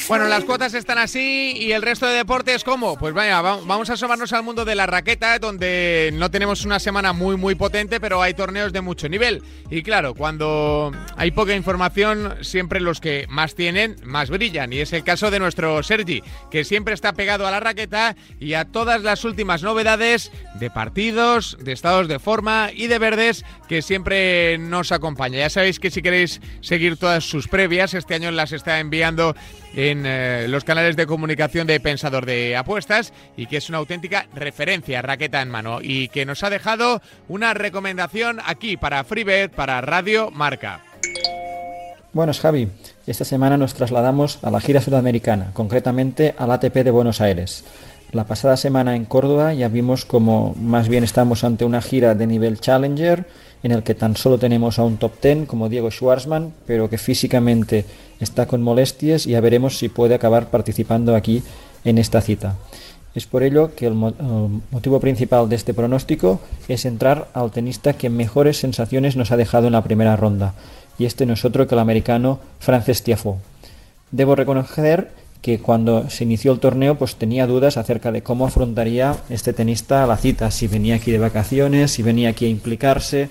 Bueno, 0.08 0.26
las 0.26 0.44
cuotas 0.44 0.74
están 0.74 0.98
así 0.98 1.54
y 1.56 1.72
el 1.72 1.84
resto 1.84 2.08
de 2.08 2.16
deportes, 2.16 2.64
¿cómo? 2.64 2.98
Pues 2.98 3.14
vaya, 3.14 3.42
vamos 3.42 3.90
a 3.92 3.94
asomarnos 3.94 4.34
al 4.34 4.42
mundo 4.42 4.66
de 4.66 4.74
la 4.74 4.88
raqueta, 4.88 5.38
donde 5.38 6.10
no 6.14 6.32
tenemos 6.32 6.66
una 6.66 6.80
semana 6.80 7.14
muy, 7.14 7.38
muy 7.38 7.54
potente, 7.54 8.00
pero 8.00 8.24
hay 8.24 8.34
torneos 8.34 8.74
de 8.74 8.82
mucho 8.82 9.08
nivel. 9.08 9.44
Y 9.70 9.84
claro, 9.84 10.16
cuando 10.16 10.92
hay 11.16 11.30
poca 11.30 11.56
información, 11.56 12.38
siempre 12.42 12.80
los 12.80 13.00
que 13.00 13.28
más 13.30 13.54
tienen, 13.54 13.98
más 14.04 14.32
brillan. 14.32 14.74
Y 14.74 14.80
es 14.80 14.92
el 14.94 15.04
caso 15.04 15.30
de 15.30 15.40
nuestro 15.40 15.84
Sergi, 15.84 16.24
que 16.50 16.64
siempre 16.64 16.96
está 16.96 17.14
pegado 17.14 17.46
a 17.46 17.52
la 17.52 17.60
raqueta 17.60 18.16
y 18.40 18.56
a 18.56 18.66
todas 18.66 19.04
las 19.04 19.24
últimas 19.26 19.62
novedades 19.62 20.32
de 20.56 20.72
partidos, 20.72 21.56
de 21.62 21.72
estados 21.72 22.08
de 22.08 22.18
forma 22.18 22.72
y 22.74 22.88
de 22.88 22.98
verdes 22.98 23.46
que 23.70 23.84
siempre 23.84 24.58
nos 24.58 24.92
acompaña. 24.92 25.38
Ya 25.38 25.50
sabéis 25.52 25.80
que 25.80 25.92
si 25.92 26.02
queréis 26.02 26.42
seguir 26.62 26.98
todas 26.98 27.24
sus 27.24 27.48
previas, 27.48 27.94
este 27.94 28.16
año 28.16 28.32
las 28.32 28.54
está 28.54 28.80
enviando 28.80 28.87
enviando 28.88 29.36
en 29.76 30.06
eh, 30.06 30.48
los 30.48 30.64
canales 30.64 30.96
de 30.96 31.06
comunicación 31.06 31.68
de 31.68 31.80
Pensador 31.80 32.26
de 32.26 32.56
Apuestas 32.56 33.14
y 33.36 33.46
que 33.46 33.58
es 33.58 33.70
una 33.70 33.78
auténtica 33.78 34.28
referencia, 34.34 35.02
raqueta 35.02 35.42
en 35.42 35.50
mano, 35.50 35.80
y 35.82 36.08
que 36.08 36.26
nos 36.26 36.44
ha 36.44 36.50
dejado 36.50 37.02
una 37.28 37.54
recomendación 37.54 38.40
aquí 38.46 38.78
para 38.78 39.04
FreeBet, 39.04 39.52
para 39.52 39.82
Radio 39.82 40.32
Marca. 40.32 40.82
Buenos 42.14 42.40
Javi. 42.40 42.70
Esta 43.06 43.26
semana 43.26 43.58
nos 43.58 43.74
trasladamos 43.74 44.40
a 44.42 44.50
la 44.50 44.60
gira 44.60 44.82
sudamericana, 44.82 45.52
concretamente 45.54 46.34
al 46.38 46.52
ATP 46.52 46.78
de 46.78 46.92
Buenos 46.92 47.22
Aires. 47.22 47.64
La 48.12 48.24
pasada 48.24 48.58
semana 48.58 48.96
en 48.96 49.06
Córdoba 49.06 49.54
ya 49.54 49.68
vimos 49.68 50.06
como 50.06 50.56
más 50.56 50.88
bien 50.88 51.04
estamos 51.04 51.44
ante 51.44 51.66
una 51.66 51.82
gira 51.82 52.16
de 52.16 52.26
nivel 52.26 52.60
Challenger, 52.60 53.28
en 53.64 53.72
el 53.72 53.84
que 53.84 53.96
tan 53.96 54.16
solo 54.16 54.38
tenemos 54.38 54.80
a 54.80 54.84
un 54.84 54.98
top 54.98 55.14
ten 55.20 55.46
como 55.46 55.70
Diego 55.70 55.92
Schwartzman, 55.92 56.54
pero 56.66 56.90
que 56.90 56.98
físicamente 56.98 57.86
está 58.20 58.48
con 58.48 58.62
molestias 58.62 59.26
y 59.26 59.32
ya 59.32 59.42
veremos 59.42 59.78
si 59.78 59.90
puede 59.90 60.16
acabar 60.16 60.50
participando 60.50 61.16
aquí 61.16 61.44
en 61.84 61.98
esta 61.98 62.22
cita. 62.22 62.56
Es 63.16 63.26
por 63.26 63.42
ello 63.42 63.74
que 63.76 63.88
el, 63.88 63.96
motivo 63.96 65.00
principal 65.00 65.50
de 65.50 65.56
este 65.56 65.74
pronóstico 65.74 66.40
es 66.68 66.86
entrar 66.86 67.30
al 67.34 67.52
tenista 67.52 67.94
que 67.94 68.10
mejores 68.10 68.58
sensaciones 68.58 69.16
nos 69.16 69.32
ha 69.32 69.38
dejado 69.38 69.68
en 69.68 69.74
la 69.74 69.84
primera 69.84 70.16
ronda, 70.16 70.54
y 71.00 71.06
este 71.06 71.26
no 71.26 71.34
es 71.34 71.44
otro 71.44 71.68
que 71.68 71.76
el 71.76 71.80
americano 71.80 72.40
Frances 72.60 73.02
Tiafoe. 73.02 73.38
Debo 74.12 74.36
reconocer 74.36 75.12
que 75.42 75.60
cuando 75.60 76.10
se 76.10 76.24
inició 76.24 76.52
el 76.52 76.60
torneo 76.60 76.96
pues 76.96 77.16
tenía 77.16 77.48
dudas 77.48 77.78
acerca 77.78 78.12
de 78.12 78.24
cómo 78.24 78.46
afrontaría 78.46 79.16
este 79.30 79.54
tenista 79.54 80.04
a 80.04 80.08
la 80.08 80.18
cita, 80.18 80.52
si 80.52 80.68
venía 80.68 80.96
aquí 80.96 81.12
de 81.12 81.20
vacaciones, 81.20 81.92
si 81.92 82.04
venía 82.04 82.30
aquí 82.30 82.46
a 82.46 82.50
implicarse, 82.50 83.30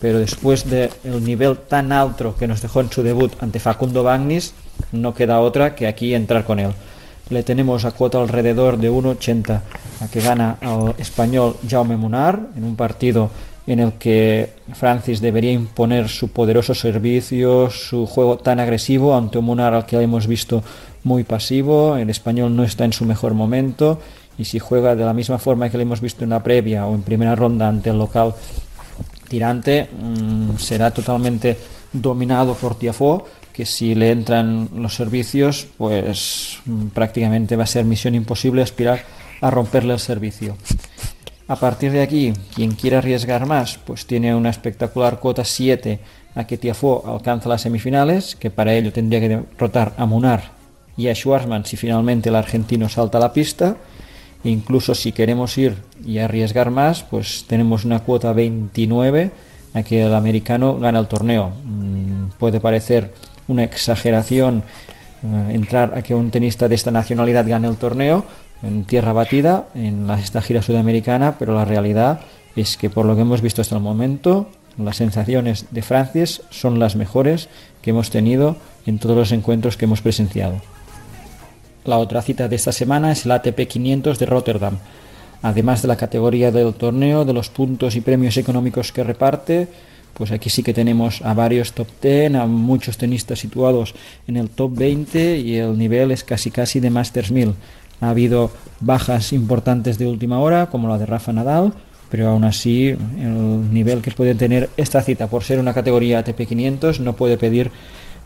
pero 0.00 0.18
después 0.18 0.68
del 0.68 0.90
nivel 1.24 1.56
tan 1.56 1.92
alto 1.92 2.34
que 2.36 2.48
nos 2.48 2.60
dejó 2.60 2.80
en 2.80 2.90
su 2.90 3.02
debut 3.02 3.32
ante 3.40 3.60
Facundo 3.60 4.02
Bagnis, 4.02 4.54
no 4.90 5.14
queda 5.14 5.40
otra 5.40 5.74
que 5.76 5.86
aquí 5.86 6.14
entrar 6.14 6.44
con 6.44 6.58
él. 6.58 6.72
Le 7.30 7.42
tenemos 7.44 7.84
a 7.84 7.92
cuota 7.92 8.20
alrededor 8.20 8.78
de 8.78 8.90
1,80 8.90 9.60
a 10.00 10.08
que 10.08 10.20
gana 10.20 10.58
al 10.60 10.94
español 10.98 11.56
Jaume 11.68 11.96
Munar 11.96 12.40
en 12.56 12.64
un 12.64 12.74
partido 12.74 13.30
en 13.66 13.78
el 13.78 13.92
que 13.92 14.50
Francis 14.74 15.20
debería 15.20 15.52
imponer 15.52 16.08
su 16.08 16.28
poderoso 16.28 16.74
servicio, 16.74 17.70
su 17.70 18.06
juego 18.06 18.38
tan 18.38 18.58
agresivo 18.58 19.16
ante 19.16 19.38
un 19.38 19.44
Munar 19.44 19.72
al 19.72 19.86
que 19.86 20.00
hemos 20.00 20.26
visto 20.26 20.64
muy 21.04 21.24
pasivo. 21.24 21.96
El 21.96 22.10
español 22.10 22.54
no 22.54 22.64
está 22.64 22.84
en 22.84 22.92
su 22.92 23.04
mejor 23.04 23.34
momento 23.34 24.00
y 24.38 24.44
si 24.44 24.58
juega 24.58 24.94
de 24.96 25.04
la 25.04 25.12
misma 25.12 25.38
forma 25.38 25.68
que 25.70 25.76
le 25.76 25.82
hemos 25.82 26.00
visto 26.00 26.24
en 26.24 26.30
la 26.30 26.42
previa 26.42 26.86
o 26.86 26.94
en 26.94 27.02
primera 27.02 27.34
ronda 27.34 27.68
ante 27.68 27.90
el 27.90 27.98
local 27.98 28.34
tirante 29.28 29.88
mm, 29.90 30.56
será 30.58 30.90
totalmente 30.90 31.56
dominado 31.92 32.54
por 32.54 32.78
Tiafo, 32.78 33.26
que 33.52 33.64
si 33.64 33.94
le 33.94 34.10
entran 34.10 34.68
los 34.76 34.94
servicios, 34.94 35.66
pues 35.76 36.58
mm, 36.64 36.88
prácticamente 36.88 37.56
va 37.56 37.64
a 37.64 37.66
ser 37.66 37.84
misión 37.84 38.14
imposible 38.14 38.62
aspirar 38.62 39.04
a 39.40 39.50
romperle 39.50 39.94
el 39.94 40.00
servicio. 40.00 40.56
A 41.48 41.56
partir 41.56 41.92
de 41.92 42.02
aquí, 42.02 42.32
quien 42.54 42.72
quiera 42.72 42.98
arriesgar 42.98 43.46
más, 43.46 43.78
pues 43.78 44.06
tiene 44.06 44.34
una 44.34 44.50
espectacular 44.50 45.18
cuota 45.18 45.44
7 45.44 45.98
a 46.34 46.46
que 46.46 46.56
Tiafo 46.56 47.02
alcanza 47.06 47.48
las 47.48 47.62
semifinales, 47.62 48.36
que 48.36 48.50
para 48.50 48.74
ello 48.74 48.92
tendría 48.92 49.20
que 49.20 49.28
derrotar 49.28 49.92
a 49.98 50.06
Munar 50.06 50.61
y 50.96 51.08
a 51.08 51.14
Schwarzman 51.14 51.64
si 51.64 51.76
finalmente 51.76 52.28
el 52.28 52.36
argentino 52.36 52.88
salta 52.88 53.18
a 53.18 53.20
la 53.20 53.32
pista. 53.32 53.76
Incluso 54.44 54.94
si 54.94 55.12
queremos 55.12 55.56
ir 55.56 55.76
y 56.04 56.18
arriesgar 56.18 56.70
más, 56.70 57.04
pues 57.04 57.44
tenemos 57.46 57.84
una 57.84 58.00
cuota 58.00 58.32
29 58.32 59.30
a 59.74 59.82
que 59.82 60.02
el 60.02 60.14
americano 60.14 60.78
gana 60.78 60.98
el 60.98 61.06
torneo. 61.06 61.52
Mm, 61.64 62.30
puede 62.38 62.60
parecer 62.60 63.14
una 63.48 63.64
exageración 63.64 64.64
eh, 65.22 65.54
entrar 65.54 65.96
a 65.96 66.02
que 66.02 66.14
un 66.14 66.30
tenista 66.30 66.68
de 66.68 66.74
esta 66.74 66.90
nacionalidad 66.90 67.46
gane 67.46 67.68
el 67.68 67.76
torneo 67.76 68.24
en 68.62 68.84
tierra 68.84 69.12
batida 69.12 69.68
en 69.74 70.06
la, 70.06 70.18
esta 70.18 70.42
gira 70.42 70.62
sudamericana, 70.62 71.36
pero 71.38 71.54
la 71.54 71.64
realidad 71.64 72.20
es 72.56 72.76
que 72.76 72.90
por 72.90 73.06
lo 73.06 73.14
que 73.14 73.22
hemos 73.22 73.40
visto 73.40 73.62
hasta 73.62 73.76
el 73.76 73.82
momento, 73.82 74.48
las 74.78 74.96
sensaciones 74.96 75.66
de 75.70 75.82
Francis 75.82 76.42
son 76.50 76.78
las 76.78 76.96
mejores 76.96 77.48
que 77.82 77.90
hemos 77.90 78.10
tenido 78.10 78.56
en 78.86 78.98
todos 78.98 79.16
los 79.16 79.32
encuentros 79.32 79.76
que 79.76 79.84
hemos 79.84 80.00
presenciado. 80.00 80.60
La 81.84 81.98
otra 81.98 82.22
cita 82.22 82.46
de 82.46 82.54
esta 82.54 82.70
semana 82.70 83.10
es 83.10 83.24
el 83.24 83.32
ATP 83.32 83.66
500 83.66 84.18
de 84.18 84.26
Rotterdam. 84.26 84.78
Además 85.42 85.82
de 85.82 85.88
la 85.88 85.96
categoría 85.96 86.52
del 86.52 86.74
torneo, 86.74 87.24
de 87.24 87.32
los 87.32 87.48
puntos 87.48 87.96
y 87.96 88.00
premios 88.00 88.36
económicos 88.36 88.92
que 88.92 89.02
reparte, 89.02 89.66
pues 90.14 90.30
aquí 90.30 90.48
sí 90.48 90.62
que 90.62 90.74
tenemos 90.74 91.22
a 91.22 91.34
varios 91.34 91.72
top 91.72 91.88
10, 92.00 92.36
a 92.36 92.46
muchos 92.46 92.96
tenistas 92.98 93.40
situados 93.40 93.94
en 94.28 94.36
el 94.36 94.50
top 94.50 94.76
20 94.76 95.38
y 95.38 95.56
el 95.56 95.76
nivel 95.76 96.12
es 96.12 96.22
casi 96.22 96.52
casi 96.52 96.78
de 96.78 96.90
Masters 96.90 97.32
1000. 97.32 97.54
Ha 98.00 98.10
habido 98.10 98.52
bajas 98.78 99.32
importantes 99.32 99.98
de 99.98 100.06
última 100.06 100.38
hora, 100.38 100.66
como 100.66 100.88
la 100.88 100.98
de 100.98 101.06
Rafa 101.06 101.32
Nadal, 101.32 101.72
pero 102.10 102.28
aún 102.28 102.44
así 102.44 102.88
el 102.90 103.72
nivel 103.72 104.02
que 104.02 104.12
puede 104.12 104.36
tener 104.36 104.70
esta 104.76 105.02
cita 105.02 105.26
por 105.26 105.42
ser 105.42 105.58
una 105.58 105.74
categoría 105.74 106.20
ATP 106.20 106.46
500 106.46 107.00
no 107.00 107.14
puede 107.14 107.38
pedir 107.38 107.72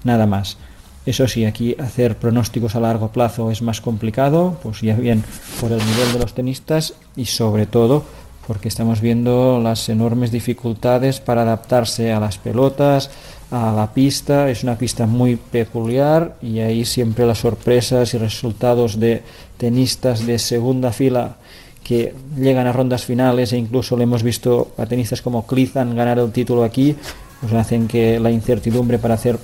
nada 0.05 0.27
más. 0.27 0.59
Eso 1.07 1.29
sí, 1.29 1.45
aquí 1.45 1.77
hacer 1.79 2.17
pronósticos 2.17 2.75
a 2.75 2.81
largo 2.81 3.09
plazo 3.09 3.53
es 3.53 3.63
más 3.63 3.81
complicado, 3.81 4.59
pues 4.63 4.81
ya 4.81 4.97
bien 4.97 5.23
por 5.61 5.71
el 5.71 5.79
nivel 5.79 6.13
de 6.13 6.19
los 6.19 6.35
tenistas 6.35 6.95
y 7.15 7.27
sobre 7.27 7.67
todo 7.67 8.05
porque 8.47 8.69
estamos 8.69 9.01
viendo 9.01 9.61
las 9.61 9.89
enormes 9.89 10.31
dificultades 10.31 11.21
para 11.21 11.43
adaptarse 11.43 12.13
a 12.13 12.21
las 12.21 12.39
pelotas, 12.39 13.11
a 13.51 13.73
la 13.73 13.93
pista. 13.93 14.49
Es 14.51 14.63
una 14.63 14.79
pista 14.79 15.07
muy 15.07 15.37
peculiar 15.37 16.37
y 16.41 16.61
ahí 16.61 16.85
siempre 16.85 17.27
las 17.27 17.39
sorpresas 17.39 18.15
y 18.15 18.19
resultados 18.19 19.01
de 19.01 19.23
tenistas 19.57 20.27
de 20.27 20.39
segunda 20.39 20.93
fila 20.93 21.37
que 21.83 22.15
llegan 22.37 22.67
a 22.67 22.73
rondas 22.73 23.05
finales 23.05 23.53
e 23.53 23.59
incluso 23.59 23.97
le 23.97 24.05
hemos 24.05 24.23
visto 24.23 24.73
a 24.77 24.87
tenistas 24.87 25.23
como 25.23 25.47
Clizan 25.47 25.95
ganar 25.95 26.19
el 26.19 26.33
título 26.33 26.65
aquí, 26.65 26.97
pues 27.41 27.53
hacen 27.53 27.87
que 27.87 28.19
la 28.19 28.31
incertidumbre 28.31 28.99
para 28.99 29.15
hacer 29.15 29.39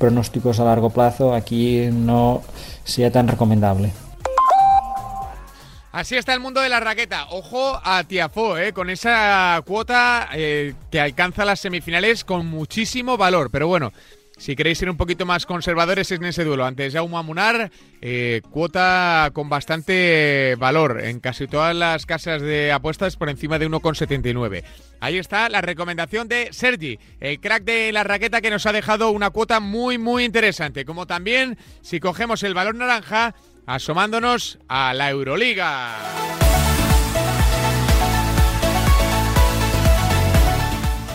pronósticos 0.00 0.58
a 0.58 0.64
largo 0.64 0.88
plazo 0.90 1.34
aquí 1.34 1.88
no 1.92 2.42
sea 2.84 3.12
tan 3.12 3.28
recomendable. 3.28 3.92
Así 5.92 6.16
está 6.16 6.32
el 6.32 6.40
mundo 6.40 6.60
de 6.60 6.68
la 6.68 6.80
raqueta. 6.80 7.26
Ojo 7.30 7.78
a 7.84 8.04
Tiafo, 8.04 8.56
eh, 8.56 8.72
con 8.72 8.90
esa 8.90 9.60
cuota 9.66 10.28
eh, 10.32 10.74
que 10.90 11.00
alcanza 11.00 11.44
las 11.44 11.60
semifinales 11.60 12.24
con 12.24 12.46
muchísimo 12.46 13.16
valor. 13.16 13.50
Pero 13.50 13.66
bueno, 13.66 13.92
si 14.40 14.56
queréis 14.56 14.78
ser 14.78 14.88
un 14.88 14.96
poquito 14.96 15.26
más 15.26 15.44
conservadores 15.44 16.10
en 16.12 16.24
ese 16.24 16.44
duelo. 16.44 16.64
Antes 16.64 16.94
de 16.94 17.00
Munar, 17.02 17.70
eh, 18.00 18.40
cuota 18.50 19.30
con 19.34 19.50
bastante 19.50 20.56
valor 20.58 21.02
en 21.04 21.20
casi 21.20 21.46
todas 21.46 21.76
las 21.76 22.06
casas 22.06 22.40
de 22.40 22.72
apuestas 22.72 23.16
por 23.16 23.28
encima 23.28 23.58
de 23.58 23.68
1,79. 23.68 24.64
Ahí 25.00 25.18
está 25.18 25.50
la 25.50 25.60
recomendación 25.60 26.26
de 26.26 26.48
Sergi, 26.52 26.98
el 27.20 27.38
crack 27.38 27.64
de 27.64 27.92
la 27.92 28.02
raqueta 28.02 28.40
que 28.40 28.50
nos 28.50 28.64
ha 28.64 28.72
dejado 28.72 29.10
una 29.10 29.28
cuota 29.28 29.60
muy 29.60 29.98
muy 29.98 30.24
interesante. 30.24 30.86
Como 30.86 31.06
también 31.06 31.58
si 31.82 32.00
cogemos 32.00 32.42
el 32.42 32.54
valor 32.54 32.74
naranja 32.74 33.34
asomándonos 33.66 34.58
a 34.68 34.94
la 34.94 35.10
Euroliga. 35.10 36.49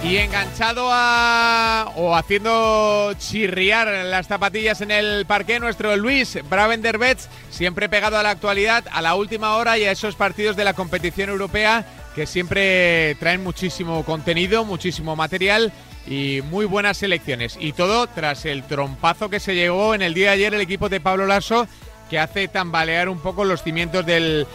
Y 0.07 0.17
enganchado 0.17 0.89
a. 0.91 1.91
o 1.95 2.15
haciendo 2.15 3.13
chirriar 3.17 3.87
las 4.05 4.27
zapatillas 4.27 4.81
en 4.81 4.91
el 4.91 5.25
parque, 5.25 5.59
nuestro 5.59 5.97
Luis 5.97 6.37
Bravenderbets, 6.47 7.27
siempre 7.49 7.89
pegado 7.89 8.15
a 8.15 8.21
la 8.21 8.29
actualidad, 8.29 8.85
a 8.91 9.01
la 9.01 9.15
última 9.15 9.55
hora 9.55 9.79
y 9.79 9.83
a 9.83 9.91
esos 9.91 10.15
partidos 10.15 10.55
de 10.55 10.63
la 10.63 10.73
competición 10.73 11.31
europea 11.31 11.87
que 12.13 12.27
siempre 12.27 13.15
traen 13.15 13.43
muchísimo 13.43 14.05
contenido, 14.05 14.63
muchísimo 14.63 15.15
material 15.15 15.73
y 16.05 16.41
muy 16.51 16.65
buenas 16.65 16.97
selecciones. 16.97 17.57
Y 17.59 17.73
todo 17.73 18.05
tras 18.05 18.45
el 18.45 18.61
trompazo 18.61 19.29
que 19.29 19.39
se 19.39 19.55
llevó 19.55 19.95
en 19.95 20.03
el 20.03 20.13
día 20.13 20.27
de 20.27 20.35
ayer 20.35 20.53
el 20.53 20.61
equipo 20.61 20.87
de 20.87 21.01
Pablo 21.01 21.25
Lasso 21.25 21.67
que 22.09 22.19
hace 22.19 22.47
tambalear 22.47 23.09
un 23.09 23.19
poco 23.19 23.45
los 23.45 23.63
cimientos 23.63 24.05
del, 24.05 24.47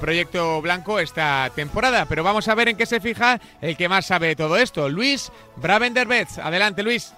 proyecto 0.00 0.60
blanco 0.60 0.98
esta 0.98 1.50
temporada. 1.54 2.06
Pero 2.06 2.24
vamos 2.24 2.48
a 2.48 2.54
ver 2.54 2.68
en 2.68 2.76
qué 2.76 2.86
se 2.86 3.00
fija 3.00 3.40
el 3.60 3.76
que 3.76 3.88
más 3.88 4.06
sabe 4.06 4.28
de 4.28 4.36
todo 4.36 4.56
esto, 4.56 4.88
Luis 4.88 5.32
Bravenderbets. 5.56 6.38
Adelante, 6.38 6.82
Luis. 6.82 7.14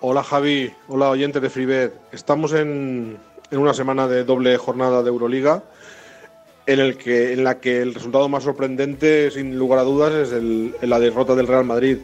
Hola 0.00 0.22
Javi, 0.22 0.72
hola 0.88 1.10
oyentes 1.10 1.42
de 1.42 1.50
FreeBet. 1.50 1.92
Estamos 2.12 2.52
en, 2.54 3.18
una 3.52 3.74
semana 3.74 4.08
de 4.08 4.24
doble 4.24 4.56
jornada 4.56 5.02
de 5.02 5.10
Euroliga 5.10 5.62
en, 6.66 6.80
el 6.80 6.96
que, 6.96 7.34
en 7.34 7.44
la 7.44 7.60
que 7.60 7.82
el 7.82 7.94
resultado 7.94 8.28
más 8.28 8.44
sorprendente, 8.44 9.30
sin 9.30 9.58
lugar 9.58 9.80
a 9.80 9.82
dudas, 9.82 10.32
es 10.32 10.42
la 10.82 10.98
derrota 10.98 11.34
del 11.34 11.46
Real 11.46 11.64
Madrid 11.64 11.98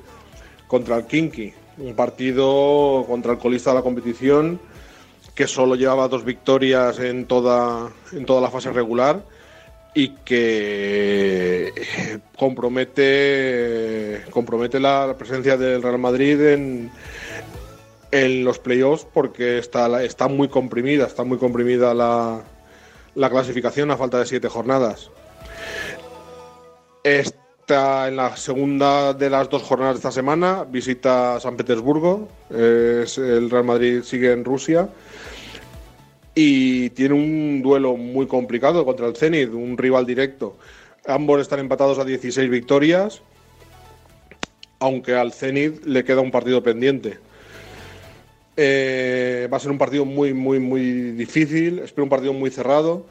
contra 0.67 0.97
el 0.97 1.07
Kinky. 1.07 1.55
Un 1.79 1.95
partido 1.95 3.05
contra 3.07 3.33
el 3.33 3.39
colista 3.39 3.71
de 3.71 3.77
la 3.77 3.83
competición 3.83 4.61
que 5.37 5.47
solo 5.47 5.77
llevaba 5.77 6.09
dos 6.09 6.25
victorias 6.25 6.99
en 6.99 7.27
toda, 7.27 7.91
en 8.13 8.25
toda 8.25 8.41
la 8.41 8.51
fase 8.51 8.73
regular 8.73 9.23
y 9.95 10.09
que 10.25 11.73
compromete, 12.37 14.23
compromete 14.31 14.81
la 14.81 15.15
presencia 15.17 15.59
del 15.59 15.83
Real 15.83 15.99
Madrid 15.99 16.41
en, 16.41 16.91
en 18.11 18.45
los 18.45 18.59
playoffs 18.59 19.07
porque 19.13 19.59
está, 19.59 20.03
está 20.03 20.27
muy 20.27 20.49
comprimida, 20.49 21.05
está 21.07 21.23
muy 21.23 21.37
comprimida 21.37 21.93
la, 21.93 22.41
la 23.15 23.31
clasificación 23.31 23.91
a 23.91 23.99
falta 23.99 24.19
de 24.19 24.27
siete 24.27 24.49
jornadas. 24.49 25.11
Está 27.05 28.09
en 28.09 28.17
la 28.17 28.37
segunda 28.37 29.13
de 29.13 29.29
las 29.29 29.51
dos 29.51 29.63
jornadas 29.63 29.97
de 29.97 29.99
esta 29.99 30.13
semana, 30.13 30.65
visita 30.65 31.39
San 31.41 31.57
Petersburgo, 31.57 32.27
es, 32.49 33.19
el 33.19 33.51
Real 33.51 33.65
Madrid 33.65 34.03
sigue 34.03 34.33
en 34.33 34.45
Rusia 34.45 34.89
y 36.39 36.91
tiene 36.91 37.15
un 37.15 37.63
duelo 37.63 37.97
muy 37.97 38.27
complicado 38.27 38.85
contra 38.85 39.07
el 39.07 39.17
Zenit, 39.17 39.49
un 39.55 39.79
rival 39.79 40.05
directo. 40.05 40.59
Ambos 41.07 41.41
están 41.41 41.61
empatados 41.61 41.99
a 41.99 42.05
16 42.05 42.51
victorias, 42.51 43.23
aunque 44.79 45.15
al 45.15 45.33
Zenit 45.33 45.83
le 45.87 46.05
queda 46.05 46.21
un 46.21 46.31
partido 46.31 46.63
pendiente. 46.63 47.19
Eh, 48.55 49.49
va 49.51 49.57
a 49.57 49.61
ser 49.61 49.71
un 49.71 49.79
partido 49.79 50.05
muy, 50.05 50.35
muy, 50.35 50.59
muy 50.59 51.13
difícil, 51.13 51.79
espero 51.79 52.05
un 52.05 52.11
partido 52.11 52.35
muy 52.35 52.51
cerrado. 52.51 53.07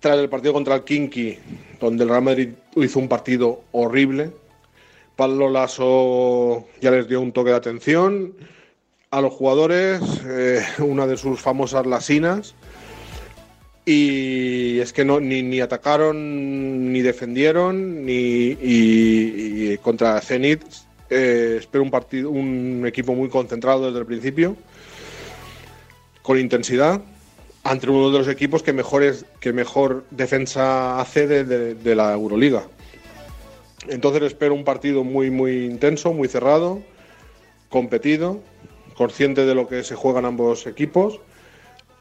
Tras 0.00 0.18
el 0.18 0.28
partido 0.28 0.52
contra 0.52 0.74
el 0.74 0.82
Kinky, 0.82 1.38
donde 1.78 2.02
el 2.02 2.10
Real 2.10 2.22
Madrid 2.22 2.48
hizo 2.74 2.98
un 2.98 3.08
partido 3.08 3.62
horrible, 3.70 4.32
Pablo 5.14 5.48
Lasso 5.48 6.66
ya 6.80 6.90
les 6.90 7.06
dio 7.06 7.20
un 7.20 7.30
toque 7.30 7.50
de 7.50 7.56
atención 7.56 8.34
a 9.10 9.20
los 9.20 9.32
jugadores 9.32 10.00
eh, 10.26 10.62
una 10.78 11.06
de 11.06 11.16
sus 11.16 11.40
famosas 11.40 11.86
lasinas. 11.86 12.54
Y 13.84 14.80
es 14.80 14.92
que 14.92 15.04
no 15.04 15.20
ni, 15.20 15.42
ni 15.42 15.60
atacaron 15.60 16.92
ni 16.92 17.02
defendieron 17.02 18.04
ni 18.04 18.56
y, 18.60 19.78
contra 19.78 20.20
Zenit 20.20 20.62
eh, 21.08 21.58
espero 21.60 21.84
un 21.84 21.90
partido 21.92 22.30
un 22.30 22.82
equipo 22.84 23.14
muy 23.14 23.28
concentrado 23.28 23.86
desde 23.86 24.00
el 24.00 24.06
principio 24.06 24.56
con 26.22 26.40
intensidad 26.40 27.00
ante 27.62 27.88
uno 27.88 28.10
de 28.10 28.18
los 28.18 28.26
equipos 28.26 28.64
que 28.64 28.72
mejor 28.72 29.04
que 29.38 29.52
mejor 29.52 30.04
defensa 30.10 31.00
hace 31.00 31.28
de, 31.28 31.74
de 31.76 31.94
la 31.94 32.12
Euroliga. 32.12 32.64
Entonces 33.86 34.24
espero 34.24 34.54
un 34.54 34.64
partido 34.64 35.04
muy 35.04 35.30
muy 35.30 35.64
intenso 35.64 36.12
muy 36.12 36.26
cerrado 36.26 36.82
competido 37.68 38.40
consciente 38.96 39.44
de 39.44 39.54
lo 39.54 39.68
que 39.68 39.84
se 39.84 39.94
juegan 39.94 40.24
ambos 40.24 40.66
equipos 40.66 41.20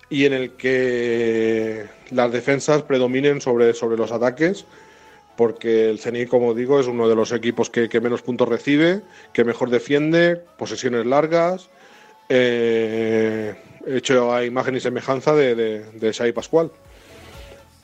y 0.09 0.25
en 0.25 0.33
el 0.33 0.51
que 0.51 1.85
las 2.11 2.31
defensas 2.31 2.83
predominen 2.83 3.41
sobre, 3.41 3.73
sobre 3.73 3.97
los 3.97 4.11
ataques, 4.11 4.65
porque 5.35 5.89
el 5.89 5.99
CNI, 5.99 6.27
como 6.27 6.53
digo, 6.53 6.79
es 6.79 6.87
uno 6.87 7.09
de 7.09 7.15
los 7.15 7.31
equipos 7.31 7.69
que, 7.69 7.89
menos 7.99 8.21
puntos 8.21 8.47
recibe, 8.47 9.01
que 9.33 9.43
mejor 9.43 9.69
defiende, 9.69 10.37
posesiones 10.57 11.05
largas, 11.05 11.69
eh, 12.29 13.55
hecho 13.85 14.33
a 14.33 14.45
imagen 14.45 14.75
y 14.75 14.79
semejanza 14.79 15.35
de, 15.35 15.55
de, 15.55 15.79
de 15.93 16.33
Pascual. 16.33 16.71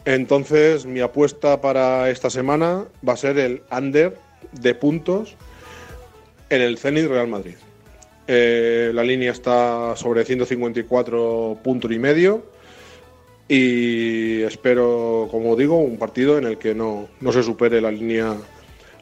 Entonces, 0.06 0.86
mi 0.86 1.00
apuesta 1.00 1.62
para 1.62 2.10
esta 2.10 2.30
semana 2.30 2.86
va 3.08 3.14
a 3.14 3.18
ser 3.18 3.38
el 3.38 3.62
under 3.72 4.18
de 4.52 4.74
puntos 4.74 5.36
en 6.50 6.62
el 6.62 6.78
Zenit 6.78 7.08
Real 7.08 7.28
Madrid. 7.28 7.56
Eh, 8.28 8.92
la 8.94 9.04
línea 9.04 9.32
está 9.32 9.96
sobre 9.96 10.24
154 10.24 11.60
puntos 11.64 11.92
y 11.92 12.00
medio 12.00 12.46
y 13.48 14.42
espero, 14.44 15.28
como 15.30 15.56
digo, 15.56 15.78
un 15.78 15.98
partido 15.98 16.38
en 16.38 16.46
el 16.46 16.58
que 16.58 16.74
no, 16.74 17.10
no 17.20 17.32
se 17.32 17.44
supere 17.44 17.82
la 17.82 17.92
línea 17.92 18.36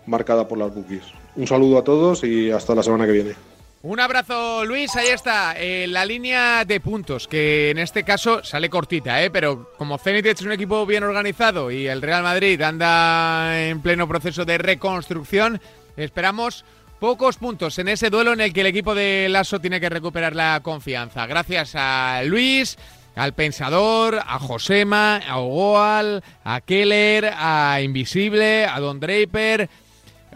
marcada 0.08 0.48
por 0.48 0.58
las 0.58 0.74
bookies. 0.74 1.04
Un 1.36 1.46
saludo 1.46 1.78
a 1.78 1.84
todos 1.84 2.24
y 2.24 2.50
hasta 2.50 2.74
la 2.74 2.82
semana 2.82 3.06
que 3.06 3.12
viene. 3.12 3.36
Un 3.82 4.00
abrazo, 4.02 4.66
Luis. 4.66 4.94
Ahí 4.98 5.08
está, 5.08 5.54
eh, 5.58 5.88
la 5.88 6.04
línea 6.04 6.66
de 6.66 6.82
puntos, 6.82 7.30
que 7.30 7.70
en 7.70 7.78
este 7.78 8.04
caso 8.04 8.44
sale 8.44 8.70
cortita, 8.70 9.24
¿eh? 9.24 9.30
pero 9.30 9.72
como 9.78 9.98
Zenit 9.98 10.26
es 10.26 10.42
un 10.42 10.52
equipo 10.52 10.86
bien 10.86 11.04
organizado 11.04 11.72
y 11.72 11.88
el 11.88 12.02
Real 12.02 12.24
Madrid 12.24 12.62
anda 12.62 13.68
en 13.68 13.82
pleno 13.82 14.06
proceso 14.06 14.44
de 14.44 14.58
reconstrucción, 14.58 15.62
esperamos 15.96 16.66
pocos 17.00 17.38
puntos 17.38 17.80
en 17.80 17.88
ese 17.88 18.10
duelo 18.10 18.34
en 18.34 18.42
el 18.42 18.54
que 18.54 18.62
el 18.62 18.68
equipo 18.68 18.94
de 18.94 19.28
Lasso 19.30 19.60
tiene 19.60 19.80
que 19.80 19.90
recuperar 19.90 20.36
la 20.36 20.60
confianza. 20.62 21.26
Gracias 21.26 21.74
a 21.76 22.22
Luis, 22.26 22.78
al 23.16 23.34
Pensador, 23.34 24.20
a 24.26 24.40
Josema, 24.40 25.18
a 25.18 25.40
Ogoal, 25.40 26.24
a 26.44 26.62
Keller, 26.62 27.34
a 27.36 27.80
Invisible, 27.82 28.66
a 28.66 28.80
Don 28.80 29.00
Draper, 29.00 29.70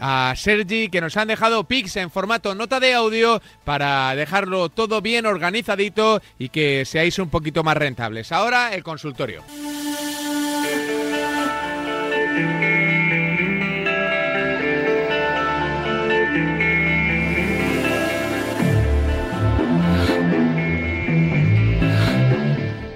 a 0.00 0.34
Sergi, 0.36 0.88
que 0.88 1.00
nos 1.00 1.16
han 1.16 1.28
dejado 1.28 1.64
pics 1.64 1.96
en 1.96 2.10
formato 2.10 2.54
nota 2.54 2.80
de 2.80 2.94
audio 2.94 3.40
para 3.64 4.14
dejarlo 4.16 4.68
todo 4.68 5.00
bien 5.00 5.26
organizadito 5.26 6.20
y 6.38 6.48
que 6.48 6.84
seáis 6.84 7.18
un 7.18 7.28
poquito 7.28 7.62
más 7.62 7.76
rentables. 7.76 8.32
Ahora 8.32 8.74
el 8.74 8.82
consultorio. 8.82 9.42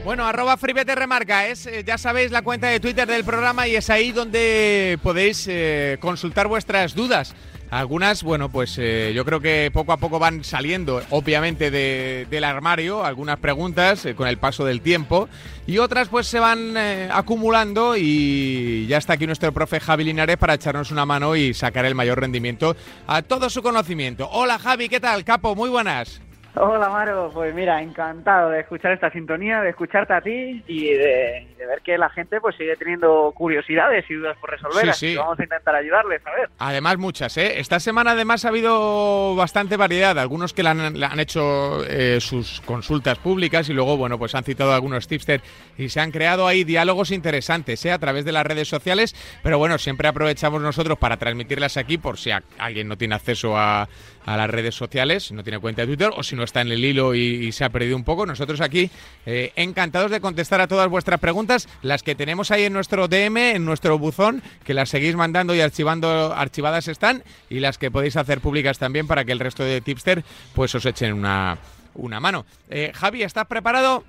Bueno, 0.08 0.24
arroba 0.26 0.56
Fribete 0.56 0.94
Remarca 0.94 1.48
es, 1.48 1.66
eh, 1.66 1.84
ya 1.86 1.98
sabéis, 1.98 2.30
la 2.30 2.40
cuenta 2.40 2.68
de 2.68 2.80
Twitter 2.80 3.06
del 3.06 3.24
programa 3.24 3.68
y 3.68 3.76
es 3.76 3.90
ahí 3.90 4.10
donde 4.10 4.98
podéis 5.02 5.44
eh, 5.50 5.98
consultar 6.00 6.48
vuestras 6.48 6.94
dudas. 6.94 7.34
Algunas, 7.70 8.22
bueno, 8.22 8.48
pues 8.48 8.78
eh, 8.78 9.12
yo 9.14 9.26
creo 9.26 9.40
que 9.40 9.70
poco 9.70 9.92
a 9.92 9.98
poco 9.98 10.18
van 10.18 10.44
saliendo, 10.44 11.02
obviamente, 11.10 11.70
de- 11.70 12.26
del 12.30 12.44
armario, 12.44 13.04
algunas 13.04 13.38
preguntas 13.38 14.08
con 14.16 14.26
el 14.28 14.38
paso 14.38 14.64
del 14.64 14.80
tiempo, 14.80 15.28
y 15.66 15.76
otras 15.76 16.08
pues 16.08 16.26
se 16.26 16.40
van 16.40 16.74
acumulando 17.12 17.94
y 17.94 18.86
ya 18.86 18.96
está 18.96 19.12
aquí 19.12 19.26
nuestro 19.26 19.52
profe 19.52 19.78
Javi 19.78 20.04
Linares 20.04 20.38
para 20.38 20.54
echarnos 20.54 20.90
una 20.90 21.04
mano 21.04 21.36
y 21.36 21.52
sacar 21.52 21.84
el 21.84 21.94
mayor 21.94 22.18
rendimiento 22.18 22.74
a 23.06 23.20
todo 23.20 23.50
su 23.50 23.62
conocimiento. 23.62 24.26
Hola 24.32 24.58
Javi, 24.58 24.88
¿qué 24.88 25.00
tal? 25.00 25.22
Capo, 25.22 25.54
muy 25.54 25.68
buenas. 25.68 26.22
Hola 26.54 26.88
Maro, 26.88 27.30
pues 27.32 27.54
mira, 27.54 27.80
encantado 27.80 28.50
de 28.50 28.60
escuchar 28.60 28.90
esta 28.92 29.10
sintonía, 29.12 29.60
de 29.60 29.70
escucharte 29.70 30.12
a 30.12 30.20
ti 30.20 30.64
y 30.66 30.84
de, 30.88 31.46
de 31.56 31.66
ver 31.66 31.82
que 31.84 31.96
la 31.96 32.08
gente 32.10 32.40
pues 32.40 32.56
sigue 32.56 32.74
teniendo 32.74 33.30
curiosidades 33.36 34.04
y 34.10 34.14
dudas 34.14 34.36
por 34.40 34.50
resolver. 34.50 34.82
Sí, 34.84 34.88
así 34.90 35.06
sí. 35.08 35.12
que 35.12 35.18
vamos 35.20 35.38
a 35.38 35.42
intentar 35.44 35.74
ayudarles, 35.76 36.20
a 36.26 36.30
ver. 36.32 36.50
Además, 36.58 36.98
muchas, 36.98 37.36
¿eh? 37.36 37.60
Esta 37.60 37.78
semana, 37.78 38.12
además, 38.12 38.44
ha 38.44 38.48
habido 38.48 39.36
bastante 39.36 39.76
variedad. 39.76 40.18
Algunos 40.18 40.52
que 40.52 40.64
le 40.64 40.70
han, 40.70 40.98
le 40.98 41.06
han 41.06 41.20
hecho 41.20 41.84
eh, 41.84 42.18
sus 42.20 42.60
consultas 42.62 43.18
públicas 43.18 43.68
y 43.68 43.72
luego, 43.72 43.96
bueno, 43.96 44.18
pues 44.18 44.34
han 44.34 44.42
citado 44.42 44.72
algunos 44.72 45.06
tipsters 45.06 45.44
y 45.76 45.90
se 45.90 46.00
han 46.00 46.10
creado 46.10 46.48
ahí 46.48 46.64
diálogos 46.64 47.12
interesantes, 47.12 47.84
¿eh? 47.86 47.92
A 47.92 47.98
través 48.00 48.24
de 48.24 48.32
las 48.32 48.44
redes 48.44 48.66
sociales. 48.66 49.14
Pero 49.44 49.58
bueno, 49.58 49.78
siempre 49.78 50.08
aprovechamos 50.08 50.60
nosotros 50.60 50.98
para 50.98 51.18
transmitirlas 51.18 51.76
aquí 51.76 51.98
por 51.98 52.18
si 52.18 52.32
a- 52.32 52.42
alguien 52.58 52.88
no 52.88 52.96
tiene 52.96 53.14
acceso 53.14 53.56
a, 53.56 53.88
a 54.26 54.36
las 54.36 54.50
redes 54.50 54.74
sociales, 54.74 55.32
no 55.32 55.42
tiene 55.42 55.58
cuenta 55.58 55.82
de 55.82 55.86
Twitter 55.86 56.10
o 56.14 56.22
si 56.22 56.36
no 56.36 56.42
está 56.42 56.60
en 56.60 56.72
el 56.72 56.84
hilo 56.84 57.14
y, 57.14 57.20
y 57.20 57.52
se 57.52 57.64
ha 57.64 57.70
perdido 57.70 57.96
un 57.96 58.04
poco. 58.04 58.26
Nosotros 58.26 58.60
aquí 58.60 58.90
eh, 59.26 59.52
encantados 59.56 60.10
de 60.10 60.20
contestar 60.20 60.60
a 60.60 60.68
todas 60.68 60.88
vuestras 60.88 61.20
preguntas, 61.20 61.68
las 61.82 62.02
que 62.02 62.14
tenemos 62.14 62.50
ahí 62.50 62.64
en 62.64 62.72
nuestro 62.72 63.08
DM, 63.08 63.54
en 63.56 63.64
nuestro 63.64 63.98
buzón, 63.98 64.42
que 64.64 64.74
las 64.74 64.88
seguís 64.88 65.16
mandando 65.16 65.54
y 65.54 65.60
archivando, 65.60 66.34
archivadas 66.34 66.88
están, 66.88 67.22
y 67.48 67.60
las 67.60 67.78
que 67.78 67.90
podéis 67.90 68.16
hacer 68.16 68.40
públicas 68.40 68.78
también 68.78 69.06
para 69.06 69.24
que 69.24 69.32
el 69.32 69.40
resto 69.40 69.64
de 69.64 69.80
tipster 69.80 70.24
pues 70.54 70.74
os 70.74 70.86
echen 70.86 71.12
una, 71.12 71.58
una 71.94 72.20
mano. 72.20 72.46
Eh, 72.70 72.92
Javi, 72.94 73.22
¿estás 73.22 73.46
preparado? 73.46 74.04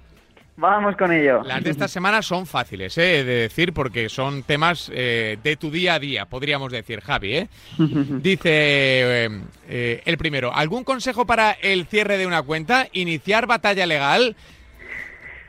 Vamos 0.62 0.98
con 0.98 1.12
ello. 1.14 1.42
Las 1.46 1.64
de 1.64 1.70
esta 1.70 1.88
semana 1.88 2.22
son 2.22 2.46
fáciles, 2.46 2.98
¿eh? 2.98 3.24
de 3.24 3.36
decir, 3.48 3.72
porque 3.74 4.10
son 4.10 4.44
temas 4.44 4.92
eh, 4.94 5.38
de 5.42 5.56
tu 5.56 5.72
día 5.72 5.94
a 5.94 6.00
día, 6.00 6.26
podríamos 6.26 6.70
decir, 6.72 7.00
Javi. 7.00 7.38
¿eh? 7.38 7.48
Dice 7.78 8.50
eh, 8.52 9.30
eh, 9.70 10.02
el 10.06 10.18
primero, 10.18 10.54
¿algún 10.54 10.84
consejo 10.84 11.26
para 11.26 11.52
el 11.54 11.86
cierre 11.86 12.18
de 12.18 12.28
una 12.28 12.42
cuenta? 12.42 12.88
¿Iniciar 12.92 13.48
batalla 13.48 13.86
legal? 13.86 14.36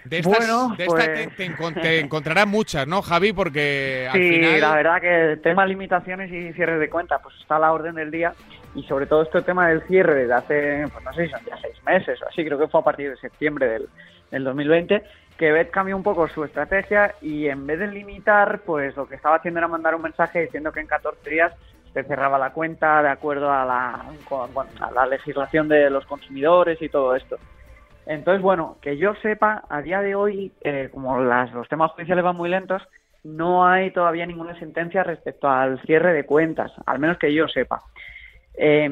De 0.04 0.18
estas, 0.20 0.38
Bueno, 0.38 0.74
de 0.78 0.84
esta 0.84 0.96
pues- 0.96 1.12
te, 1.12 1.26
te 1.36 1.50
encon- 1.50 1.80
te 1.82 1.98
encontrarás 1.98 2.46
muchas, 2.46 2.86
¿no, 2.86 3.02
Javi? 3.02 3.32
Porque 3.32 4.08
al 4.10 4.18
Sí, 4.18 4.30
final... 4.30 4.60
la 4.60 4.74
verdad 4.76 5.00
que 5.00 5.32
el 5.32 5.42
tema 5.42 5.66
limitaciones 5.66 6.32
y 6.32 6.52
cierres 6.52 6.78
de 6.78 6.88
cuenta 6.88 7.18
pues 7.18 7.34
está 7.40 7.56
a 7.56 7.58
la 7.58 7.72
orden 7.72 7.96
del 7.96 8.10
día 8.12 8.32
y 8.76 8.84
sobre 8.84 9.06
todo 9.06 9.22
este 9.24 9.42
tema 9.42 9.68
del 9.68 9.82
cierre 9.88 10.14
desde 10.14 10.32
hace, 10.34 10.84
pues 10.92 11.04
no 11.04 11.12
sé 11.12 11.24
si 11.26 11.30
son 11.32 11.40
ya 11.44 11.56
seis 11.60 11.74
meses 11.84 12.22
o 12.22 12.28
así, 12.28 12.44
creo 12.44 12.58
que 12.58 12.68
fue 12.68 12.80
a 12.80 12.84
partir 12.84 13.10
de 13.10 13.16
septiembre 13.16 13.66
del, 13.66 13.88
del 14.30 14.44
2020, 14.44 15.02
que 15.36 15.52
Bet 15.52 15.70
cambió 15.70 15.96
un 15.96 16.02
poco 16.02 16.28
su 16.28 16.44
estrategia 16.44 17.14
y 17.22 17.48
en 17.48 17.66
vez 17.66 17.78
de 17.78 17.86
limitar, 17.86 18.60
pues 18.60 18.96
lo 18.96 19.08
que 19.08 19.14
estaba 19.14 19.36
haciendo 19.36 19.58
era 19.58 19.68
mandar 19.68 19.94
un 19.94 20.02
mensaje 20.02 20.42
diciendo 20.42 20.72
que 20.72 20.80
en 20.80 20.86
14 20.86 21.30
días 21.30 21.52
se 21.92 22.04
cerraba 22.04 22.38
la 22.38 22.52
cuenta 22.52 23.02
de 23.02 23.08
acuerdo 23.08 23.50
a 23.50 23.64
la, 23.64 24.04
a 24.80 24.90
la 24.92 25.06
legislación 25.06 25.68
de 25.68 25.90
los 25.90 26.06
consumidores 26.06 26.80
y 26.82 26.88
todo 26.88 27.16
esto. 27.16 27.36
Entonces, 28.06 28.42
bueno, 28.42 28.76
que 28.80 28.96
yo 28.96 29.14
sepa, 29.22 29.64
a 29.68 29.82
día 29.82 30.00
de 30.00 30.14
hoy, 30.14 30.52
eh, 30.62 30.88
como 30.92 31.20
las, 31.20 31.52
los 31.52 31.68
temas 31.68 31.92
judiciales 31.92 32.24
van 32.24 32.36
muy 32.36 32.48
lentos, 32.48 32.82
no 33.22 33.66
hay 33.66 33.90
todavía 33.92 34.26
ninguna 34.26 34.58
sentencia 34.58 35.04
respecto 35.04 35.48
al 35.48 35.80
cierre 35.82 36.12
de 36.12 36.24
cuentas, 36.24 36.72
al 36.86 36.98
menos 36.98 37.18
que 37.18 37.32
yo 37.32 37.48
sepa. 37.48 37.80
Eh, 38.54 38.84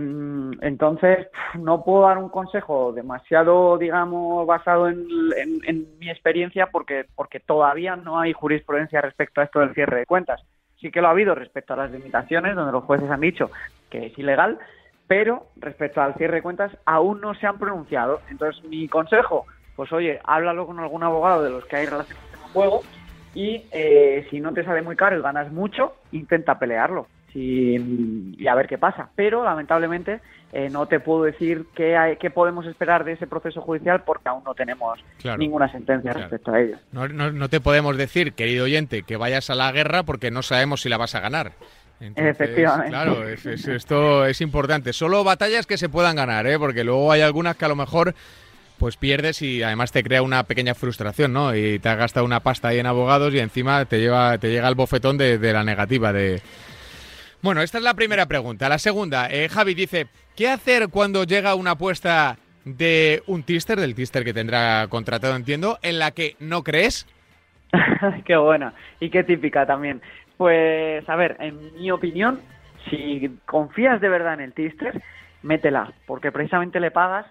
entonces, 0.63 1.29
no 1.59 1.85
puedo 1.85 2.03
dar 2.03 2.19
un 2.19 2.31
consejo 2.31 2.93
demasiado, 2.93 3.77
digamos, 3.79 4.47
basado 4.47 4.89
en, 4.89 5.07
en- 5.37 5.99
mi 5.99 6.09
experiencia 6.11 6.69
porque, 6.73 7.07
porque 7.15 7.41
todavía 7.41 7.97
no 7.97 8.19
hay 8.21 8.33
jurisprudencia 8.33 9.01
respecto 9.01 9.41
a 9.41 9.45
esto 9.45 9.61
del 9.61 9.75
cierre 9.75 9.99
de 10.01 10.07
cuentas. 10.07 10.41
Sí 10.81 10.91
que 10.91 11.01
lo 11.01 11.09
ha 11.09 11.11
habido 11.11 11.35
respecto 11.35 11.73
a 11.75 11.77
las 11.77 11.91
limitaciones, 11.91 12.55
donde 12.55 12.73
los 12.73 12.85
jueces 12.85 13.11
han 13.11 13.21
dicho 13.21 13.51
que 13.91 14.07
es 14.07 14.19
ilegal, 14.19 14.59
pero 15.07 15.51
respecto 15.57 16.01
al 16.01 16.15
cierre 16.15 16.37
de 16.37 16.43
cuentas 16.43 16.73
aún 16.87 17.21
no 17.21 17.35
se 17.35 17.47
han 17.47 17.59
pronunciado. 17.59 18.23
Entonces, 18.29 18.63
mi 18.65 18.89
consejo, 18.89 19.47
pues 19.75 19.93
oye, 19.93 20.21
háblalo 20.25 20.67
con 20.67 20.79
algún 20.81 21.03
abogado 21.03 21.43
de 21.43 21.51
los 21.51 21.65
que 21.67 21.77
hay 21.77 21.87
relacionados 21.87 22.31
con 22.31 22.41
el 22.41 22.53
juego 22.53 22.85
y 23.33 23.69
eh, 23.73 24.27
si 24.31 24.41
no 24.41 24.53
te 24.53 24.65
sale 24.65 24.83
muy 24.83 24.97
caro 24.97 25.19
y 25.19 25.23
ganas 25.23 25.53
mucho, 25.53 25.97
intenta 26.11 26.59
pelearlo 26.59 27.09
y 27.39 28.47
a 28.47 28.55
ver 28.55 28.67
qué 28.67 28.79
pasa. 28.79 29.09
Pero 29.15 29.45
lamentablemente 29.45 30.21
eh, 30.53 30.69
no 30.71 30.87
te 30.87 31.01
puedo 31.01 31.25
decir 31.25 31.67
qué, 31.75 31.97
hay, 31.97 32.17
qué 32.17 32.31
podemos 32.31 32.67
esperar 32.67 33.05
de 33.05 33.13
ese 33.13 33.27
proceso 33.27 33.61
judicial 33.61 34.03
porque 34.05 34.29
aún 34.29 34.43
no 34.45 34.55
tenemos 34.55 34.99
Claro. 35.21 35.39
ninguna 35.39 35.71
sentencia 35.71 36.11
Claro. 36.13 36.21
respecto 36.29 36.53
a 36.53 36.61
ello. 36.61 36.77
No, 36.93 37.07
no- 37.09 37.33
no 37.33 37.49
te 37.49 37.61
podemos 37.61 37.97
decir, 37.97 38.33
querido 38.33 38.65
oyente, 38.65 39.03
que 39.03 39.17
vayas 39.17 39.51
a 39.51 39.55
la 39.55 39.71
guerra 39.73 40.03
porque 40.05 40.31
no 40.31 40.43
sabemos 40.43 40.81
si 40.83 40.89
la 40.89 40.97
vas 40.97 41.15
a 41.15 41.21
ganar. 41.21 41.53
Entonces, 42.01 42.31
Efectivamente. 42.33 42.91
Claro, 42.91 43.29
es- 43.29 43.45
es- 43.45 43.67
esto 43.69 44.25
es 44.25 44.41
importante. 44.41 44.93
Solo 44.93 45.25
batallas 45.25 45.67
que 45.67 45.77
se 45.77 45.89
puedan 45.89 46.17
ganar, 46.17 46.47
¿eh? 46.47 46.59
porque 46.59 46.85
luego 46.85 47.11
hay 47.13 47.21
algunas 47.23 47.57
que 47.57 47.65
a 47.65 47.69
lo 47.69 47.77
mejor 47.77 48.15
pues 48.79 48.97
pierdes 48.97 49.43
y 49.43 49.61
además 49.65 49.91
te 49.91 50.05
crea 50.05 50.23
una 50.23 50.45
pequeña 50.45 50.73
frustración, 50.77 51.33
¿no? 51.33 51.53
Y 51.57 51.81
te 51.81 51.89
has 51.89 51.99
gastado 51.99 52.25
una 52.25 52.39
pasta 52.39 52.69
ahí 52.69 52.79
en 52.79 52.87
abogados 52.87 53.35
y 53.35 53.41
encima 53.41 53.85
te 53.87 53.99
lleva 53.99 54.39
te 54.39 54.51
llega 54.51 54.69
el 54.69 54.77
bofetón 54.77 55.19
de, 55.19 55.37
de 55.39 55.53
la 55.53 55.65
negativa 55.65 56.13
de 56.13 56.41
bueno, 57.43 57.63
esta 57.63 57.79
es 57.79 57.85
la 57.85 57.95
primera 57.95 58.27
pregunta. 58.27 58.69
La 58.69 58.79
segunda, 58.79 59.29
eh, 59.31 59.49
Javi 59.49 59.75
dice, 59.75 60.07
¿qué 60.37 60.49
hacer 60.49 60.89
cuando 60.89 61.25
llega 61.25 61.55
una 61.55 61.73
apuesta 61.73 62.37
de 62.65 63.23
un 63.27 63.43
tister, 63.43 63.79
del 63.79 63.95
tister 63.95 64.25
que 64.25 64.35
tendrá 64.35 64.87
contratado, 64.89 65.37
entiendo, 65.37 65.79
en 65.83 65.99
la 65.99 66.11
que 66.11 66.37
no 66.41 66.63
crees? 66.63 67.07
qué 68.25 68.37
buena 68.37 68.75
y 69.01 69.11
qué 69.11 69.25
típica 69.25 69.67
también. 69.67 70.01
Pues, 70.37 71.09
a 71.09 71.17
ver, 71.17 71.37
en 71.41 71.75
mi 71.75 71.91
opinión, 71.91 72.41
si 72.89 73.39
confías 73.47 74.01
de 74.01 74.09
verdad 74.09 74.35
en 74.35 74.41
el 74.41 74.53
Tister, 74.53 75.03
métela, 75.43 75.93
porque 76.07 76.33
precisamente 76.33 76.81
le 76.81 76.91
pagas 76.91 77.27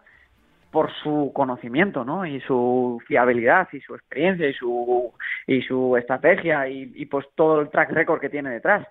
por 0.72 0.92
su 1.02 1.32
conocimiento, 1.34 2.04
¿no? 2.04 2.26
Y 2.26 2.42
su 2.42 3.02
fiabilidad 3.08 3.70
y 3.72 3.80
su 3.80 3.96
experiencia 3.96 4.50
y 4.50 4.54
su 4.54 5.12
y 5.48 5.62
su 5.62 5.96
estrategia 5.96 6.68
y, 6.68 6.92
y 6.96 7.06
pues 7.06 7.26
todo 7.36 7.62
el 7.62 7.70
track 7.70 7.92
record 7.92 8.20
que 8.20 8.30
tiene 8.30 8.50
detrás. 8.50 8.86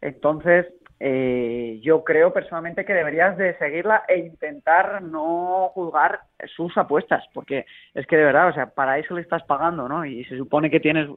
Entonces, 0.00 0.66
eh, 0.98 1.78
yo 1.82 2.04
creo 2.04 2.32
personalmente 2.32 2.86
que 2.86 2.94
deberías 2.94 3.36
de 3.36 3.56
seguirla 3.58 4.04
e 4.08 4.16
intentar 4.16 5.02
no 5.02 5.70
juzgar 5.74 6.20
sus 6.54 6.74
apuestas, 6.78 7.22
porque 7.34 7.66
es 7.92 8.06
que 8.06 8.16
de 8.16 8.24
verdad, 8.24 8.48
o 8.48 8.54
sea, 8.54 8.70
para 8.70 8.98
eso 8.98 9.14
le 9.14 9.20
estás 9.20 9.42
pagando, 9.42 9.88
¿no? 9.88 10.06
Y 10.06 10.24
se 10.24 10.38
supone 10.38 10.70
que 10.70 10.80
tienes, 10.80 11.08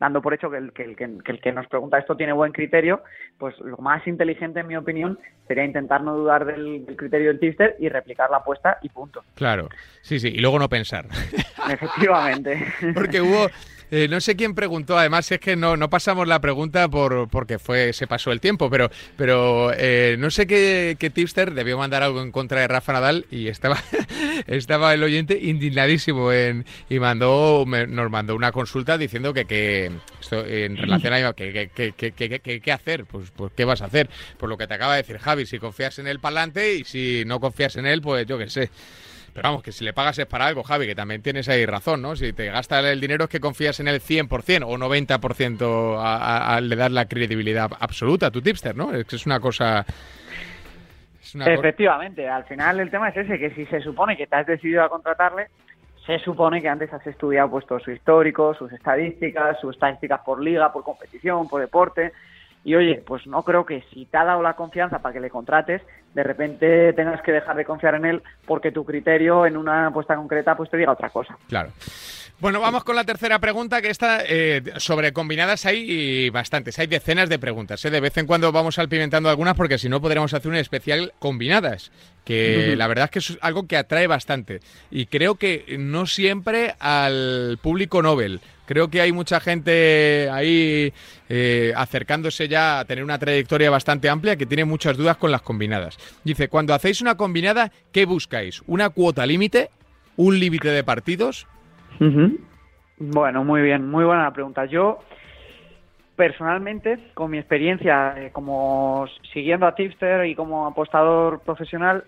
dando 0.00 0.20
por 0.20 0.34
hecho 0.34 0.50
que 0.50 0.56
el 0.56 0.72
que, 0.72 0.82
el 0.82 0.96
que, 0.96 1.04
el 1.04 1.40
que 1.40 1.52
nos 1.52 1.68
pregunta 1.68 1.98
esto 1.98 2.16
tiene 2.16 2.32
buen 2.32 2.50
criterio, 2.50 3.02
pues 3.38 3.56
lo 3.60 3.76
más 3.76 4.04
inteligente, 4.08 4.60
en 4.60 4.66
mi 4.66 4.76
opinión, 4.76 5.20
sería 5.46 5.64
intentar 5.64 6.02
no 6.02 6.16
dudar 6.16 6.44
del, 6.44 6.84
del 6.84 6.96
criterio 6.96 7.28
del 7.28 7.38
tipster 7.38 7.76
y 7.78 7.88
replicar 7.88 8.30
la 8.30 8.38
apuesta 8.38 8.78
y 8.82 8.88
punto. 8.88 9.22
Claro, 9.34 9.68
sí, 10.02 10.18
sí, 10.18 10.28
y 10.28 10.40
luego 10.40 10.58
no 10.58 10.68
pensar. 10.68 11.06
Efectivamente. 11.70 12.60
Porque 12.94 13.20
hubo, 13.20 13.46
eh, 13.90 14.08
no 14.08 14.20
sé 14.20 14.36
quién 14.36 14.54
preguntó, 14.54 14.98
además 14.98 15.30
es 15.30 15.40
que 15.40 15.56
no, 15.56 15.76
no 15.76 15.90
pasamos 15.90 16.28
la 16.28 16.40
pregunta 16.40 16.88
por 16.88 17.28
porque 17.28 17.58
fue 17.58 17.92
se 17.92 18.06
pasó 18.06 18.32
el 18.32 18.40
tiempo, 18.40 18.70
pero 18.70 18.90
pero 19.16 19.72
eh, 19.74 20.16
no 20.18 20.30
sé 20.30 20.46
qué, 20.46 20.96
qué, 20.98 21.10
tipster 21.10 21.54
debió 21.54 21.78
mandar 21.78 22.02
algo 22.02 22.22
en 22.22 22.32
contra 22.32 22.60
de 22.60 22.68
Rafa 22.68 22.92
Nadal 22.92 23.26
y 23.30 23.48
estaba 23.48 23.82
estaba 24.46 24.94
el 24.94 25.02
oyente 25.02 25.38
indignadísimo 25.40 26.32
en, 26.32 26.64
y 26.88 26.98
mandó 26.98 27.64
nos 27.66 28.10
mandó 28.10 28.34
una 28.34 28.52
consulta 28.52 28.98
diciendo 28.98 29.32
que, 29.32 29.44
que 29.44 29.90
esto, 30.20 30.44
en 30.44 30.76
relación 30.76 31.12
a 31.12 31.32
que 31.32 32.60
qué 32.62 32.72
hacer, 32.72 33.04
pues, 33.06 33.30
pues 33.34 33.52
qué 33.56 33.64
vas 33.64 33.82
a 33.82 33.86
hacer, 33.86 34.08
por 34.38 34.48
lo 34.48 34.56
que 34.56 34.66
te 34.66 34.74
acaba 34.74 34.94
de 34.94 35.02
decir 35.02 35.18
Javi, 35.18 35.46
si 35.46 35.58
confías 35.58 35.98
en 35.98 36.06
él 36.06 36.20
para 36.20 36.40
adelante 36.40 36.74
y 36.76 36.84
si 36.84 37.24
no 37.26 37.40
confías 37.40 37.76
en 37.76 37.86
él, 37.86 38.00
pues 38.00 38.26
yo 38.26 38.38
qué 38.38 38.48
sé. 38.48 38.70
Pero 39.38 39.50
vamos, 39.50 39.62
que 39.62 39.70
si 39.70 39.84
le 39.84 39.92
pagas 39.92 40.18
es 40.18 40.26
para 40.26 40.46
algo, 40.46 40.64
Javi, 40.64 40.84
que 40.84 40.96
también 40.96 41.22
tienes 41.22 41.48
ahí 41.48 41.64
razón, 41.64 42.02
¿no? 42.02 42.16
Si 42.16 42.32
te 42.32 42.46
gastas 42.46 42.84
el 42.86 43.00
dinero 43.00 43.24
es 43.24 43.30
que 43.30 43.38
confías 43.38 43.78
en 43.78 43.86
el 43.86 44.00
100% 44.00 44.64
o 44.66 44.76
90% 44.76 45.96
al 45.96 46.68
le 46.68 46.74
dar 46.74 46.90
la 46.90 47.06
credibilidad 47.06 47.70
absoluta 47.78 48.26
a 48.26 48.30
tu 48.32 48.42
tipster, 48.42 48.74
¿no? 48.74 48.92
Es 48.92 49.06
que 49.06 49.14
es 49.14 49.26
una 49.26 49.38
cosa... 49.38 49.86
Efectivamente, 51.22 52.28
al 52.28 52.46
final 52.46 52.80
el 52.80 52.90
tema 52.90 53.10
es 53.10 53.16
ese, 53.16 53.38
que 53.38 53.50
si 53.50 53.64
se 53.66 53.80
supone 53.80 54.16
que 54.16 54.26
te 54.26 54.34
has 54.34 54.46
decidido 54.46 54.82
a 54.82 54.88
contratarle, 54.88 55.46
se 56.04 56.18
supone 56.18 56.60
que 56.60 56.68
antes 56.68 56.92
has 56.92 57.06
estudiado 57.06 57.48
pues 57.48 57.64
todo 57.64 57.78
su 57.78 57.92
histórico, 57.92 58.54
sus 58.54 58.72
estadísticas, 58.72 59.60
sus 59.60 59.76
estadísticas 59.76 60.20
por 60.24 60.42
liga, 60.42 60.72
por 60.72 60.82
competición, 60.82 61.48
por 61.48 61.60
deporte, 61.60 62.12
y 62.68 62.74
oye, 62.74 63.02
pues 63.06 63.26
no 63.26 63.42
creo 63.44 63.64
que 63.64 63.82
si 63.94 64.04
te 64.04 64.18
ha 64.18 64.26
dado 64.26 64.42
la 64.42 64.52
confianza 64.52 64.98
para 64.98 65.14
que 65.14 65.20
le 65.20 65.30
contrates, 65.30 65.80
de 66.12 66.22
repente 66.22 66.92
tengas 66.92 67.22
que 67.22 67.32
dejar 67.32 67.56
de 67.56 67.64
confiar 67.64 67.94
en 67.94 68.04
él 68.04 68.22
porque 68.44 68.72
tu 68.72 68.84
criterio 68.84 69.46
en 69.46 69.56
una 69.56 69.86
apuesta 69.86 70.16
concreta 70.16 70.54
pues 70.54 70.68
te 70.68 70.76
diga 70.76 70.92
otra 70.92 71.08
cosa. 71.08 71.38
Claro. 71.48 71.70
Bueno, 72.40 72.60
vamos 72.60 72.84
con 72.84 72.94
la 72.94 73.04
tercera 73.04 73.38
pregunta, 73.38 73.80
que 73.80 73.88
está 73.88 74.18
eh, 74.22 74.62
sobre 74.76 75.14
combinadas 75.14 75.64
hay 75.64 76.28
bastantes, 76.28 76.78
hay 76.78 76.86
decenas 76.86 77.30
de 77.30 77.38
preguntas. 77.38 77.82
¿eh? 77.86 77.90
De 77.90 78.00
vez 78.00 78.14
en 78.18 78.26
cuando 78.26 78.52
vamos 78.52 78.78
alpimentando 78.78 79.30
algunas 79.30 79.56
porque 79.56 79.78
si 79.78 79.88
no 79.88 80.02
podríamos 80.02 80.34
hacer 80.34 80.50
un 80.50 80.56
especial 80.56 81.14
combinadas, 81.18 81.90
que 82.26 82.76
la 82.76 82.86
verdad 82.86 83.06
es 83.06 83.10
que 83.10 83.18
es 83.20 83.38
algo 83.40 83.66
que 83.66 83.78
atrae 83.78 84.06
bastante. 84.06 84.60
Y 84.90 85.06
creo 85.06 85.36
que 85.36 85.76
no 85.78 86.04
siempre 86.04 86.74
al 86.80 87.58
público 87.62 88.02
Nobel. 88.02 88.42
Creo 88.68 88.88
que 88.88 89.00
hay 89.00 89.12
mucha 89.12 89.40
gente 89.40 90.28
ahí 90.30 90.92
eh, 91.30 91.72
acercándose 91.74 92.48
ya 92.48 92.80
a 92.80 92.84
tener 92.84 93.02
una 93.02 93.18
trayectoria 93.18 93.70
bastante 93.70 94.10
amplia 94.10 94.36
que 94.36 94.44
tiene 94.44 94.66
muchas 94.66 94.98
dudas 94.98 95.16
con 95.16 95.32
las 95.32 95.40
combinadas. 95.40 95.96
Dice, 96.22 96.50
cuando 96.50 96.74
hacéis 96.74 97.00
una 97.00 97.16
combinada, 97.16 97.70
¿qué 97.92 98.04
buscáis? 98.04 98.62
¿Una 98.66 98.90
cuota 98.90 99.24
límite? 99.24 99.70
¿Un 100.18 100.38
límite 100.38 100.68
de 100.68 100.84
partidos? 100.84 101.46
Bueno, 102.98 103.42
muy 103.42 103.62
bien, 103.62 103.88
muy 103.90 104.04
buena 104.04 104.24
la 104.24 104.32
pregunta. 104.34 104.66
Yo, 104.66 104.98
personalmente, 106.14 106.98
con 107.14 107.30
mi 107.30 107.38
experiencia 107.38 108.16
eh, 108.18 108.32
como 108.34 109.06
siguiendo 109.32 109.66
a 109.66 109.74
Tipster 109.74 110.26
y 110.26 110.34
como 110.34 110.66
apostador 110.66 111.40
profesional, 111.40 112.04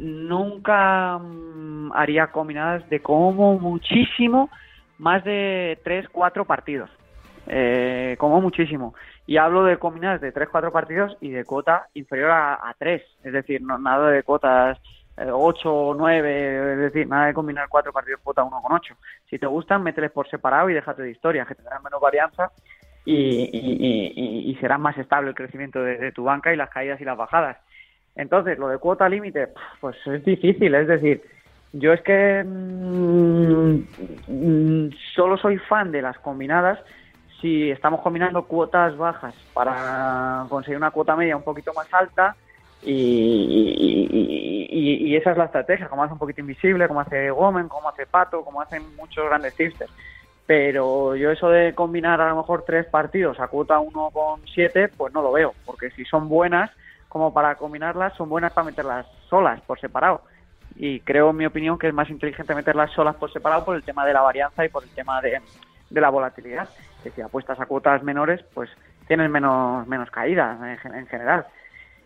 nunca 0.00 1.18
mm, 1.18 1.92
haría 1.94 2.32
combinadas 2.32 2.90
de 2.90 2.98
como 2.98 3.60
muchísimo 3.60 4.50
más 5.00 5.24
de 5.24 5.78
3, 5.82 6.08
4 6.10 6.44
partidos. 6.44 6.90
Eh, 7.46 8.16
como 8.18 8.40
muchísimo. 8.40 8.94
Y 9.26 9.38
hablo 9.38 9.64
de 9.64 9.78
combinadas 9.78 10.20
de 10.20 10.30
3, 10.30 10.48
4 10.50 10.70
partidos 10.70 11.16
y 11.20 11.30
de 11.30 11.44
cuota 11.44 11.88
inferior 11.94 12.30
a, 12.30 12.54
a 12.54 12.74
3. 12.78 13.02
Es 13.24 13.32
decir, 13.32 13.62
no, 13.62 13.78
nada 13.78 14.10
de 14.10 14.22
cuotas 14.22 14.78
8 15.28 15.72
o 15.72 15.94
9, 15.94 16.72
es 16.72 16.78
decir, 16.78 17.06
nada 17.06 17.26
de 17.26 17.34
combinar 17.34 17.68
cuatro 17.68 17.92
partidos 17.92 18.20
cuota 18.22 18.42
1 18.42 18.62
con 18.62 18.72
8. 18.72 18.96
Si 19.28 19.38
te 19.38 19.46
gustan, 19.46 19.82
mételes 19.82 20.10
por 20.10 20.28
separado 20.28 20.70
y 20.70 20.74
déjate 20.74 21.02
de 21.02 21.10
historia, 21.10 21.44
que 21.44 21.54
tendrán 21.54 21.82
menos 21.82 22.00
varianza 22.00 22.50
y, 23.04 24.56
será 24.60 24.78
más 24.78 24.96
estable 24.98 25.30
el 25.30 25.34
crecimiento 25.34 25.82
de, 25.82 26.12
tu 26.12 26.24
banca 26.24 26.52
y 26.52 26.56
las 26.56 26.70
caídas 26.70 27.00
y 27.00 27.04
las 27.04 27.16
bajadas. 27.16 27.58
Entonces, 28.14 28.58
lo 28.58 28.68
de 28.68 28.78
cuota 28.78 29.08
límite, 29.08 29.48
pues 29.80 29.96
es 30.06 30.24
difícil, 30.24 30.74
es 30.74 30.88
decir, 30.88 31.22
yo 31.72 31.92
es 31.92 32.00
que 32.02 32.44
mm, 32.44 33.74
mm, 34.28 34.90
solo 35.14 35.36
soy 35.36 35.58
fan 35.58 35.92
de 35.92 36.02
las 36.02 36.18
combinadas 36.18 36.78
si 37.40 37.70
estamos 37.70 38.00
combinando 38.00 38.44
cuotas 38.44 38.96
bajas 38.96 39.34
para 39.54 40.46
conseguir 40.48 40.76
una 40.76 40.90
cuota 40.90 41.16
media 41.16 41.36
un 41.36 41.42
poquito 41.42 41.72
más 41.74 41.92
alta 41.92 42.36
y, 42.82 44.36
esa 45.16 45.32
es 45.32 45.36
la 45.36 45.44
estrategia, 45.46 45.88
como 45.88 46.02
hace 46.02 46.14
un 46.14 46.18
poquito 46.18 46.40
invisible, 46.40 46.88
como 46.88 47.00
hace 47.00 47.30
Gomen, 47.30 47.68
como 47.68 47.90
hace 47.90 48.06
Pato, 48.06 48.42
como 48.42 48.62
hacen 48.62 48.82
muchos 48.96 49.26
grandes 49.26 49.54
tipsters. 49.54 49.92
Pero 50.46 51.14
yo 51.14 51.30
eso 51.30 51.50
de 51.50 51.74
combinar 51.74 52.20
a 52.20 52.30
lo 52.30 52.36
mejor 52.36 52.64
tres 52.66 52.86
partidos 52.86 53.38
a 53.38 53.48
cuota 53.48 53.78
1,7, 53.78 54.90
pues 54.96 55.12
no 55.12 55.20
lo 55.20 55.32
veo, 55.32 55.54
porque 55.66 55.90
si 55.90 56.04
son 56.06 56.28
buenas 56.28 56.70
como 57.08 57.34
para 57.34 57.56
combinarlas, 57.56 58.14
son 58.14 58.28
buenas 58.28 58.52
para 58.52 58.66
meterlas 58.66 59.06
solas, 59.28 59.60
por 59.62 59.78
separado. 59.78 60.22
Y 60.82 61.00
creo, 61.00 61.28
en 61.28 61.36
mi 61.36 61.44
opinión, 61.44 61.78
que 61.78 61.88
es 61.88 61.92
más 61.92 62.08
inteligente 62.08 62.54
meterlas 62.54 62.90
solas 62.92 63.14
por 63.16 63.30
separado 63.30 63.66
por 63.66 63.76
el 63.76 63.82
tema 63.82 64.06
de 64.06 64.14
la 64.14 64.22
varianza 64.22 64.64
y 64.64 64.70
por 64.70 64.82
el 64.82 64.88
tema 64.88 65.20
de, 65.20 65.38
de 65.90 66.00
la 66.00 66.08
volatilidad. 66.08 66.70
Que 67.02 67.10
si 67.10 67.20
apuestas 67.20 67.60
a 67.60 67.66
cuotas 67.66 68.02
menores, 68.02 68.42
pues 68.54 68.70
tienes 69.06 69.28
menos, 69.28 69.86
menos 69.86 70.10
caídas 70.10 70.58
en 70.86 71.06
general. 71.06 71.44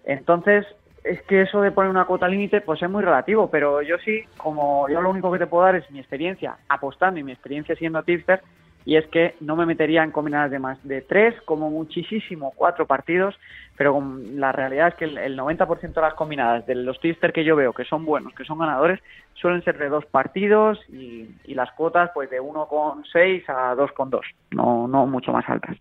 Entonces, 0.05 0.67
es 1.05 1.23
que 1.23 1.43
eso 1.43 1.61
de 1.61 1.71
poner 1.71 1.89
una 1.89 2.07
cuota 2.07 2.27
límite, 2.27 2.63
pues 2.63 2.83
es 2.83 2.91
muy 2.91 3.05
relativo, 3.05 3.49
pero 3.49 3.81
yo 3.81 3.97
sí, 3.99 4.25
como 4.39 4.89
yo 4.89 5.01
lo 5.01 5.11
único 5.11 5.31
que 5.31 5.39
te 5.39 5.47
puedo 5.47 5.65
dar 5.65 5.77
es 5.77 5.89
mi 5.93 6.01
experiencia 6.01 6.57
apostando 6.69 7.21
y 7.21 7.23
mi 7.23 7.31
experiencia 7.31 7.77
siendo 7.77 8.03
tipster, 8.03 8.43
y 8.85 8.97
es 8.97 9.07
que 9.07 9.37
no 9.41 9.55
me 9.55 9.67
metería 9.67 10.03
en 10.03 10.11
combinadas 10.11 10.51
de 10.51 10.59
más 10.59 10.83
de 10.83 11.01
tres, 11.01 11.41
como 11.43 11.71
muchísimo 11.71 12.53
cuatro 12.57 12.87
partidos, 12.87 13.39
pero 13.77 14.01
la 14.35 14.53
realidad 14.53 14.89
es 14.89 14.95
que 14.95 15.05
el, 15.05 15.39
90% 15.39 15.95
de 15.95 16.01
las 16.01 16.15
combinadas 16.15 16.67
de 16.67 16.75
los 16.75 17.01
tipster 17.01 17.33
que 17.33 17.45
yo 17.45 17.57
veo 17.57 17.73
que 17.73 17.85
son 17.85 18.05
buenos, 18.05 18.33
que 18.35 18.45
son 18.45 18.59
ganadores, 18.59 19.01
suelen 19.35 19.65
ser 19.65 19.79
de 19.79 19.89
dos 19.89 20.07
partidos 20.07 20.79
y, 20.89 21.29
las 21.55 21.71
cuotas 21.73 22.11
pues 22.13 22.29
de 22.31 22.41
1,6 22.41 23.45
a 23.47 23.77
2,2, 23.77 24.21
no, 24.51 24.89
no 24.89 25.07
mucho 25.07 25.31
más 25.31 25.45
altas. 25.49 25.77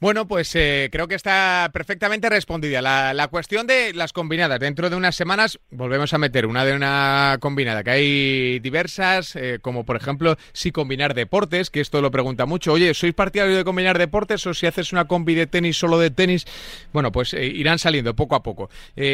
Bueno, 0.00 0.26
pues 0.26 0.54
eh, 0.56 0.88
creo 0.90 1.06
que 1.06 1.14
está 1.14 1.70
perfectamente 1.72 2.28
respondida. 2.28 2.82
La, 2.82 3.14
la, 3.14 3.28
cuestión 3.28 3.68
de 3.68 3.92
las 3.94 4.12
combinadas. 4.12 4.58
Dentro 4.58 4.90
de 4.90 4.96
unas 4.96 5.14
semanas 5.14 5.60
volvemos 5.70 6.12
a 6.14 6.18
meter 6.18 6.46
una 6.46 6.64
de 6.64 6.74
una 6.74 7.38
combinada, 7.40 7.84
que 7.84 7.90
hay 7.90 8.58
diversas, 8.58 9.36
eh, 9.36 9.60
como 9.62 9.84
por 9.84 9.94
ejemplo 9.96 10.34
si 10.52 10.72
combinar 10.72 11.14
deportes, 11.14 11.70
que 11.70 11.80
esto 11.80 12.00
lo 12.00 12.10
pregunta 12.10 12.44
mucho. 12.44 12.72
Oye, 12.72 12.92
¿sois 12.92 13.14
partidario 13.14 13.56
de 13.56 13.64
combinar 13.64 13.96
deportes 13.96 14.44
o 14.48 14.52
si 14.52 14.66
haces 14.66 14.92
una 14.92 15.06
combi 15.06 15.36
de 15.36 15.46
tenis 15.46 15.76
solo 15.76 16.00
de 16.00 16.10
tenis? 16.10 16.44
Bueno, 16.92 17.12
pues 17.12 17.23
irán 17.32 17.78
saliendo 17.78 18.14
poco 18.14 18.34
a 18.34 18.42
poco. 18.42 18.68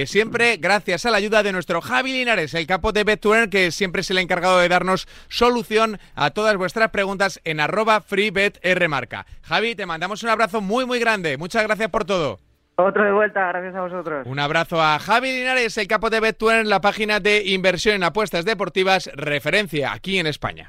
Siempre 0.07 0.57
gracias 0.57 1.07
a 1.07 1.11
la 1.11 1.19
ayuda 1.19 1.43
de 1.43 1.53
nuestro 1.53 1.81
Javi 1.81 2.13
Linares, 2.13 2.55
el 2.55 2.67
capo 2.67 2.93
de 2.93 3.05
BetTuner, 3.05 3.49
que 3.49 3.71
siempre 3.71 4.03
se 4.03 4.15
le 4.15 4.21
ha 4.21 4.23
encargado 4.23 4.59
de 4.59 4.69
darnos 4.69 5.07
solución 5.29 5.99
a 6.15 6.31
todas 6.31 6.57
vuestras 6.57 6.91
preguntas 6.91 7.41
en 7.45 7.61
arroba 7.61 8.01
freebetrmarca. 8.01 9.27
Javi, 9.43 9.75
te 9.75 9.87
mandamos 9.87 10.23
un 10.23 10.31
abrazo 10.31 10.61
muy, 10.61 10.87
muy 10.87 10.99
grande. 10.99 11.37
Muchas 11.37 11.63
gracias 11.63 11.89
por 11.91 12.05
todo. 12.05 12.39
Otro 12.77 13.05
de 13.05 13.13
vuelta, 13.13 13.49
gracias 13.49 13.75
a 13.75 13.83
vosotros. 13.83 14.27
Un 14.27 14.39
abrazo 14.39 14.81
a 14.81 14.99
Javi 14.99 15.33
Linares, 15.33 15.77
el 15.77 15.87
capo 15.87 16.09
de 16.09 16.21
BetTuner, 16.21 16.67
la 16.67 16.81
página 16.81 17.21
de 17.21 17.45
inversión 17.47 17.95
en 17.97 18.05
apuestas 18.05 18.47
deportivas, 18.47 19.11
referencia 19.15 19.93
aquí 19.93 20.19
en 20.19 20.27
España. 20.27 20.67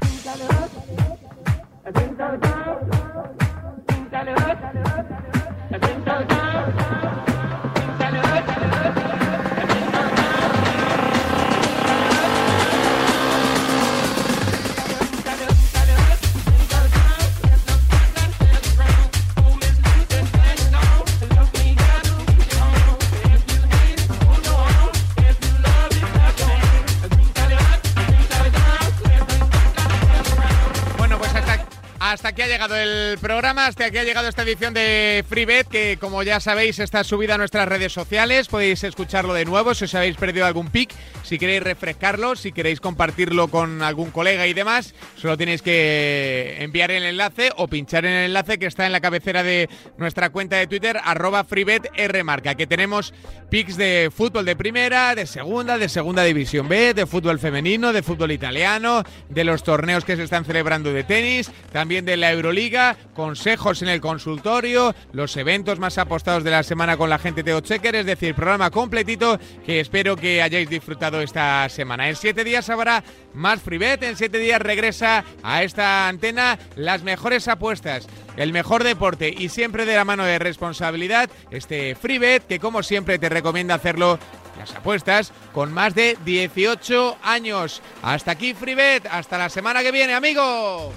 Llegado 32.62 32.78
el 32.78 33.18
programa, 33.18 33.66
hasta 33.66 33.86
aquí 33.86 33.98
ha 33.98 34.04
llegado 34.04 34.28
esta 34.28 34.44
edición 34.44 34.72
de 34.76 35.26
FreeBet, 35.28 35.68
que 35.68 35.98
como 36.00 36.22
ya 36.22 36.40
sabéis 36.40 36.78
está 36.78 37.04
subida 37.04 37.34
a 37.34 37.38
nuestras 37.40 37.68
redes 37.68 37.92
sociales. 37.92 38.48
Podéis 38.50 38.84
escucharlo 38.84 39.34
de 39.34 39.46
nuevo 39.46 39.74
si 39.74 39.86
os 39.86 39.96
habéis 39.96 40.16
perdido 40.16 40.46
algún 40.46 40.70
pick, 40.70 40.94
si 41.24 41.40
queréis 41.40 41.64
refrescarlo, 41.64 42.36
si 42.36 42.52
queréis 42.52 42.80
compartirlo 42.80 43.48
con 43.48 43.82
algún 43.82 44.12
colega 44.12 44.46
y 44.46 44.54
demás. 44.54 44.94
Solo 45.16 45.40
tenéis 45.40 45.64
que 45.64 46.58
enviar 46.60 46.92
el 46.92 47.04
enlace 47.04 47.50
o 47.58 47.68
pinchar 47.68 48.06
en 48.06 48.12
el 48.12 48.26
enlace 48.26 48.60
que 48.60 48.68
está 48.68 48.86
en 48.86 48.92
la 48.92 49.02
cabecera 49.02 49.42
de 49.42 49.68
nuestra 49.98 50.30
cuenta 50.30 50.58
de 50.58 50.68
Twitter, 50.68 51.00
arroba 51.04 51.44
FreeBetRmarca, 51.44 52.54
que 52.54 52.68
tenemos 52.68 53.12
picks 53.50 53.76
de 53.76 54.12
fútbol 54.16 54.46
de 54.46 54.56
primera, 54.56 55.16
de 55.16 55.26
segunda, 55.26 55.80
de 55.80 55.90
segunda 55.90 56.24
división 56.24 56.70
B, 56.70 56.94
de 56.94 57.08
fútbol 57.08 57.40
femenino, 57.40 57.92
de 57.92 58.04
fútbol 58.04 58.32
italiano, 58.32 59.04
de 59.30 59.44
los 59.46 59.64
torneos 59.64 60.06
que 60.06 60.16
se 60.16 60.24
están 60.24 60.46
celebrando 60.46 60.94
de 60.94 61.04
tenis, 61.04 61.52
también 61.72 62.06
de 62.06 62.18
la 62.18 62.32
Euroliga, 62.52 62.98
consejos 63.14 63.82
en 63.82 63.88
el 63.88 64.02
consultorio, 64.02 64.94
los 65.14 65.38
eventos 65.38 65.80
más 65.80 65.98
apostados 65.98 66.44
de 66.44 66.52
la 66.52 66.64
semana 66.64 66.98
con 66.98 67.10
la 67.10 67.18
gente 67.18 67.44
de 67.44 67.62
Checker, 67.62 67.96
es 67.96 68.06
decir, 68.06 68.36
programa 68.36 68.70
completito 68.72 69.40
que 69.66 69.80
espero 69.80 70.18
que 70.18 70.42
hayáis 70.42 70.70
disfrutado 70.70 71.22
esta 71.22 71.70
semana. 71.70 72.10
En 72.10 72.18
siete 72.18 72.44
días 72.44 72.70
habrá 72.70 73.06
más 73.34 73.62
FreeBet, 73.62 74.04
en 74.04 74.18
siete 74.18 74.38
días 74.38 74.62
regresa 74.62 75.24
a 75.44 75.64
esta 75.64 76.10
antena 76.10 76.60
las 76.76 77.04
mejores 77.04 77.48
apuestas, 77.48 78.06
el 78.36 78.52
mejor 78.52 78.84
deporte 78.84 79.34
y 79.36 79.48
siempre 79.48 79.86
de 79.86 79.96
la 79.96 80.04
mano 80.04 80.26
de 80.26 80.38
responsabilidad, 80.38 81.30
este 81.52 81.96
FreeBet 81.96 82.48
que 82.48 82.60
como 82.60 82.84
siempre 82.84 83.18
te 83.18 83.30
recomienda 83.30 83.76
hacerlo 83.76 84.20
las 84.60 84.76
apuestas 84.76 85.32
con 85.54 85.72
más 85.72 85.96
de 85.96 86.18
18 86.26 87.18
años. 87.24 87.82
Hasta 88.02 88.32
aquí 88.32 88.54
FreeBet, 88.54 89.06
hasta 89.10 89.38
la 89.38 89.48
semana 89.48 89.82
que 89.84 89.94
viene, 89.94 90.14
amigo. 90.14 90.94